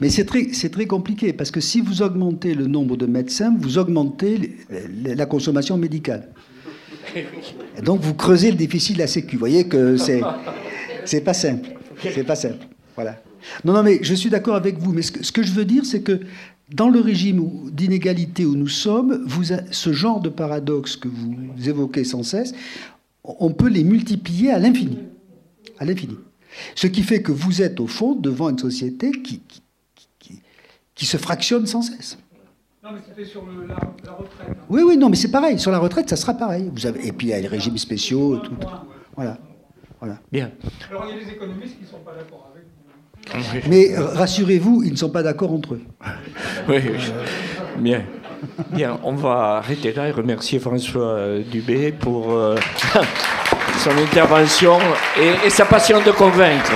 [0.00, 3.78] Mais c'est très, très compliqué, parce que si vous augmentez le nombre de médecins, vous
[3.78, 4.56] augmentez
[5.04, 6.30] la consommation médicale.
[7.84, 9.36] Donc vous creusez le déficit de la Sécu.
[9.36, 11.68] Vous voyez que c'est pas simple.
[12.02, 12.66] C'est pas simple.
[12.94, 13.22] Voilà.
[13.64, 14.92] Non, non, mais je suis d'accord avec vous.
[14.92, 16.20] Mais ce que, je veux dire, c'est que
[16.70, 22.04] dans le régime d'inégalité où nous sommes, vous ce genre de paradoxe que vous évoquez
[22.04, 22.54] sans cesse,
[23.24, 24.98] on peut les multiplier à l'infini.
[25.78, 26.16] À l'infini.
[26.74, 29.40] Ce qui fait que vous êtes au fond devant une société qui,
[30.94, 32.16] qui, se fractionne sans cesse.
[32.84, 34.46] Non, mais c'était sur la, retraite.
[34.48, 34.54] Hein.
[34.68, 35.58] Oui, oui, non, mais c'est pareil.
[35.58, 36.70] Sur la retraite, ça sera pareil.
[36.72, 38.54] Vous avez, et puis il y a les régimes spéciaux, tout.
[39.16, 39.38] Voilà.
[40.30, 40.50] Bien.
[40.90, 43.70] Alors il y a des économistes qui ne sont pas d'accord avec vous.
[43.70, 45.82] Mais rassurez-vous, ils ne sont pas d'accord entre eux.
[46.68, 46.80] Oui,
[47.78, 48.02] bien.
[48.70, 52.56] Bien, on va arrêter là et remercier François Dubé pour euh,
[53.78, 54.78] son intervention
[55.20, 56.72] et, et sa passion de convaincre.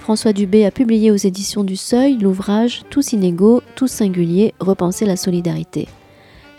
[0.00, 5.16] François Dubé a publié aux éditions du Seuil l'ouvrage Tous inégaux, tous singuliers, repenser la
[5.16, 5.88] solidarité.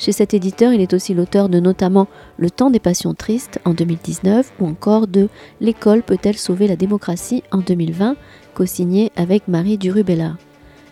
[0.02, 2.07] Chez cet éditeur, il est aussi l'auteur de notamment
[2.38, 5.30] Le temps des passions tristes en 2019 ou encore de
[5.60, 8.15] L'école peut-elle sauver la démocratie en 2020,
[8.56, 10.38] co-signé avec Marie Durubella.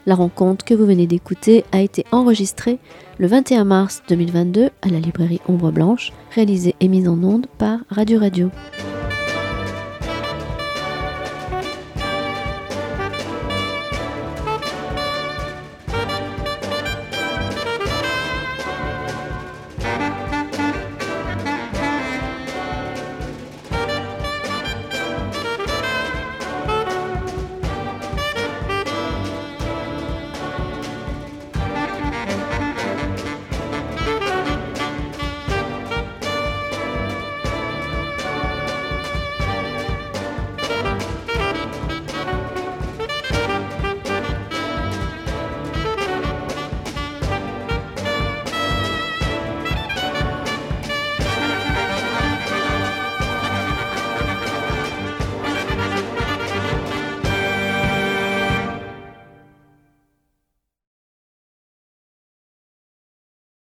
[0.06, 2.78] La rencontre que vous venez d'écouter a été enregistrée
[3.18, 7.80] le 21 mars 2022 à la librairie Ombre Blanche, réalisée et mise en onde par
[7.90, 8.52] Radio Radio.